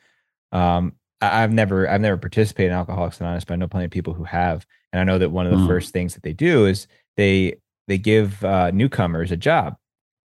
um, 0.52 0.92
I, 1.20 1.42
I've 1.42 1.52
never 1.52 1.88
I've 1.88 2.00
never 2.00 2.16
participated 2.18 2.70
in 2.72 2.76
Alcoholics 2.78 3.18
Anonymous, 3.20 3.44
but 3.44 3.54
I 3.54 3.56
know 3.56 3.68
plenty 3.68 3.86
of 3.86 3.90
people 3.90 4.14
who 4.14 4.24
have, 4.24 4.64
and 4.92 5.00
I 5.00 5.04
know 5.04 5.18
that 5.18 5.30
one 5.30 5.46
of 5.46 5.52
the 5.52 5.58
Mm. 5.64 5.66
first 5.66 5.92
things 5.92 6.14
that 6.14 6.22
they 6.22 6.32
do 6.34 6.66
is 6.66 6.86
they 7.16 7.56
they 7.88 7.98
give 7.98 8.44
uh, 8.44 8.70
newcomers 8.70 9.32
a 9.32 9.36
job, 9.36 9.76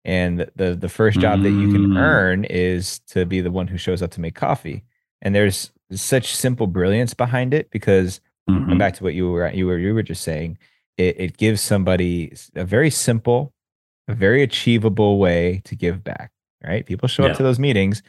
and 0.05 0.49
the, 0.55 0.75
the 0.75 0.89
first 0.89 1.19
job 1.19 1.41
that 1.43 1.49
you 1.49 1.71
can 1.71 1.87
Mm. 1.87 1.97
earn 1.97 2.43
is 2.45 2.99
to 3.07 3.25
be 3.25 3.41
the 3.41 3.51
one 3.51 3.67
who 3.67 3.77
shows 3.77 4.01
up 4.01 4.11
to 4.11 4.21
make 4.21 4.35
coffee, 4.35 4.83
and 5.21 5.33
there's 5.35 5.71
such 5.91 6.35
simple 6.35 6.67
brilliance 6.67 7.13
behind 7.13 7.53
it 7.53 7.69
because 7.71 8.21
Mhm. 8.49 8.69
and 8.71 8.79
back 8.79 8.93
to 8.95 9.03
what 9.03 9.13
you 9.15 9.29
were 9.31 9.49
you 9.51 9.65
were 9.65 9.77
you 9.77 9.93
were 9.93 10.03
just 10.03 10.21
saying 10.21 10.57
it, 10.97 11.19
it 11.19 11.37
gives 11.37 11.61
somebody 11.61 12.31
a 12.55 12.63
very 12.63 12.89
simple 12.91 13.53
a 14.07 14.13
very 14.13 14.43
achievable 14.43 15.17
way 15.19 15.61
to 15.65 15.75
give 15.75 16.03
back 16.03 16.31
right 16.63 16.85
people 16.85 17.07
show 17.07 17.23
Yeah. 17.25 17.31
up 17.31 17.37
to 17.37 17.43
those 17.43 17.57
meetings 17.59 18.03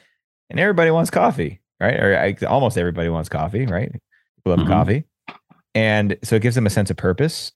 and 0.50 0.60
everybody 0.60 0.90
wants 0.90 1.10
coffee 1.10 1.60
right 1.80 1.98
or 1.98 2.16
I, 2.18 2.36
almost 2.46 2.76
everybody 2.76 3.08
wants 3.08 3.28
coffee 3.30 3.64
right 3.66 3.90
who 4.44 4.50
love 4.50 4.60
mm-hmm. 4.60 4.68
coffee. 4.68 5.04
And 5.74 6.16
so 6.22 6.36
it 6.36 6.42
gives 6.42 6.54
them 6.54 6.66
a 6.66 6.70
sense 6.70 6.90
of 6.90 6.96
purpose. 6.96 7.52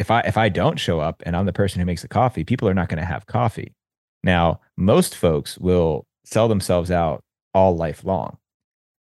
If 0.00 0.10
I 0.10 0.20
if 0.20 0.36
I 0.36 0.48
don't 0.48 0.78
show 0.78 0.98
up 0.98 1.22
and 1.24 1.36
I'm 1.36 1.46
the 1.46 1.52
person 1.52 1.78
who 1.78 1.86
makes 1.86 2.02
the 2.02 2.08
coffee, 2.08 2.42
people 2.42 2.68
are 2.68 2.74
not 2.74 2.88
going 2.88 2.98
to 2.98 3.06
have 3.06 3.26
coffee. 3.26 3.74
Now, 4.24 4.60
most 4.76 5.14
folks 5.14 5.56
will 5.58 6.06
sell 6.24 6.48
themselves 6.48 6.90
out 6.90 7.22
all 7.54 7.76
life 7.76 8.04
long. 8.04 8.38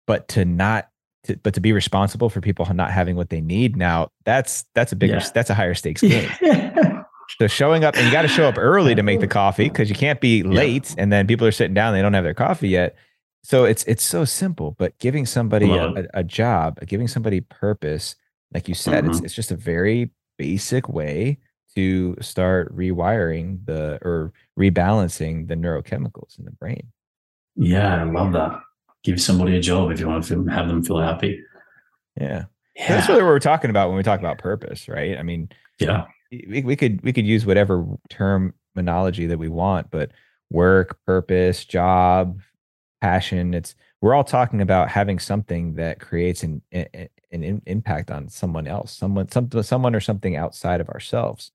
But 0.06 0.28
to 0.28 0.44
not 0.44 0.90
to, 1.24 1.36
but 1.36 1.54
to 1.54 1.60
be 1.60 1.72
responsible 1.72 2.30
for 2.30 2.40
people 2.40 2.66
not 2.72 2.90
having 2.90 3.16
what 3.16 3.30
they 3.30 3.40
need 3.40 3.76
now 3.76 4.08
that's 4.24 4.64
that's 4.74 4.92
a 4.92 4.96
bigger 4.96 5.14
yeah. 5.16 5.28
that's 5.34 5.50
a 5.50 5.54
higher 5.54 5.74
stakes 5.74 6.00
game 6.00 6.30
so 7.38 7.46
showing 7.46 7.84
up 7.84 7.96
and 7.96 8.06
you 8.06 8.12
got 8.12 8.22
to 8.22 8.28
show 8.28 8.46
up 8.46 8.56
early 8.56 8.94
to 8.94 9.02
make 9.02 9.20
the 9.20 9.28
coffee 9.28 9.68
because 9.68 9.88
you 9.88 9.94
can't 9.94 10.20
be 10.20 10.42
late 10.42 10.90
yeah. 10.90 11.02
and 11.02 11.12
then 11.12 11.26
people 11.26 11.46
are 11.46 11.52
sitting 11.52 11.74
down 11.74 11.92
they 11.92 12.02
don't 12.02 12.14
have 12.14 12.24
their 12.24 12.34
coffee 12.34 12.68
yet 12.68 12.96
so 13.42 13.64
it's 13.64 13.84
it's 13.84 14.02
so 14.02 14.24
simple 14.24 14.74
but 14.78 14.98
giving 14.98 15.26
somebody 15.26 15.70
a, 15.70 16.06
a, 16.14 16.24
job 16.24 16.78
giving 16.86 17.08
somebody 17.08 17.40
purpose 17.40 18.16
like 18.54 18.68
you 18.68 18.74
said 18.74 19.04
mm-hmm. 19.04 19.12
it's 19.12 19.20
it's 19.20 19.34
just 19.34 19.50
a 19.50 19.56
very 19.56 20.10
basic 20.40 20.88
way 20.88 21.38
to 21.74 22.16
start 22.20 22.74
rewiring 22.74 23.64
the 23.66 23.98
or 24.02 24.32
rebalancing 24.58 25.46
the 25.48 25.54
neurochemicals 25.54 26.38
in 26.38 26.44
the 26.44 26.50
brain 26.52 26.90
yeah, 27.56 28.02
I 28.02 28.04
love 28.04 28.32
that. 28.32 28.60
Give 29.02 29.20
somebody 29.20 29.56
a 29.56 29.60
job 29.60 29.90
if 29.90 30.00
you 30.00 30.08
want 30.08 30.24
to 30.24 30.46
have 30.46 30.68
them 30.68 30.82
feel 30.82 30.98
happy. 30.98 31.42
Yeah. 32.18 32.44
yeah. 32.76 32.88
That's 32.88 33.08
really 33.08 33.22
what 33.22 33.28
we're 33.28 33.38
talking 33.38 33.70
about 33.70 33.88
when 33.88 33.96
we 33.96 34.02
talk 34.02 34.20
about 34.20 34.38
purpose, 34.38 34.88
right? 34.88 35.18
I 35.18 35.22
mean, 35.22 35.50
yeah, 35.78 36.06
we, 36.30 36.62
we 36.64 36.76
could 36.76 37.02
we 37.02 37.12
could 37.12 37.26
use 37.26 37.46
whatever 37.46 37.86
terminology 38.08 39.26
that 39.26 39.38
we 39.38 39.48
want, 39.48 39.90
but 39.90 40.10
work, 40.50 40.98
purpose, 41.06 41.64
job, 41.64 42.40
passion, 43.00 43.54
it's 43.54 43.74
we're 44.00 44.14
all 44.14 44.24
talking 44.24 44.60
about 44.60 44.88
having 44.88 45.18
something 45.18 45.74
that 45.74 46.00
creates 46.00 46.42
an 46.42 46.62
an 46.72 47.08
impact 47.32 48.10
on 48.10 48.28
someone 48.28 48.66
else, 48.66 48.96
someone 48.96 49.30
some, 49.30 49.50
someone 49.62 49.94
or 49.94 50.00
something 50.00 50.36
outside 50.36 50.80
of 50.80 50.88
ourselves. 50.88 51.52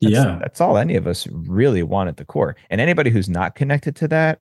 That's, 0.00 0.14
yeah. 0.14 0.38
That's 0.40 0.60
all 0.60 0.78
any 0.78 0.96
of 0.96 1.06
us 1.06 1.26
really 1.26 1.82
want 1.82 2.08
at 2.08 2.16
the 2.16 2.24
core. 2.24 2.56
And 2.70 2.80
anybody 2.80 3.10
who's 3.10 3.28
not 3.28 3.54
connected 3.54 3.96
to 3.96 4.08
that, 4.08 4.40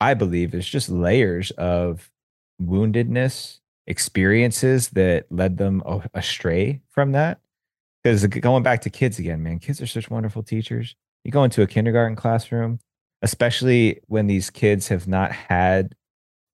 I 0.00 0.14
believe 0.14 0.54
is 0.54 0.68
just 0.68 0.88
layers 0.88 1.50
of 1.52 2.10
woundedness, 2.62 3.58
experiences 3.86 4.90
that 4.90 5.26
led 5.30 5.58
them 5.58 5.82
astray 6.14 6.80
from 6.90 7.12
that. 7.12 7.40
Because 8.02 8.26
going 8.26 8.62
back 8.62 8.80
to 8.82 8.90
kids 8.90 9.18
again, 9.18 9.42
man, 9.42 9.58
kids 9.58 9.82
are 9.82 9.86
such 9.86 10.08
wonderful 10.08 10.42
teachers. 10.42 10.94
You 11.24 11.32
go 11.32 11.44
into 11.44 11.60
a 11.62 11.66
kindergarten 11.66 12.16
classroom, 12.16 12.78
especially 13.20 14.00
when 14.06 14.26
these 14.26 14.48
kids 14.48 14.88
have 14.88 15.06
not 15.06 15.32
had, 15.32 15.94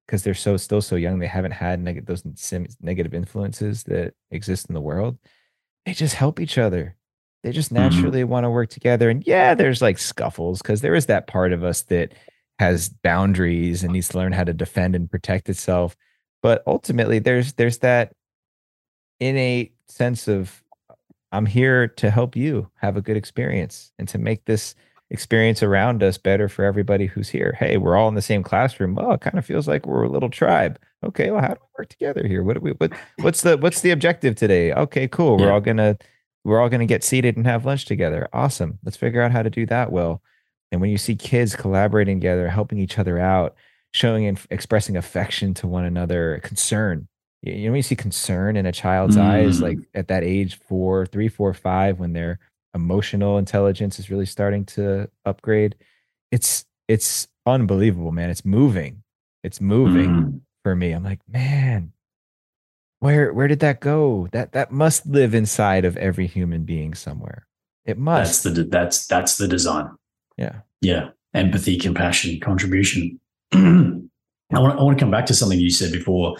because 0.06 0.22
they're 0.22 0.34
so 0.34 0.56
still 0.56 0.82
so 0.82 0.96
young, 0.96 1.18
they 1.18 1.26
haven't 1.26 1.52
had 1.52 1.80
neg- 1.80 2.06
those 2.06 2.24
negative 2.80 3.14
influences 3.14 3.84
that 3.84 4.14
exist 4.30 4.68
in 4.68 4.74
the 4.74 4.80
world. 4.80 5.18
They 5.86 5.92
just 5.92 6.14
help 6.14 6.40
each 6.40 6.58
other. 6.58 6.96
They 7.42 7.52
just 7.52 7.72
mm-hmm. 7.72 7.82
naturally 7.82 8.20
mm-hmm. 8.20 8.30
want 8.30 8.44
to 8.44 8.50
work 8.50 8.70
together. 8.70 9.10
And 9.10 9.26
yeah, 9.26 9.54
there's 9.54 9.82
like 9.82 9.98
scuffles 9.98 10.62
because 10.62 10.80
there 10.80 10.94
is 10.94 11.06
that 11.06 11.26
part 11.26 11.52
of 11.52 11.64
us 11.64 11.82
that 11.82 12.12
has 12.58 12.88
boundaries 12.88 13.82
and 13.82 13.92
needs 13.92 14.08
to 14.08 14.18
learn 14.18 14.32
how 14.32 14.44
to 14.44 14.52
defend 14.52 14.94
and 14.94 15.10
protect 15.10 15.48
itself. 15.48 15.96
But 16.42 16.62
ultimately, 16.66 17.18
there's 17.18 17.54
there's 17.54 17.78
that 17.78 18.12
innate 19.20 19.74
sense 19.88 20.28
of 20.28 20.62
I'm 21.30 21.46
here 21.46 21.88
to 21.88 22.10
help 22.10 22.36
you 22.36 22.70
have 22.76 22.96
a 22.96 23.02
good 23.02 23.16
experience 23.16 23.92
and 23.98 24.08
to 24.08 24.18
make 24.18 24.44
this 24.44 24.74
experience 25.12 25.62
around 25.62 26.02
us 26.02 26.16
better 26.16 26.48
for 26.48 26.64
everybody 26.64 27.06
who's 27.06 27.28
here. 27.28 27.54
Hey, 27.58 27.76
we're 27.76 27.96
all 27.96 28.08
in 28.08 28.14
the 28.14 28.22
same 28.22 28.42
classroom. 28.42 28.98
Oh, 28.98 29.12
it 29.12 29.20
kind 29.20 29.38
of 29.38 29.44
feels 29.44 29.68
like 29.68 29.86
we're 29.86 30.04
a 30.04 30.08
little 30.08 30.30
tribe. 30.30 30.78
Okay, 31.04 31.30
well, 31.30 31.42
how 31.42 31.48
do 31.48 31.60
we 31.60 31.82
work 31.82 31.90
together 31.90 32.26
here? 32.26 32.42
What 32.42 32.54
do 32.54 32.60
we 32.60 32.72
what 32.72 32.92
what's 33.20 33.42
the 33.42 33.58
what's 33.58 33.82
the 33.82 33.90
objective 33.90 34.34
today? 34.34 34.72
Okay, 34.72 35.06
cool. 35.06 35.36
We're 35.36 35.52
all 35.52 35.60
gonna 35.60 35.98
we're 36.44 36.60
all 36.60 36.70
gonna 36.70 36.86
get 36.86 37.04
seated 37.04 37.36
and 37.36 37.46
have 37.46 37.66
lunch 37.66 37.84
together. 37.84 38.28
Awesome. 38.32 38.78
Let's 38.84 38.96
figure 38.96 39.20
out 39.20 39.32
how 39.32 39.42
to 39.42 39.50
do 39.50 39.66
that 39.66 39.92
well. 39.92 40.22
And 40.70 40.80
when 40.80 40.90
you 40.90 40.98
see 40.98 41.14
kids 41.14 41.54
collaborating 41.54 42.18
together, 42.18 42.48
helping 42.48 42.78
each 42.78 42.98
other 42.98 43.18
out, 43.18 43.54
showing 43.92 44.26
and 44.26 44.40
expressing 44.50 44.96
affection 44.96 45.52
to 45.54 45.66
one 45.66 45.84
another, 45.84 46.40
concern. 46.42 47.06
You 47.42 47.66
know, 47.66 47.72
when 47.72 47.78
you 47.78 47.82
see 47.82 47.96
concern 47.96 48.56
in 48.56 48.64
a 48.64 48.72
child's 48.72 49.16
mm. 49.16 49.22
eyes, 49.22 49.60
like 49.60 49.76
mm. 49.76 49.86
at 49.94 50.08
that 50.08 50.24
age, 50.24 50.58
four, 50.66 51.04
three, 51.04 51.28
four, 51.28 51.52
five, 51.52 51.98
when 51.98 52.14
their 52.14 52.38
emotional 52.74 53.38
intelligence 53.38 53.98
is 53.98 54.10
really 54.10 54.26
starting 54.26 54.64
to 54.66 55.08
upgrade, 55.24 55.76
it's 56.30 56.64
it's 56.88 57.28
unbelievable, 57.46 58.12
man. 58.12 58.30
It's 58.30 58.44
moving. 58.44 59.02
It's 59.42 59.60
moving 59.60 60.10
mm. 60.10 60.40
for 60.62 60.76
me. 60.76 60.92
I'm 60.92 61.02
like, 61.04 61.20
man, 61.28 61.92
where 63.00 63.32
where 63.32 63.48
did 63.48 63.60
that 63.60 63.80
go? 63.80 64.28
That 64.32 64.52
that 64.52 64.70
must 64.70 65.06
live 65.06 65.34
inside 65.34 65.84
of 65.84 65.96
every 65.96 66.26
human 66.26 66.64
being 66.64 66.94
somewhere. 66.94 67.46
It 67.84 67.98
must. 67.98 68.44
That's 68.44 68.56
the 68.56 68.64
that's 68.64 69.06
that's 69.06 69.36
the 69.36 69.48
design. 69.48 69.90
Yeah. 70.36 70.60
Yeah. 70.80 71.10
Empathy, 71.34 71.78
compassion, 71.78 72.38
contribution. 72.40 73.18
I 73.52 73.58
want, 74.58 74.78
I 74.78 74.82
want 74.82 74.98
to 74.98 75.02
come 75.02 75.10
back 75.10 75.26
to 75.26 75.34
something 75.34 75.58
you 75.58 75.70
said 75.70 75.92
before, 75.92 76.36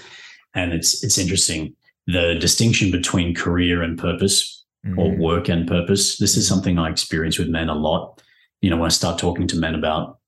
and 0.55 0.73
it's 0.73 1.03
it's 1.03 1.19
interesting. 1.19 1.75
The 2.07 2.37
distinction 2.39 2.91
between 2.91 3.35
career 3.35 3.83
and 3.83 3.99
purpose 3.99 4.62
mm-hmm. 4.87 4.99
or 4.99 5.17
work 5.17 5.49
and 5.49 5.67
purpose. 5.67 6.19
This 6.19 6.37
is 6.37 6.47
something 6.47 6.79
I 6.79 6.91
experience 6.91 7.39
with 7.39 7.49
men 7.49 7.69
a 7.69 7.75
lot. 7.75 8.23
You 8.61 8.71
know, 8.71 8.77
when 8.77 8.87
I 8.87 8.91
start 8.91 9.19
talking 9.19 9.47
to 9.49 9.57
men 9.57 9.75
about, 9.75 10.19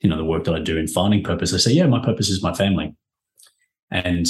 you 0.00 0.08
know, 0.08 0.16
the 0.16 0.24
work 0.24 0.44
that 0.44 0.54
I 0.54 0.60
do 0.60 0.76
in 0.76 0.88
finding 0.88 1.22
purpose, 1.22 1.52
I 1.52 1.58
say, 1.58 1.72
yeah, 1.72 1.86
my 1.86 2.04
purpose 2.04 2.28
is 2.28 2.42
my 2.42 2.54
family. 2.54 2.94
And 3.90 4.26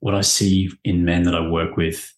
what 0.00 0.14
I 0.14 0.20
see 0.20 0.70
in 0.84 1.04
men 1.04 1.22
that 1.24 1.34
I 1.34 1.48
work 1.48 1.76
with 1.76 2.12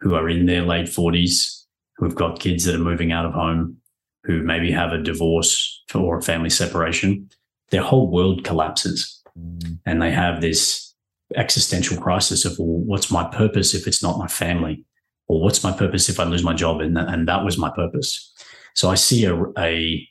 who 0.00 0.14
are 0.14 0.28
in 0.28 0.46
their 0.46 0.62
late 0.62 0.86
40s, 0.86 1.64
who 1.96 2.04
have 2.04 2.14
got 2.14 2.40
kids 2.40 2.64
that 2.64 2.74
are 2.74 2.78
moving 2.78 3.12
out 3.12 3.24
of 3.24 3.32
home, 3.32 3.76
who 4.24 4.42
maybe 4.42 4.70
have 4.70 4.92
a 4.92 5.02
divorce 5.02 5.82
or 5.94 6.18
a 6.18 6.22
family 6.22 6.50
separation, 6.50 7.28
their 7.70 7.82
whole 7.82 8.10
world 8.10 8.44
collapses. 8.44 9.22
Mm. 9.38 9.78
And 9.86 10.02
they 10.02 10.10
have 10.10 10.40
this 10.40 10.94
existential 11.36 11.96
crisis 11.96 12.44
of, 12.44 12.58
well, 12.58 12.84
what's 12.84 13.10
my 13.10 13.24
purpose 13.24 13.74
if 13.74 13.86
it's 13.86 14.02
not 14.02 14.18
my 14.18 14.28
family? 14.28 14.84
Or 15.32 15.40
what's 15.40 15.64
my 15.64 15.72
purpose 15.72 16.10
if 16.10 16.20
I 16.20 16.24
lose 16.24 16.44
my 16.44 16.52
job? 16.52 16.82
And, 16.82 16.98
and 16.98 17.26
that 17.26 17.42
was 17.42 17.56
my 17.56 17.70
purpose. 17.70 18.30
So 18.74 18.90
I 18.90 18.96
see 18.96 19.24
a, 19.24 19.42
a, 19.56 20.06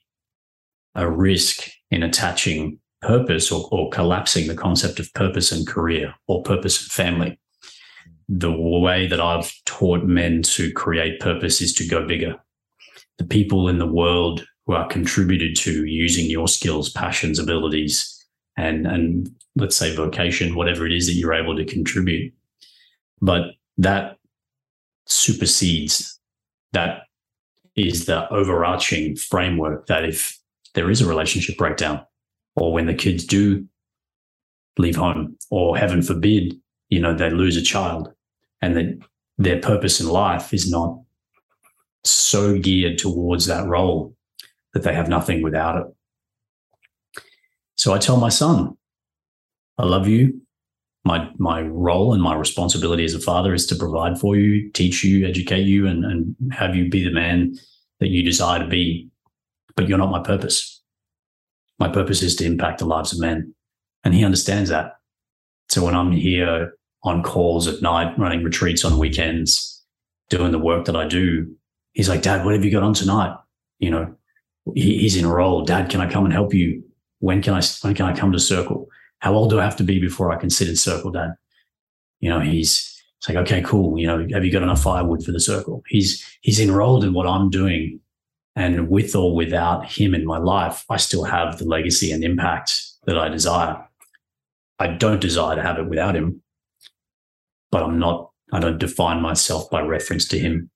a 0.95 1.07
risk 1.07 1.69
in 1.91 2.01
attaching 2.01 2.79
purpose 3.03 3.51
or, 3.51 3.69
or 3.71 3.91
collapsing 3.91 4.47
the 4.47 4.55
concept 4.55 4.99
of 4.99 5.13
purpose 5.13 5.51
and 5.51 5.67
career 5.67 6.15
or 6.27 6.41
purpose 6.41 6.81
and 6.81 6.91
family. 6.91 7.39
The 8.29 8.51
way 8.51 9.05
that 9.05 9.21
I've 9.21 9.53
taught 9.65 10.05
men 10.05 10.41
to 10.41 10.73
create 10.73 11.19
purpose 11.19 11.61
is 11.61 11.71
to 11.75 11.87
go 11.87 12.07
bigger 12.07 12.35
the 13.19 13.27
people 13.27 13.67
in 13.69 13.77
the 13.77 13.85
world 13.85 14.43
who 14.65 14.73
are 14.73 14.87
contributed 14.87 15.55
to 15.57 15.85
using 15.85 16.31
your 16.31 16.47
skills, 16.47 16.89
passions, 16.89 17.37
abilities, 17.37 18.25
and 18.57 18.87
and 18.87 19.29
let's 19.55 19.75
say 19.75 19.95
vocation, 19.95 20.55
whatever 20.55 20.87
it 20.87 20.91
is 20.91 21.05
that 21.05 21.13
you're 21.13 21.35
able 21.35 21.55
to 21.55 21.65
contribute. 21.65 22.33
But 23.21 23.51
that 23.77 24.17
supersedes 25.11 26.19
that 26.73 27.03
is 27.75 28.05
the 28.05 28.31
overarching 28.31 29.15
framework 29.15 29.87
that 29.87 30.05
if 30.05 30.39
there 30.73 30.89
is 30.89 31.01
a 31.01 31.07
relationship 31.07 31.57
breakdown 31.57 32.01
or 32.55 32.73
when 32.73 32.85
the 32.85 32.93
kids 32.93 33.25
do 33.25 33.65
leave 34.77 34.95
home 34.95 35.35
or 35.49 35.77
heaven 35.77 36.01
forbid 36.01 36.55
you 36.89 36.99
know 36.99 37.13
they 37.13 37.29
lose 37.29 37.57
a 37.57 37.61
child 37.61 38.09
and 38.61 38.75
that 38.75 38.99
their 39.37 39.59
purpose 39.59 39.99
in 39.99 40.07
life 40.07 40.53
is 40.53 40.69
not 40.69 40.99
so 42.03 42.57
geared 42.57 42.97
towards 42.97 43.45
that 43.47 43.67
role 43.67 44.15
that 44.73 44.83
they 44.83 44.93
have 44.93 45.09
nothing 45.09 45.41
without 45.41 45.81
it. 45.81 47.21
So 47.75 47.93
I 47.93 47.97
tell 47.97 48.17
my 48.17 48.29
son, 48.29 48.77
I 49.77 49.85
love 49.85 50.07
you. 50.07 50.41
My 51.03 51.29
my 51.37 51.61
role 51.61 52.13
and 52.13 52.21
my 52.21 52.35
responsibility 52.35 53.03
as 53.03 53.15
a 53.15 53.19
father 53.19 53.53
is 53.53 53.65
to 53.67 53.75
provide 53.75 54.19
for 54.19 54.35
you, 54.35 54.69
teach 54.71 55.03
you, 55.03 55.27
educate 55.27 55.63
you, 55.63 55.87
and, 55.87 56.05
and 56.05 56.35
have 56.51 56.75
you 56.75 56.89
be 56.89 57.03
the 57.03 57.13
man 57.13 57.55
that 57.99 58.09
you 58.09 58.23
desire 58.23 58.59
to 58.59 58.67
be. 58.67 59.09
But 59.75 59.87
you're 59.87 59.97
not 59.97 60.11
my 60.11 60.21
purpose. 60.21 60.81
My 61.79 61.89
purpose 61.89 62.21
is 62.21 62.35
to 62.35 62.45
impact 62.45 62.79
the 62.79 62.85
lives 62.85 63.13
of 63.13 63.19
men. 63.19 63.55
And 64.03 64.13
he 64.13 64.25
understands 64.25 64.69
that. 64.69 64.97
So 65.69 65.85
when 65.85 65.95
I'm 65.95 66.11
here 66.11 66.73
on 67.03 67.23
calls 67.23 67.67
at 67.67 67.81
night, 67.81 68.17
running 68.19 68.43
retreats 68.43 68.83
on 68.83 68.99
weekends, 68.99 69.81
doing 70.29 70.51
the 70.51 70.59
work 70.59 70.85
that 70.85 70.95
I 70.95 71.07
do, 71.07 71.55
he's 71.93 72.09
like, 72.09 72.21
Dad, 72.21 72.43
what 72.45 72.53
have 72.53 72.65
you 72.65 72.71
got 72.71 72.83
on 72.83 72.93
tonight? 72.93 73.35
You 73.79 73.91
know, 73.91 74.15
he, 74.75 74.99
he's 74.99 75.17
enrolled. 75.17 75.67
Dad, 75.67 75.89
can 75.89 76.01
I 76.01 76.11
come 76.11 76.25
and 76.25 76.33
help 76.33 76.53
you? 76.53 76.83
When 77.19 77.41
can 77.41 77.53
I 77.53 77.61
when 77.81 77.95
can 77.95 78.05
I 78.05 78.15
come 78.15 78.31
to 78.31 78.39
Circle? 78.39 78.87
How 79.21 79.33
old 79.33 79.49
do 79.49 79.59
I 79.59 79.63
have 79.63 79.77
to 79.77 79.83
be 79.83 79.99
before 79.99 80.31
I 80.31 80.37
can 80.37 80.49
sit 80.49 80.67
in 80.67 80.75
Circle, 80.75 81.11
Dad? 81.11 81.31
You 82.19 82.29
know, 82.29 82.39
he's 82.39 82.91
it's 83.21 83.29
like, 83.29 83.37
okay, 83.37 83.61
cool. 83.61 83.99
You 83.99 84.07
know, 84.07 84.27
have 84.33 84.43
you 84.43 84.51
got 84.51 84.63
enough 84.63 84.81
firewood 84.81 85.23
for 85.23 85.31
the 85.31 85.39
circle? 85.39 85.83
He's 85.87 86.25
he's 86.41 86.59
enrolled 86.59 87.03
in 87.03 87.13
what 87.13 87.27
I'm 87.27 87.51
doing. 87.51 87.99
And 88.55 88.89
with 88.89 89.15
or 89.15 89.35
without 89.35 89.85
him 89.85 90.13
in 90.15 90.25
my 90.25 90.39
life, 90.39 90.83
I 90.89 90.97
still 90.97 91.23
have 91.23 91.57
the 91.57 91.65
legacy 91.65 92.11
and 92.11 92.23
impact 92.23 92.81
that 93.05 93.17
I 93.17 93.29
desire. 93.29 93.77
I 94.79 94.87
don't 94.87 95.21
desire 95.21 95.55
to 95.55 95.61
have 95.61 95.77
it 95.77 95.87
without 95.87 96.15
him, 96.15 96.41
but 97.71 97.83
I'm 97.83 97.99
not 97.99 98.31
I 98.51 98.59
don't 98.59 98.79
define 98.79 99.21
myself 99.21 99.69
by 99.69 99.81
reference 99.81 100.27
to 100.29 100.39
him. 100.39 100.71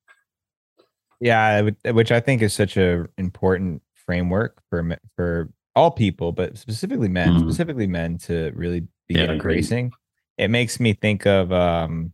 Yeah, 1.19 1.71
which 1.85 2.11
I 2.11 2.19
think 2.19 2.43
is 2.43 2.53
such 2.53 2.77
a 2.77 3.07
important 3.17 3.81
framework 3.95 4.61
for 4.69 4.97
for 5.15 5.49
all 5.75 5.91
people, 5.91 6.31
but 6.31 6.57
specifically 6.57 7.09
men, 7.09 7.29
mm. 7.29 7.39
specifically 7.39 7.87
men 7.87 8.17
to 8.19 8.51
really 8.55 8.81
be 9.07 9.15
yeah, 9.15 9.31
embracing. 9.31 9.91
It 10.37 10.49
makes 10.49 10.79
me 10.79 10.93
think 10.93 11.25
of 11.25 11.51
um, 11.51 12.11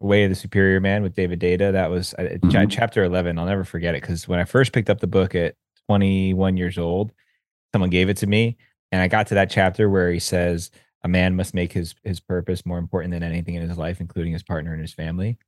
Way 0.00 0.24
of 0.24 0.30
the 0.30 0.36
Superior 0.36 0.80
Man 0.80 1.02
with 1.02 1.14
David 1.14 1.40
Deida. 1.40 1.72
That 1.72 1.90
was 1.90 2.14
uh, 2.14 2.22
mm-hmm. 2.22 2.68
chapter 2.68 3.04
11. 3.04 3.38
I'll 3.38 3.46
never 3.46 3.64
forget 3.64 3.94
it 3.94 4.02
because 4.02 4.28
when 4.28 4.38
I 4.38 4.44
first 4.44 4.72
picked 4.72 4.90
up 4.90 5.00
the 5.00 5.06
book 5.06 5.34
at 5.34 5.54
21 5.88 6.56
years 6.56 6.78
old, 6.78 7.12
someone 7.72 7.90
gave 7.90 8.08
it 8.08 8.16
to 8.18 8.26
me. 8.26 8.56
And 8.92 9.02
I 9.02 9.08
got 9.08 9.28
to 9.28 9.34
that 9.34 9.50
chapter 9.50 9.88
where 9.88 10.12
he 10.12 10.20
says, 10.20 10.70
a 11.02 11.08
man 11.08 11.36
must 11.36 11.54
make 11.54 11.72
his 11.72 11.94
his 12.02 12.18
purpose 12.18 12.66
more 12.66 12.78
important 12.78 13.12
than 13.12 13.22
anything 13.22 13.54
in 13.54 13.68
his 13.68 13.78
life, 13.78 14.00
including 14.00 14.32
his 14.32 14.42
partner 14.42 14.72
and 14.72 14.80
his 14.80 14.92
family. 14.92 15.38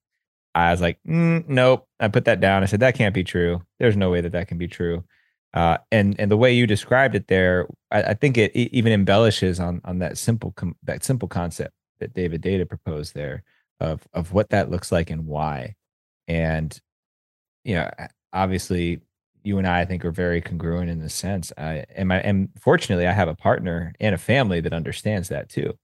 I 0.55 0.71
was 0.71 0.81
like, 0.81 0.99
mm, 1.07 1.47
nope. 1.49 1.87
I 1.99 2.09
put 2.09 2.25
that 2.27 2.41
down. 2.41 2.63
I 2.63 2.67
said 2.67 2.81
that 2.81 2.95
can't 2.95 3.15
be 3.15 3.25
true. 3.25 3.63
There's 3.79 3.97
no 3.97 4.11
way 4.11 4.21
that 4.21 4.33
that 4.33 4.49
can 4.49 4.59
be 4.59 4.69
true. 4.69 5.05
Uh, 5.55 5.79
and 5.91 6.19
and 6.21 6.31
the 6.31 6.37
way 6.37 6.53
you 6.53 6.67
described 6.67 7.15
it 7.15 7.29
there, 7.29 7.67
I, 7.91 8.03
I 8.03 8.15
think 8.15 8.37
it, 8.37 8.53
it, 8.55 8.73
even 8.73 8.93
embellishes 8.93 9.59
on 9.61 9.81
on 9.85 9.99
that 10.01 10.19
simple 10.19 10.53
com- 10.53 10.77
that 10.83 11.05
simple 11.05 11.29
concept 11.29 11.73
that 12.01 12.13
David 12.15 12.43
Deida 12.43 12.69
proposed 12.69 13.15
there 13.15 13.43
of 13.81 14.07
of 14.13 14.33
what 14.33 14.51
that 14.51 14.71
looks 14.71 14.93
like 14.93 15.11
and 15.11 15.27
why. 15.27 15.75
And 16.27 16.79
you 17.65 17.75
know, 17.75 17.91
obviously, 18.33 19.01
you 19.43 19.59
and 19.59 19.67
I, 19.67 19.81
I 19.81 19.85
think, 19.85 20.05
are 20.05 20.11
very 20.11 20.41
congruent 20.41 20.91
in 20.91 21.01
this 21.01 21.15
sense. 21.15 21.53
I 21.57 21.87
and 21.95 22.13
I 22.13 22.19
am 22.19 22.51
fortunately, 22.61 23.07
I 23.07 23.13
have 23.13 23.29
a 23.29 23.35
partner 23.35 23.95
and 24.01 24.15
a 24.15 24.19
family 24.19 24.61
that 24.61 24.73
understands 24.73 25.29
that 25.29 25.49
too. 25.49 25.75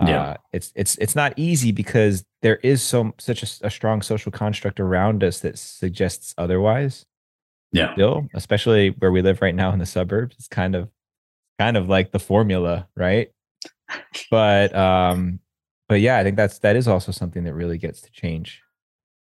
Yeah, 0.00 0.22
uh, 0.22 0.36
it's 0.52 0.72
it's 0.74 0.96
it's 0.96 1.14
not 1.14 1.34
easy 1.36 1.70
because 1.72 2.24
there 2.42 2.56
is 2.56 2.82
so 2.82 3.12
such 3.18 3.42
a, 3.42 3.66
a 3.66 3.70
strong 3.70 4.02
social 4.02 4.32
construct 4.32 4.80
around 4.80 5.22
us 5.22 5.40
that 5.40 5.58
suggests 5.58 6.34
otherwise. 6.36 7.06
Yeah, 7.74 7.92
still, 7.94 8.28
especially 8.34 8.90
where 8.90 9.10
we 9.10 9.20
live 9.20 9.42
right 9.42 9.54
now 9.54 9.72
in 9.72 9.80
the 9.80 9.86
suburbs, 9.86 10.36
it's 10.38 10.48
kind 10.48 10.76
of 10.76 10.88
kind 11.58 11.76
of 11.76 11.88
like 11.88 12.12
the 12.12 12.20
formula, 12.20 12.88
right? 12.96 13.30
But 14.30 14.74
um, 14.74 15.40
but 15.88 16.00
yeah, 16.00 16.18
I 16.18 16.22
think 16.22 16.36
that's 16.36 16.60
that 16.60 16.76
is 16.76 16.88
also 16.88 17.12
something 17.12 17.44
that 17.44 17.54
really 17.54 17.78
gets 17.78 18.00
to 18.02 18.10
change. 18.12 18.62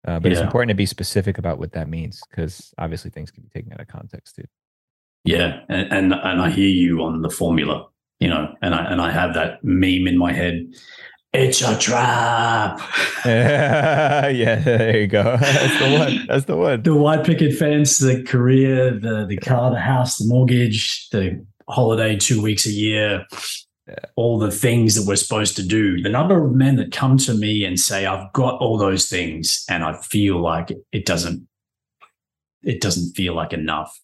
Uh, 0.06 0.20
but 0.20 0.32
yeah. 0.32 0.38
it's 0.38 0.44
important 0.44 0.70
to 0.70 0.76
be 0.76 0.86
specific 0.86 1.38
about 1.38 1.58
what 1.58 1.72
that 1.72 1.90
means 1.90 2.22
because 2.30 2.74
obviously 2.78 3.10
things 3.10 3.32
can 3.32 3.42
be 3.42 3.50
taken 3.50 3.74
out 3.74 3.80
of 3.80 3.88
context 3.88 4.36
too. 4.36 4.46
Yeah, 5.24 5.62
and, 5.70 5.92
and 5.92 6.14
and 6.14 6.42
I 6.42 6.50
hear 6.50 6.68
you 6.68 7.02
on 7.02 7.22
the 7.22 7.30
formula, 7.30 7.88
you 8.20 8.28
know, 8.30 8.54
and 8.62 8.76
I 8.76 8.86
and 8.86 9.02
I 9.02 9.10
have 9.10 9.34
that 9.34 9.64
meme 9.64 10.08
in 10.08 10.18
my 10.18 10.32
head. 10.32 10.68
It's 11.34 11.62
a 11.64 11.76
trap. 11.78 12.80
yeah, 13.26 14.56
there 14.64 15.02
you 15.02 15.08
go. 15.08 15.38
That's 15.42 15.80
the 15.80 15.98
one. 15.98 16.28
That's 16.28 16.46
the 16.46 16.58
one. 16.58 16.84
The 16.84 16.96
white 16.96 17.26
picket 17.26 17.58
fence, 17.58 17.98
the 17.98 18.22
career, 18.22 18.92
the 18.92 19.26
the 19.28 19.38
car, 19.38 19.72
the 19.72 19.80
house, 19.80 20.18
the 20.18 20.28
mortgage, 20.28 21.10
the 21.10 21.44
holiday 21.68 22.18
two 22.18 22.42
weeks 22.42 22.68
a 22.68 22.72
year, 22.72 23.26
all 24.16 24.40
the 24.40 24.52
things 24.52 24.96
that 24.96 25.08
we're 25.08 25.16
supposed 25.16 25.56
to 25.56 25.64
do. 25.64 26.02
The 26.02 26.10
number 26.10 26.44
of 26.44 26.54
men 26.54 26.76
that 26.78 26.92
come 26.92 27.18
to 27.20 27.34
me 27.34 27.66
and 27.66 27.80
say, 27.80 28.06
I've 28.06 28.32
got 28.34 28.60
all 28.62 28.78
those 28.78 29.08
things 29.08 29.66
and 29.70 29.84
I 29.84 29.94
feel 29.94 30.42
like 30.42 30.72
it 30.92 31.06
doesn't, 31.06 31.48
it 32.64 32.82
doesn't 32.82 33.14
feel 33.16 33.36
like 33.36 33.54
enough. 33.54 34.00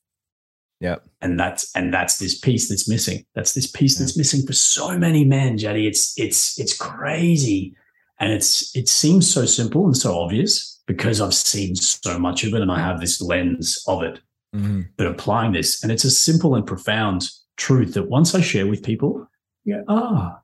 Yeah. 0.79 0.97
And 1.21 1.39
that's 1.39 1.75
and 1.75 1.93
that's 1.93 2.17
this 2.17 2.39
piece 2.39 2.69
that's 2.69 2.87
missing. 2.87 3.25
That's 3.35 3.53
this 3.53 3.67
piece 3.67 3.97
that's 3.97 4.17
missing 4.17 4.45
for 4.45 4.53
so 4.53 4.97
many 4.97 5.25
men, 5.25 5.57
Jeddy. 5.57 5.87
It's 5.87 6.13
it's 6.17 6.57
it's 6.59 6.75
crazy. 6.75 7.75
And 8.19 8.31
it's 8.31 8.75
it 8.75 8.87
seems 8.87 9.31
so 9.31 9.45
simple 9.45 9.85
and 9.85 9.95
so 9.95 10.17
obvious 10.17 10.81
because 10.87 11.21
I've 11.21 11.33
seen 11.33 11.75
so 11.75 12.17
much 12.17 12.43
of 12.43 12.53
it 12.53 12.61
and 12.61 12.71
I 12.71 12.79
have 12.79 12.99
this 12.99 13.21
lens 13.21 13.83
of 13.87 14.03
it. 14.03 14.19
Mm-hmm. 14.55 14.81
But 14.97 15.07
applying 15.07 15.51
this, 15.51 15.83
and 15.83 15.91
it's 15.91 16.05
a 16.05 16.09
simple 16.09 16.55
and 16.55 16.65
profound 16.65 17.29
truth 17.57 17.93
that 17.93 18.09
once 18.09 18.33
I 18.33 18.41
share 18.41 18.65
with 18.65 18.81
people, 18.81 19.27
you 19.63 19.83
ah, 19.87 20.37
oh, 20.37 20.41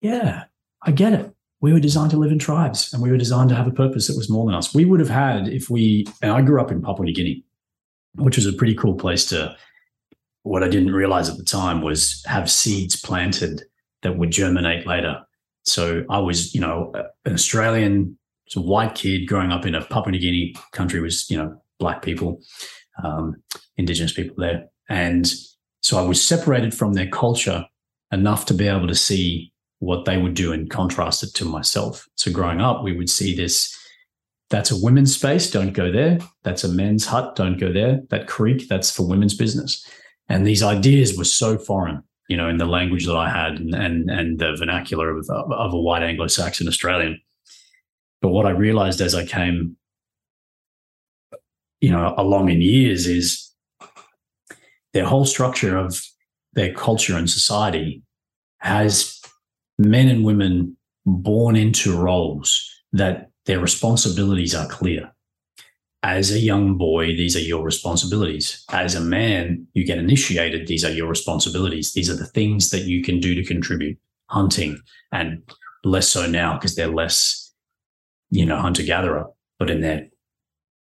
yeah, 0.00 0.44
I 0.82 0.92
get 0.92 1.14
it. 1.14 1.34
We 1.60 1.72
were 1.72 1.80
designed 1.80 2.12
to 2.12 2.18
live 2.18 2.30
in 2.30 2.38
tribes 2.38 2.92
and 2.92 3.02
we 3.02 3.10
were 3.10 3.16
designed 3.16 3.48
to 3.48 3.56
have 3.56 3.66
a 3.66 3.72
purpose 3.72 4.06
that 4.06 4.16
was 4.16 4.30
more 4.30 4.46
than 4.46 4.54
us. 4.54 4.72
We 4.72 4.84
would 4.84 5.00
have 5.00 5.08
had 5.08 5.48
if 5.48 5.68
we, 5.68 6.06
and 6.22 6.30
I 6.30 6.40
grew 6.42 6.60
up 6.60 6.70
in 6.70 6.80
Papua 6.80 7.06
New 7.06 7.14
Guinea, 7.14 7.44
which 8.14 8.36
was 8.36 8.46
a 8.46 8.52
pretty 8.52 8.76
cool 8.76 8.94
place 8.94 9.26
to, 9.26 9.56
what 10.48 10.62
I 10.62 10.68
didn't 10.68 10.92
realize 10.92 11.28
at 11.28 11.36
the 11.36 11.44
time 11.44 11.82
was 11.82 12.22
have 12.26 12.50
seeds 12.50 12.98
planted 12.98 13.64
that 14.02 14.16
would 14.16 14.30
germinate 14.30 14.86
later. 14.86 15.20
So 15.64 16.04
I 16.08 16.18
was, 16.18 16.54
you 16.54 16.60
know, 16.60 16.92
an 17.26 17.34
Australian, 17.34 18.18
a 18.56 18.60
white 18.60 18.94
kid 18.94 19.26
growing 19.26 19.52
up 19.52 19.66
in 19.66 19.74
a 19.74 19.84
Papua 19.84 20.12
New 20.12 20.18
Guinea 20.18 20.54
country 20.72 21.00
was, 21.00 21.28
you 21.28 21.36
know, 21.36 21.60
black 21.78 22.00
people, 22.00 22.40
um, 23.04 23.36
indigenous 23.76 24.14
people 24.14 24.36
there. 24.38 24.64
And 24.88 25.30
so 25.82 25.98
I 25.98 26.02
was 26.02 26.26
separated 26.26 26.74
from 26.74 26.94
their 26.94 27.08
culture 27.08 27.66
enough 28.10 28.46
to 28.46 28.54
be 28.54 28.68
able 28.68 28.88
to 28.88 28.94
see 28.94 29.52
what 29.80 30.06
they 30.06 30.16
would 30.16 30.34
do 30.34 30.52
and 30.52 30.70
contrast 30.70 31.22
it 31.22 31.34
to 31.34 31.44
myself. 31.44 32.08
So 32.16 32.32
growing 32.32 32.62
up, 32.62 32.82
we 32.82 32.96
would 32.96 33.10
see 33.10 33.36
this 33.36 33.76
that's 34.50 34.70
a 34.70 34.82
women's 34.82 35.14
space, 35.14 35.50
don't 35.50 35.74
go 35.74 35.92
there. 35.92 36.18
That's 36.42 36.64
a 36.64 36.68
men's 36.68 37.04
hut, 37.04 37.36
don't 37.36 37.58
go 37.58 37.70
there. 37.70 38.00
That 38.08 38.26
creek, 38.26 38.66
that's 38.66 38.90
for 38.90 39.06
women's 39.06 39.34
business. 39.34 39.86
And 40.28 40.46
these 40.46 40.62
ideas 40.62 41.16
were 41.16 41.24
so 41.24 41.58
foreign, 41.58 42.02
you 42.28 42.36
know, 42.36 42.48
in 42.48 42.58
the 42.58 42.66
language 42.66 43.06
that 43.06 43.16
I 43.16 43.30
had 43.30 43.58
and 43.58 43.74
and, 43.74 44.10
and 44.10 44.38
the 44.38 44.54
vernacular 44.58 45.16
of, 45.16 45.28
of 45.30 45.72
a 45.72 45.80
white 45.80 46.02
Anglo-Saxon 46.02 46.68
Australian. 46.68 47.20
But 48.20 48.30
what 48.30 48.46
I 48.46 48.50
realized 48.50 49.00
as 49.00 49.14
I 49.14 49.24
came, 49.24 49.76
you 51.80 51.90
know, 51.90 52.14
along 52.18 52.50
in 52.50 52.60
years 52.60 53.06
is 53.06 53.50
their 54.92 55.06
whole 55.06 55.24
structure 55.24 55.76
of 55.76 56.00
their 56.54 56.72
culture 56.74 57.16
and 57.16 57.30
society 57.30 58.02
has 58.58 59.20
men 59.78 60.08
and 60.08 60.24
women 60.24 60.76
born 61.06 61.56
into 61.56 61.96
roles 61.96 62.68
that 62.92 63.30
their 63.46 63.60
responsibilities 63.60 64.54
are 64.54 64.66
clear. 64.66 65.12
As 66.02 66.30
a 66.30 66.38
young 66.38 66.76
boy, 66.76 67.08
these 67.08 67.34
are 67.34 67.40
your 67.40 67.64
responsibilities. 67.64 68.64
As 68.70 68.94
a 68.94 69.00
man, 69.00 69.66
you 69.74 69.84
get 69.84 69.98
initiated, 69.98 70.66
these 70.66 70.84
are 70.84 70.90
your 70.90 71.08
responsibilities. 71.08 71.92
These 71.92 72.08
are 72.08 72.16
the 72.16 72.26
things 72.26 72.70
that 72.70 72.84
you 72.84 73.02
can 73.02 73.18
do 73.18 73.34
to 73.34 73.44
contribute. 73.44 73.98
Hunting, 74.30 74.78
and 75.10 75.42
less 75.84 76.08
so 76.08 76.26
now 76.26 76.54
because 76.54 76.74
they're 76.74 76.92
less, 76.92 77.52
you 78.30 78.44
know, 78.44 78.58
hunter 78.58 78.82
gatherer, 78.82 79.26
but 79.58 79.70
in 79.70 79.80
their 79.80 80.08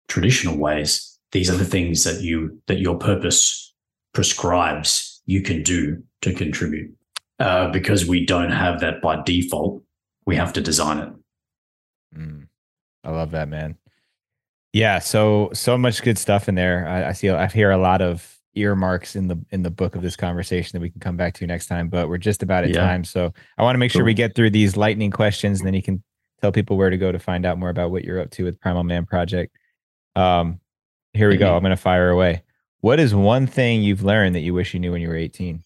traditional 0.09 0.57
ways, 0.57 1.18
these 1.32 1.49
are 1.49 1.55
the 1.55 1.65
things 1.65 2.03
that 2.03 2.22
you 2.22 2.61
that 2.68 2.80
your 2.80 2.97
purpose 2.97 3.74
prescribes 4.13 5.22
you 5.26 5.41
can 5.41 5.63
do 5.63 6.03
to 6.22 6.34
contribute. 6.34 6.93
Uh, 7.39 7.70
because 7.70 8.05
we 8.05 8.26
don't 8.26 8.51
have 8.51 8.80
that 8.80 9.01
by 9.01 9.22
default, 9.22 9.84
we 10.26 10.36
have 10.36 10.51
to 10.53 10.61
design 10.61 10.97
it. 10.97 11.09
Mm, 12.18 12.47
I 13.03 13.11
love 13.11 13.32
that, 13.32 13.47
man. 13.47 13.78
Yeah, 14.78 15.00
so 15.00 15.50
so 15.54 15.76
much 15.76 16.04
good 16.04 16.20
stuff 16.20 16.48
in 16.48 16.54
there. 16.54 16.88
I, 16.88 17.10
I 17.10 17.12
see. 17.14 17.32
I 17.32 17.48
hear 17.48 17.72
a 17.72 17.80
lot 17.80 18.00
of 18.00 18.38
earmarks 18.54 19.16
in 19.16 19.28
the 19.28 19.44
in 19.50 19.64
the 19.64 19.72
book 19.72 19.96
of 19.96 20.04
this 20.04 20.16
conversation 20.16 20.78
that 20.78 20.82
we 20.82 20.92
can 20.92 21.00
come 21.00 21.18
back 21.18 21.34
to 21.36 21.48
next 21.48 21.66
time. 21.66 21.90
But 21.90 22.10
we're 22.10 22.20
just 22.20 22.44
about 22.44 22.64
at 22.64 22.70
yeah. 22.70 22.82
time, 22.82 23.04
so 23.04 23.34
I 23.58 23.64
want 23.64 23.74
to 23.74 23.80
make 23.80 23.92
sure 23.92 24.04
we 24.06 24.14
get 24.14 24.36
through 24.36 24.52
these 24.52 24.78
lightning 24.78 25.10
questions, 25.10 25.60
and 25.60 25.66
then 25.66 25.74
you 25.74 25.82
can 25.82 26.04
tell 26.42 26.52
people 26.52 26.78
where 26.78 26.92
to 26.92 26.98
go 26.98 27.12
to 27.12 27.18
find 27.18 27.44
out 27.44 27.58
more 27.58 27.70
about 27.70 27.90
what 27.90 28.04
you're 28.04 28.22
up 28.22 28.30
to 28.32 28.44
with 28.44 28.62
Primal 28.62 28.84
Man 28.84 29.08
Project. 29.08 29.58
Um, 30.16 30.60
here 31.14 31.28
we 31.28 31.36
mm-hmm. 31.36 31.46
go. 31.46 31.56
I'm 31.56 31.62
going 31.62 31.72
to 31.72 31.76
fire 31.76 32.12
away. 32.12 32.44
What 32.82 33.00
is 33.00 33.16
one 33.16 33.48
thing 33.48 33.82
you've 33.82 34.04
learned 34.04 34.36
that 34.36 34.42
you 34.42 34.54
wish 34.54 34.76
you 34.76 34.80
knew 34.80 34.92
when 34.92 35.02
you 35.02 35.08
were 35.08 35.16
18? 35.16 35.64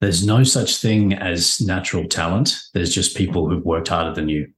There's 0.00 0.24
no 0.24 0.42
such 0.42 0.78
thing 0.78 1.12
as 1.12 1.60
natural 1.60 2.08
talent. 2.08 2.56
There's 2.72 2.94
just 2.94 3.14
people 3.14 3.46
who've 3.46 3.64
worked 3.64 3.88
harder 3.88 4.14
than 4.14 4.30
you. 4.30 4.48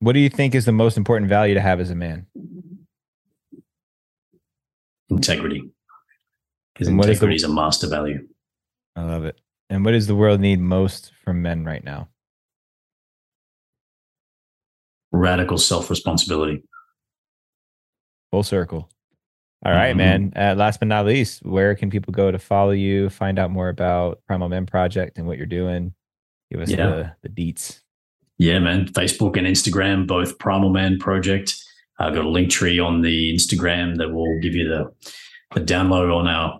What 0.00 0.12
do 0.12 0.20
you 0.20 0.30
think 0.30 0.54
is 0.54 0.64
the 0.64 0.72
most 0.72 0.96
important 0.96 1.28
value 1.28 1.54
to 1.54 1.60
have 1.60 1.78
as 1.78 1.90
a 1.90 1.94
man? 1.94 2.26
Integrity. 5.10 5.70
Because 6.72 6.88
integrity 6.88 7.34
is, 7.34 7.42
the, 7.42 7.48
is 7.48 7.52
a 7.52 7.54
master 7.54 7.86
value. 7.86 8.26
I 8.96 9.02
love 9.02 9.24
it. 9.24 9.38
And 9.68 9.84
what 9.84 9.92
does 9.92 10.06
the 10.06 10.14
world 10.14 10.40
need 10.40 10.58
most 10.58 11.12
from 11.22 11.42
men 11.42 11.64
right 11.64 11.84
now? 11.84 12.08
Radical 15.12 15.58
self 15.58 15.90
responsibility. 15.90 16.62
Full 18.30 18.42
circle. 18.42 18.88
All 19.66 19.72
right, 19.72 19.90
mm-hmm. 19.90 19.98
man. 19.98 20.32
Uh, 20.34 20.54
last 20.54 20.80
but 20.80 20.88
not 20.88 21.04
least, 21.04 21.44
where 21.44 21.74
can 21.74 21.90
people 21.90 22.12
go 22.12 22.30
to 22.30 22.38
follow 22.38 22.70
you, 22.70 23.10
find 23.10 23.38
out 23.38 23.50
more 23.50 23.68
about 23.68 24.22
Primal 24.26 24.48
Men 24.48 24.64
Project 24.64 25.18
and 25.18 25.26
what 25.26 25.36
you're 25.36 25.46
doing? 25.46 25.92
Give 26.50 26.62
us 26.62 26.70
yeah. 26.70 26.76
the, 26.76 27.12
the 27.22 27.28
deets. 27.28 27.80
Yeah, 28.40 28.58
man. 28.58 28.86
Facebook 28.86 29.36
and 29.36 29.46
Instagram, 29.46 30.06
both 30.06 30.38
Primal 30.38 30.70
Man 30.70 30.98
Project. 30.98 31.62
I've 31.98 32.14
got 32.14 32.24
a 32.24 32.28
Linktree 32.28 32.82
on 32.82 33.02
the 33.02 33.34
Instagram 33.34 33.98
that 33.98 34.12
will 34.12 34.40
give 34.40 34.54
you 34.54 34.66
the, 34.66 34.90
the 35.54 35.60
download 35.60 36.10
on 36.10 36.26
our 36.26 36.58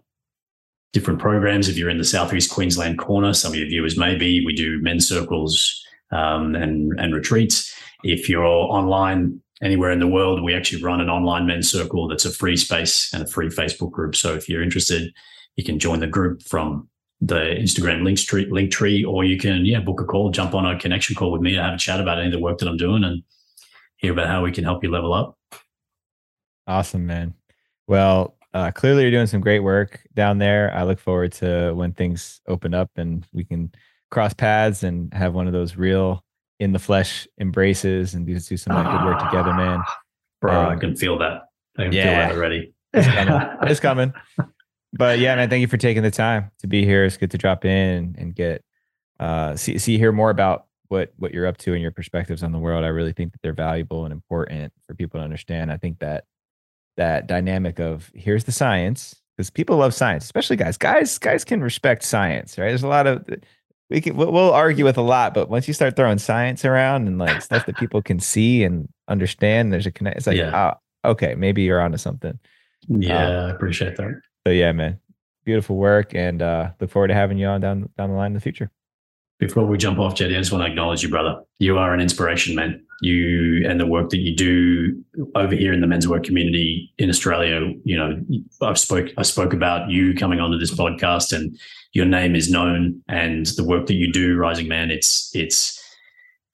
different 0.93 1.20
programs. 1.20 1.70
If 1.70 1.78
you're 1.78 1.89
in 1.89 1.97
the 1.97 2.05
Southeast 2.05 2.51
Queensland 2.51 2.99
corner, 2.99 3.33
some 3.33 3.53
of 3.53 3.59
your 3.59 3.66
viewers 3.66 3.97
may 3.97 4.14
be, 4.14 4.45
we 4.45 4.55
do 4.55 4.78
men's 4.83 5.09
circles 5.09 5.83
um, 6.12 6.55
and, 6.55 7.01
and 7.01 7.14
retreats. 7.14 7.74
If 8.05 8.28
you're 8.28 8.45
online 8.45 9.41
anywhere 9.62 9.91
in 9.91 10.01
the 10.01 10.07
world, 10.07 10.45
we 10.45 10.55
actually 10.55 10.83
run 10.83 11.01
an 11.01 11.09
online 11.09 11.47
men's 11.47 11.70
circle 11.70 12.09
that's 12.09 12.26
a 12.26 12.31
free 12.31 12.59
space 12.59 13.11
and 13.14 13.22
a 13.22 13.26
free 13.26 13.49
Facebook 13.49 13.91
group. 13.91 14.14
So 14.16 14.35
if 14.35 14.51
you're 14.51 14.62
interested, 14.62 15.14
you 15.57 15.64
can 15.64 15.78
join 15.78 16.01
the 16.01 16.07
group 16.07 16.43
from 16.43 16.91
the 17.20 17.56
Instagram 17.58 18.02
Linktree, 18.02 18.50
link 18.50 18.72
tree, 18.72 19.04
or 19.04 19.24
you 19.24 19.38
can 19.38 19.64
yeah 19.64 19.80
book 19.80 20.00
a 20.00 20.04
call, 20.04 20.30
jump 20.30 20.54
on 20.54 20.66
a 20.66 20.78
connection 20.78 21.14
call 21.14 21.30
with 21.30 21.42
me 21.42 21.54
to 21.54 21.62
have 21.62 21.74
a 21.74 21.78
chat 21.78 22.00
about 22.00 22.18
any 22.18 22.28
of 22.28 22.32
the 22.32 22.38
work 22.38 22.58
that 22.58 22.68
I'm 22.68 22.76
doing 22.76 23.04
and 23.04 23.22
hear 23.96 24.12
about 24.12 24.28
how 24.28 24.42
we 24.42 24.52
can 24.52 24.64
help 24.64 24.82
you 24.82 24.90
level 24.90 25.12
up. 25.12 25.36
Awesome, 26.66 27.06
man. 27.06 27.34
Well, 27.86 28.36
uh, 28.54 28.70
clearly 28.70 29.02
you're 29.02 29.10
doing 29.10 29.26
some 29.26 29.40
great 29.40 29.60
work 29.60 30.00
down 30.14 30.38
there. 30.38 30.72
I 30.74 30.84
look 30.84 30.98
forward 30.98 31.32
to 31.34 31.72
when 31.74 31.92
things 31.92 32.40
open 32.48 32.74
up 32.74 32.90
and 32.96 33.26
we 33.32 33.44
can 33.44 33.72
cross 34.10 34.32
paths 34.32 34.82
and 34.82 35.12
have 35.14 35.34
one 35.34 35.46
of 35.46 35.52
those 35.52 35.76
real 35.76 36.24
in 36.58 36.72
the 36.72 36.78
flesh 36.78 37.28
embraces 37.40 38.14
and 38.14 38.26
do, 38.26 38.38
do 38.38 38.56
some 38.56 38.74
like, 38.74 38.86
good 38.86 39.04
work 39.04 39.18
together, 39.18 39.52
man. 39.54 39.80
Bro, 40.40 40.52
um, 40.52 40.72
I 40.72 40.76
can 40.76 40.96
feel 40.96 41.18
that. 41.18 41.42
I 41.78 41.84
can 41.84 41.92
yeah, 41.92 42.02
feel 42.02 42.12
that 42.12 42.34
already. 42.36 42.74
It's 42.92 43.06
coming. 43.06 43.58
it's 43.62 43.80
coming. 43.80 44.12
But 44.93 45.18
yeah, 45.18 45.36
man, 45.36 45.49
thank 45.49 45.61
you 45.61 45.68
for 45.68 45.76
taking 45.76 46.03
the 46.03 46.11
time 46.11 46.51
to 46.61 46.66
be 46.66 46.84
here. 46.84 47.05
It's 47.05 47.16
good 47.16 47.30
to 47.30 47.38
drop 47.38 47.64
in 47.64 48.16
and 48.18 48.34
get 48.34 48.64
uh 49.18 49.55
see 49.57 49.78
see 49.78 49.99
hear 49.99 50.12
more 50.12 50.30
about 50.30 50.66
what 50.88 51.12
what 51.16 51.32
you're 51.32 51.47
up 51.47 51.59
to 51.59 51.72
and 51.72 51.82
your 51.82 51.93
perspectives 51.93 52.43
on 52.43 52.53
the 52.53 52.59
world. 52.59 52.84
I 52.84 52.88
really 52.88 53.12
think 53.12 53.32
that 53.32 53.43
they're 53.43 53.53
valuable 53.53 54.05
and 54.05 54.12
important 54.12 54.72
for 54.86 54.95
people 54.95 55.20
to 55.20 55.24
understand. 55.24 55.70
I 55.70 55.76
think 55.76 56.01
that 56.01 56.24
that 56.97 57.26
dynamic 57.26 57.78
of 57.78 58.11
here's 58.14 58.45
the 58.45 58.53
science 58.53 59.20
because 59.36 59.51
people 59.51 59.76
love 59.76 59.95
science, 59.95 60.24
especially 60.24 60.57
guys. 60.57 60.76
Guys, 60.76 61.18
guys 61.18 61.45
can 61.45 61.62
respect 61.62 62.03
science, 62.03 62.59
right? 62.59 62.68
There's 62.68 62.82
a 62.82 62.88
lot 62.88 63.07
of 63.07 63.24
we 63.88 64.01
can 64.01 64.16
we'll, 64.16 64.53
argue 64.53 64.84
with 64.84 64.99
a 64.99 65.03
lot, 65.03 65.34
but 65.34 65.49
once 65.49 65.66
you 65.66 65.74
start 65.74 65.97
throwing 65.97 66.18
science 66.18 66.64
around 66.64 67.09
and 67.09 67.18
like 67.18 67.43
stuff 67.43 67.66
that 67.66 67.76
people 67.76 68.03
can 68.03 68.20
see 68.20 68.62
and 68.62 68.88
understand, 69.09 69.72
there's 69.72 69.86
a 69.86 69.91
connect. 69.91 70.18
It's 70.18 70.26
like, 70.26 70.36
yeah. 70.36 70.74
oh, 71.05 71.11
okay, 71.11 71.34
maybe 71.34 71.62
you're 71.62 71.80
onto 71.80 71.99
something. 71.99 72.38
Yeah, 72.88 73.26
um, 73.26 73.47
I 73.47 73.51
appreciate 73.51 73.97
that. 73.97 74.20
So 74.47 74.53
yeah, 74.53 74.72
man, 74.72 74.99
beautiful 75.45 75.76
work, 75.76 76.14
and 76.14 76.41
uh, 76.41 76.70
look 76.80 76.91
forward 76.91 77.09
to 77.09 77.14
having 77.14 77.38
you 77.38 77.47
on 77.47 77.61
down 77.61 77.91
down 77.99 78.11
the 78.11 78.16
line 78.16 78.28
in 78.28 78.34
the 78.34 78.41
future. 78.41 78.70
Before 79.38 79.64
we 79.64 79.78
jump 79.78 79.99
off, 79.99 80.14
Jeddy, 80.14 80.36
I 80.36 80.38
just 80.38 80.53
want 80.53 80.64
to 80.64 80.70
acknowledge 80.70 81.03
you, 81.03 81.09
brother. 81.09 81.43
You 81.59 81.78
are 81.78 81.95
an 81.95 82.01
inspiration, 82.01 82.55
man. 82.55 82.84
You 83.01 83.66
and 83.66 83.80
the 83.80 83.86
work 83.86 84.11
that 84.11 84.18
you 84.18 84.36
do 84.36 85.03
over 85.34 85.55
here 85.55 85.72
in 85.72 85.80
the 85.80 85.86
men's 85.86 86.07
work 86.07 86.24
community 86.24 86.93
in 86.99 87.09
Australia. 87.09 87.72
You 87.84 87.97
know, 87.97 88.20
I've 88.62 88.78
spoke 88.78 89.09
I 89.16 89.22
spoke 89.22 89.53
about 89.53 89.91
you 89.91 90.14
coming 90.14 90.41
onto 90.41 90.59
this 90.59 90.74
podcast, 90.74 91.34
and 91.34 91.59
your 91.93 92.07
name 92.07 92.34
is 92.34 92.51
known, 92.51 93.03
and 93.09 93.47
the 93.57 93.64
work 93.64 93.86
that 93.86 93.95
you 93.95 94.12
do, 94.12 94.36
Rising 94.36 94.68
Man. 94.68 94.91
It's 94.91 95.30
it's 95.34 95.82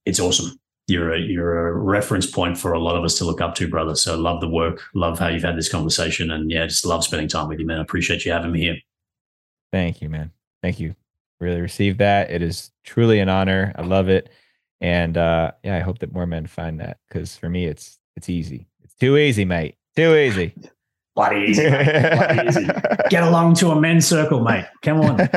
it's 0.04 0.20
awesome. 0.20 0.58
You're 0.88 1.12
a 1.12 1.18
you're 1.18 1.68
a 1.68 1.72
reference 1.74 2.26
point 2.26 2.56
for 2.56 2.72
a 2.72 2.78
lot 2.78 2.96
of 2.96 3.04
us 3.04 3.18
to 3.18 3.24
look 3.24 3.40
up 3.40 3.54
to, 3.56 3.68
brother. 3.68 3.96
So 3.96 4.16
love 4.16 4.40
the 4.40 4.48
work, 4.48 4.82
love 4.94 5.18
how 5.18 5.28
you've 5.28 5.42
had 5.42 5.56
this 5.56 5.68
conversation, 5.68 6.30
and 6.30 6.50
yeah, 6.50 6.66
just 6.66 6.86
love 6.86 7.04
spending 7.04 7.28
time 7.28 7.48
with 7.48 7.58
you, 7.58 7.66
man. 7.66 7.78
I 7.78 7.82
appreciate 7.82 8.24
you 8.24 8.32
having 8.32 8.52
me 8.52 8.60
here. 8.60 8.76
Thank 9.72 10.00
you, 10.00 10.08
man. 10.08 10.30
Thank 10.62 10.78
you 10.78 10.94
really 11.40 11.60
received 11.60 11.98
that. 11.98 12.30
It 12.30 12.42
is 12.42 12.70
truly 12.84 13.20
an 13.20 13.28
honor. 13.28 13.72
I 13.76 13.82
love 13.82 14.08
it. 14.08 14.30
And 14.80 15.16
uh, 15.16 15.52
yeah, 15.62 15.76
I 15.76 15.80
hope 15.80 15.98
that 16.00 16.12
more 16.12 16.26
men 16.26 16.46
find 16.46 16.80
that 16.80 16.98
because 17.08 17.36
for 17.36 17.48
me, 17.48 17.66
it's 17.66 17.98
it's 18.14 18.28
easy. 18.28 18.66
It's 18.82 18.94
too 18.94 19.16
easy, 19.16 19.44
mate. 19.44 19.76
Too 19.94 20.14
easy. 20.14 20.54
Bloody 21.14 21.46
easy. 21.48 21.68
Bloody 21.68 22.48
easy. 22.48 22.66
Get 23.08 23.22
along 23.22 23.54
to 23.54 23.70
a 23.70 23.80
men's 23.80 24.06
circle, 24.06 24.40
mate. 24.40 24.66
Come 24.82 25.00
on. 25.00 25.20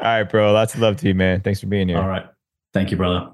All 0.00 0.04
right, 0.04 0.22
bro. 0.22 0.52
Lots 0.52 0.74
of 0.74 0.80
love 0.80 0.96
to 0.98 1.08
you, 1.08 1.14
man. 1.14 1.40
Thanks 1.40 1.60
for 1.60 1.66
being 1.66 1.88
here. 1.88 1.98
All 1.98 2.08
right. 2.08 2.26
Thank 2.72 2.92
you, 2.92 2.96
brother. 2.96 3.32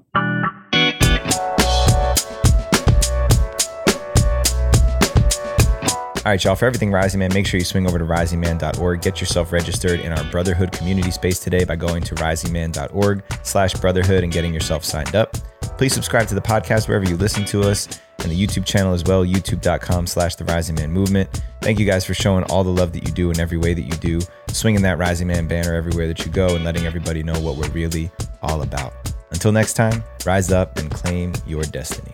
All 6.25 6.31
right, 6.31 6.43
y'all, 6.43 6.55
for 6.55 6.65
everything 6.65 6.91
Rising 6.91 7.19
Man, 7.19 7.31
make 7.35 7.45
sure 7.45 7.59
you 7.59 7.63
swing 7.63 7.85
over 7.85 7.99
to 7.99 8.03
risingman.org. 8.03 9.01
Get 9.03 9.21
yourself 9.21 9.51
registered 9.51 9.99
in 9.99 10.11
our 10.11 10.23
Brotherhood 10.31 10.71
community 10.71 11.11
space 11.11 11.37
today 11.37 11.65
by 11.65 11.75
going 11.75 12.01
to 12.01 12.15
risingman.org 12.15 13.21
slash 13.43 13.75
brotherhood 13.75 14.23
and 14.23 14.33
getting 14.33 14.51
yourself 14.51 14.83
signed 14.83 15.13
up. 15.13 15.33
Please 15.77 15.93
subscribe 15.93 16.27
to 16.29 16.33
the 16.33 16.41
podcast 16.41 16.87
wherever 16.87 17.07
you 17.07 17.15
listen 17.15 17.45
to 17.45 17.61
us 17.61 17.99
and 18.23 18.31
the 18.31 18.47
YouTube 18.47 18.65
channel 18.65 18.91
as 18.95 19.03
well, 19.03 19.23
youtube.com 19.23 20.07
slash 20.07 20.33
the 20.33 20.45
Rising 20.45 20.73
Man 20.73 20.91
Movement. 20.91 21.43
Thank 21.61 21.77
you 21.77 21.85
guys 21.85 22.03
for 22.03 22.15
showing 22.15 22.43
all 22.45 22.63
the 22.63 22.71
love 22.71 22.91
that 22.93 23.07
you 23.07 23.13
do 23.13 23.29
in 23.29 23.39
every 23.39 23.59
way 23.59 23.75
that 23.75 23.83
you 23.83 23.91
do, 23.91 24.19
swinging 24.47 24.81
that 24.81 24.97
Rising 24.97 25.27
Man 25.27 25.47
banner 25.47 25.75
everywhere 25.75 26.07
that 26.07 26.25
you 26.25 26.31
go 26.31 26.55
and 26.55 26.65
letting 26.65 26.87
everybody 26.87 27.21
know 27.21 27.39
what 27.39 27.55
we're 27.55 27.69
really 27.69 28.09
all 28.41 28.63
about. 28.63 28.93
Until 29.29 29.51
next 29.51 29.73
time, 29.73 30.03
rise 30.25 30.51
up 30.51 30.79
and 30.79 30.89
claim 30.89 31.33
your 31.45 31.61
destiny. 31.65 32.13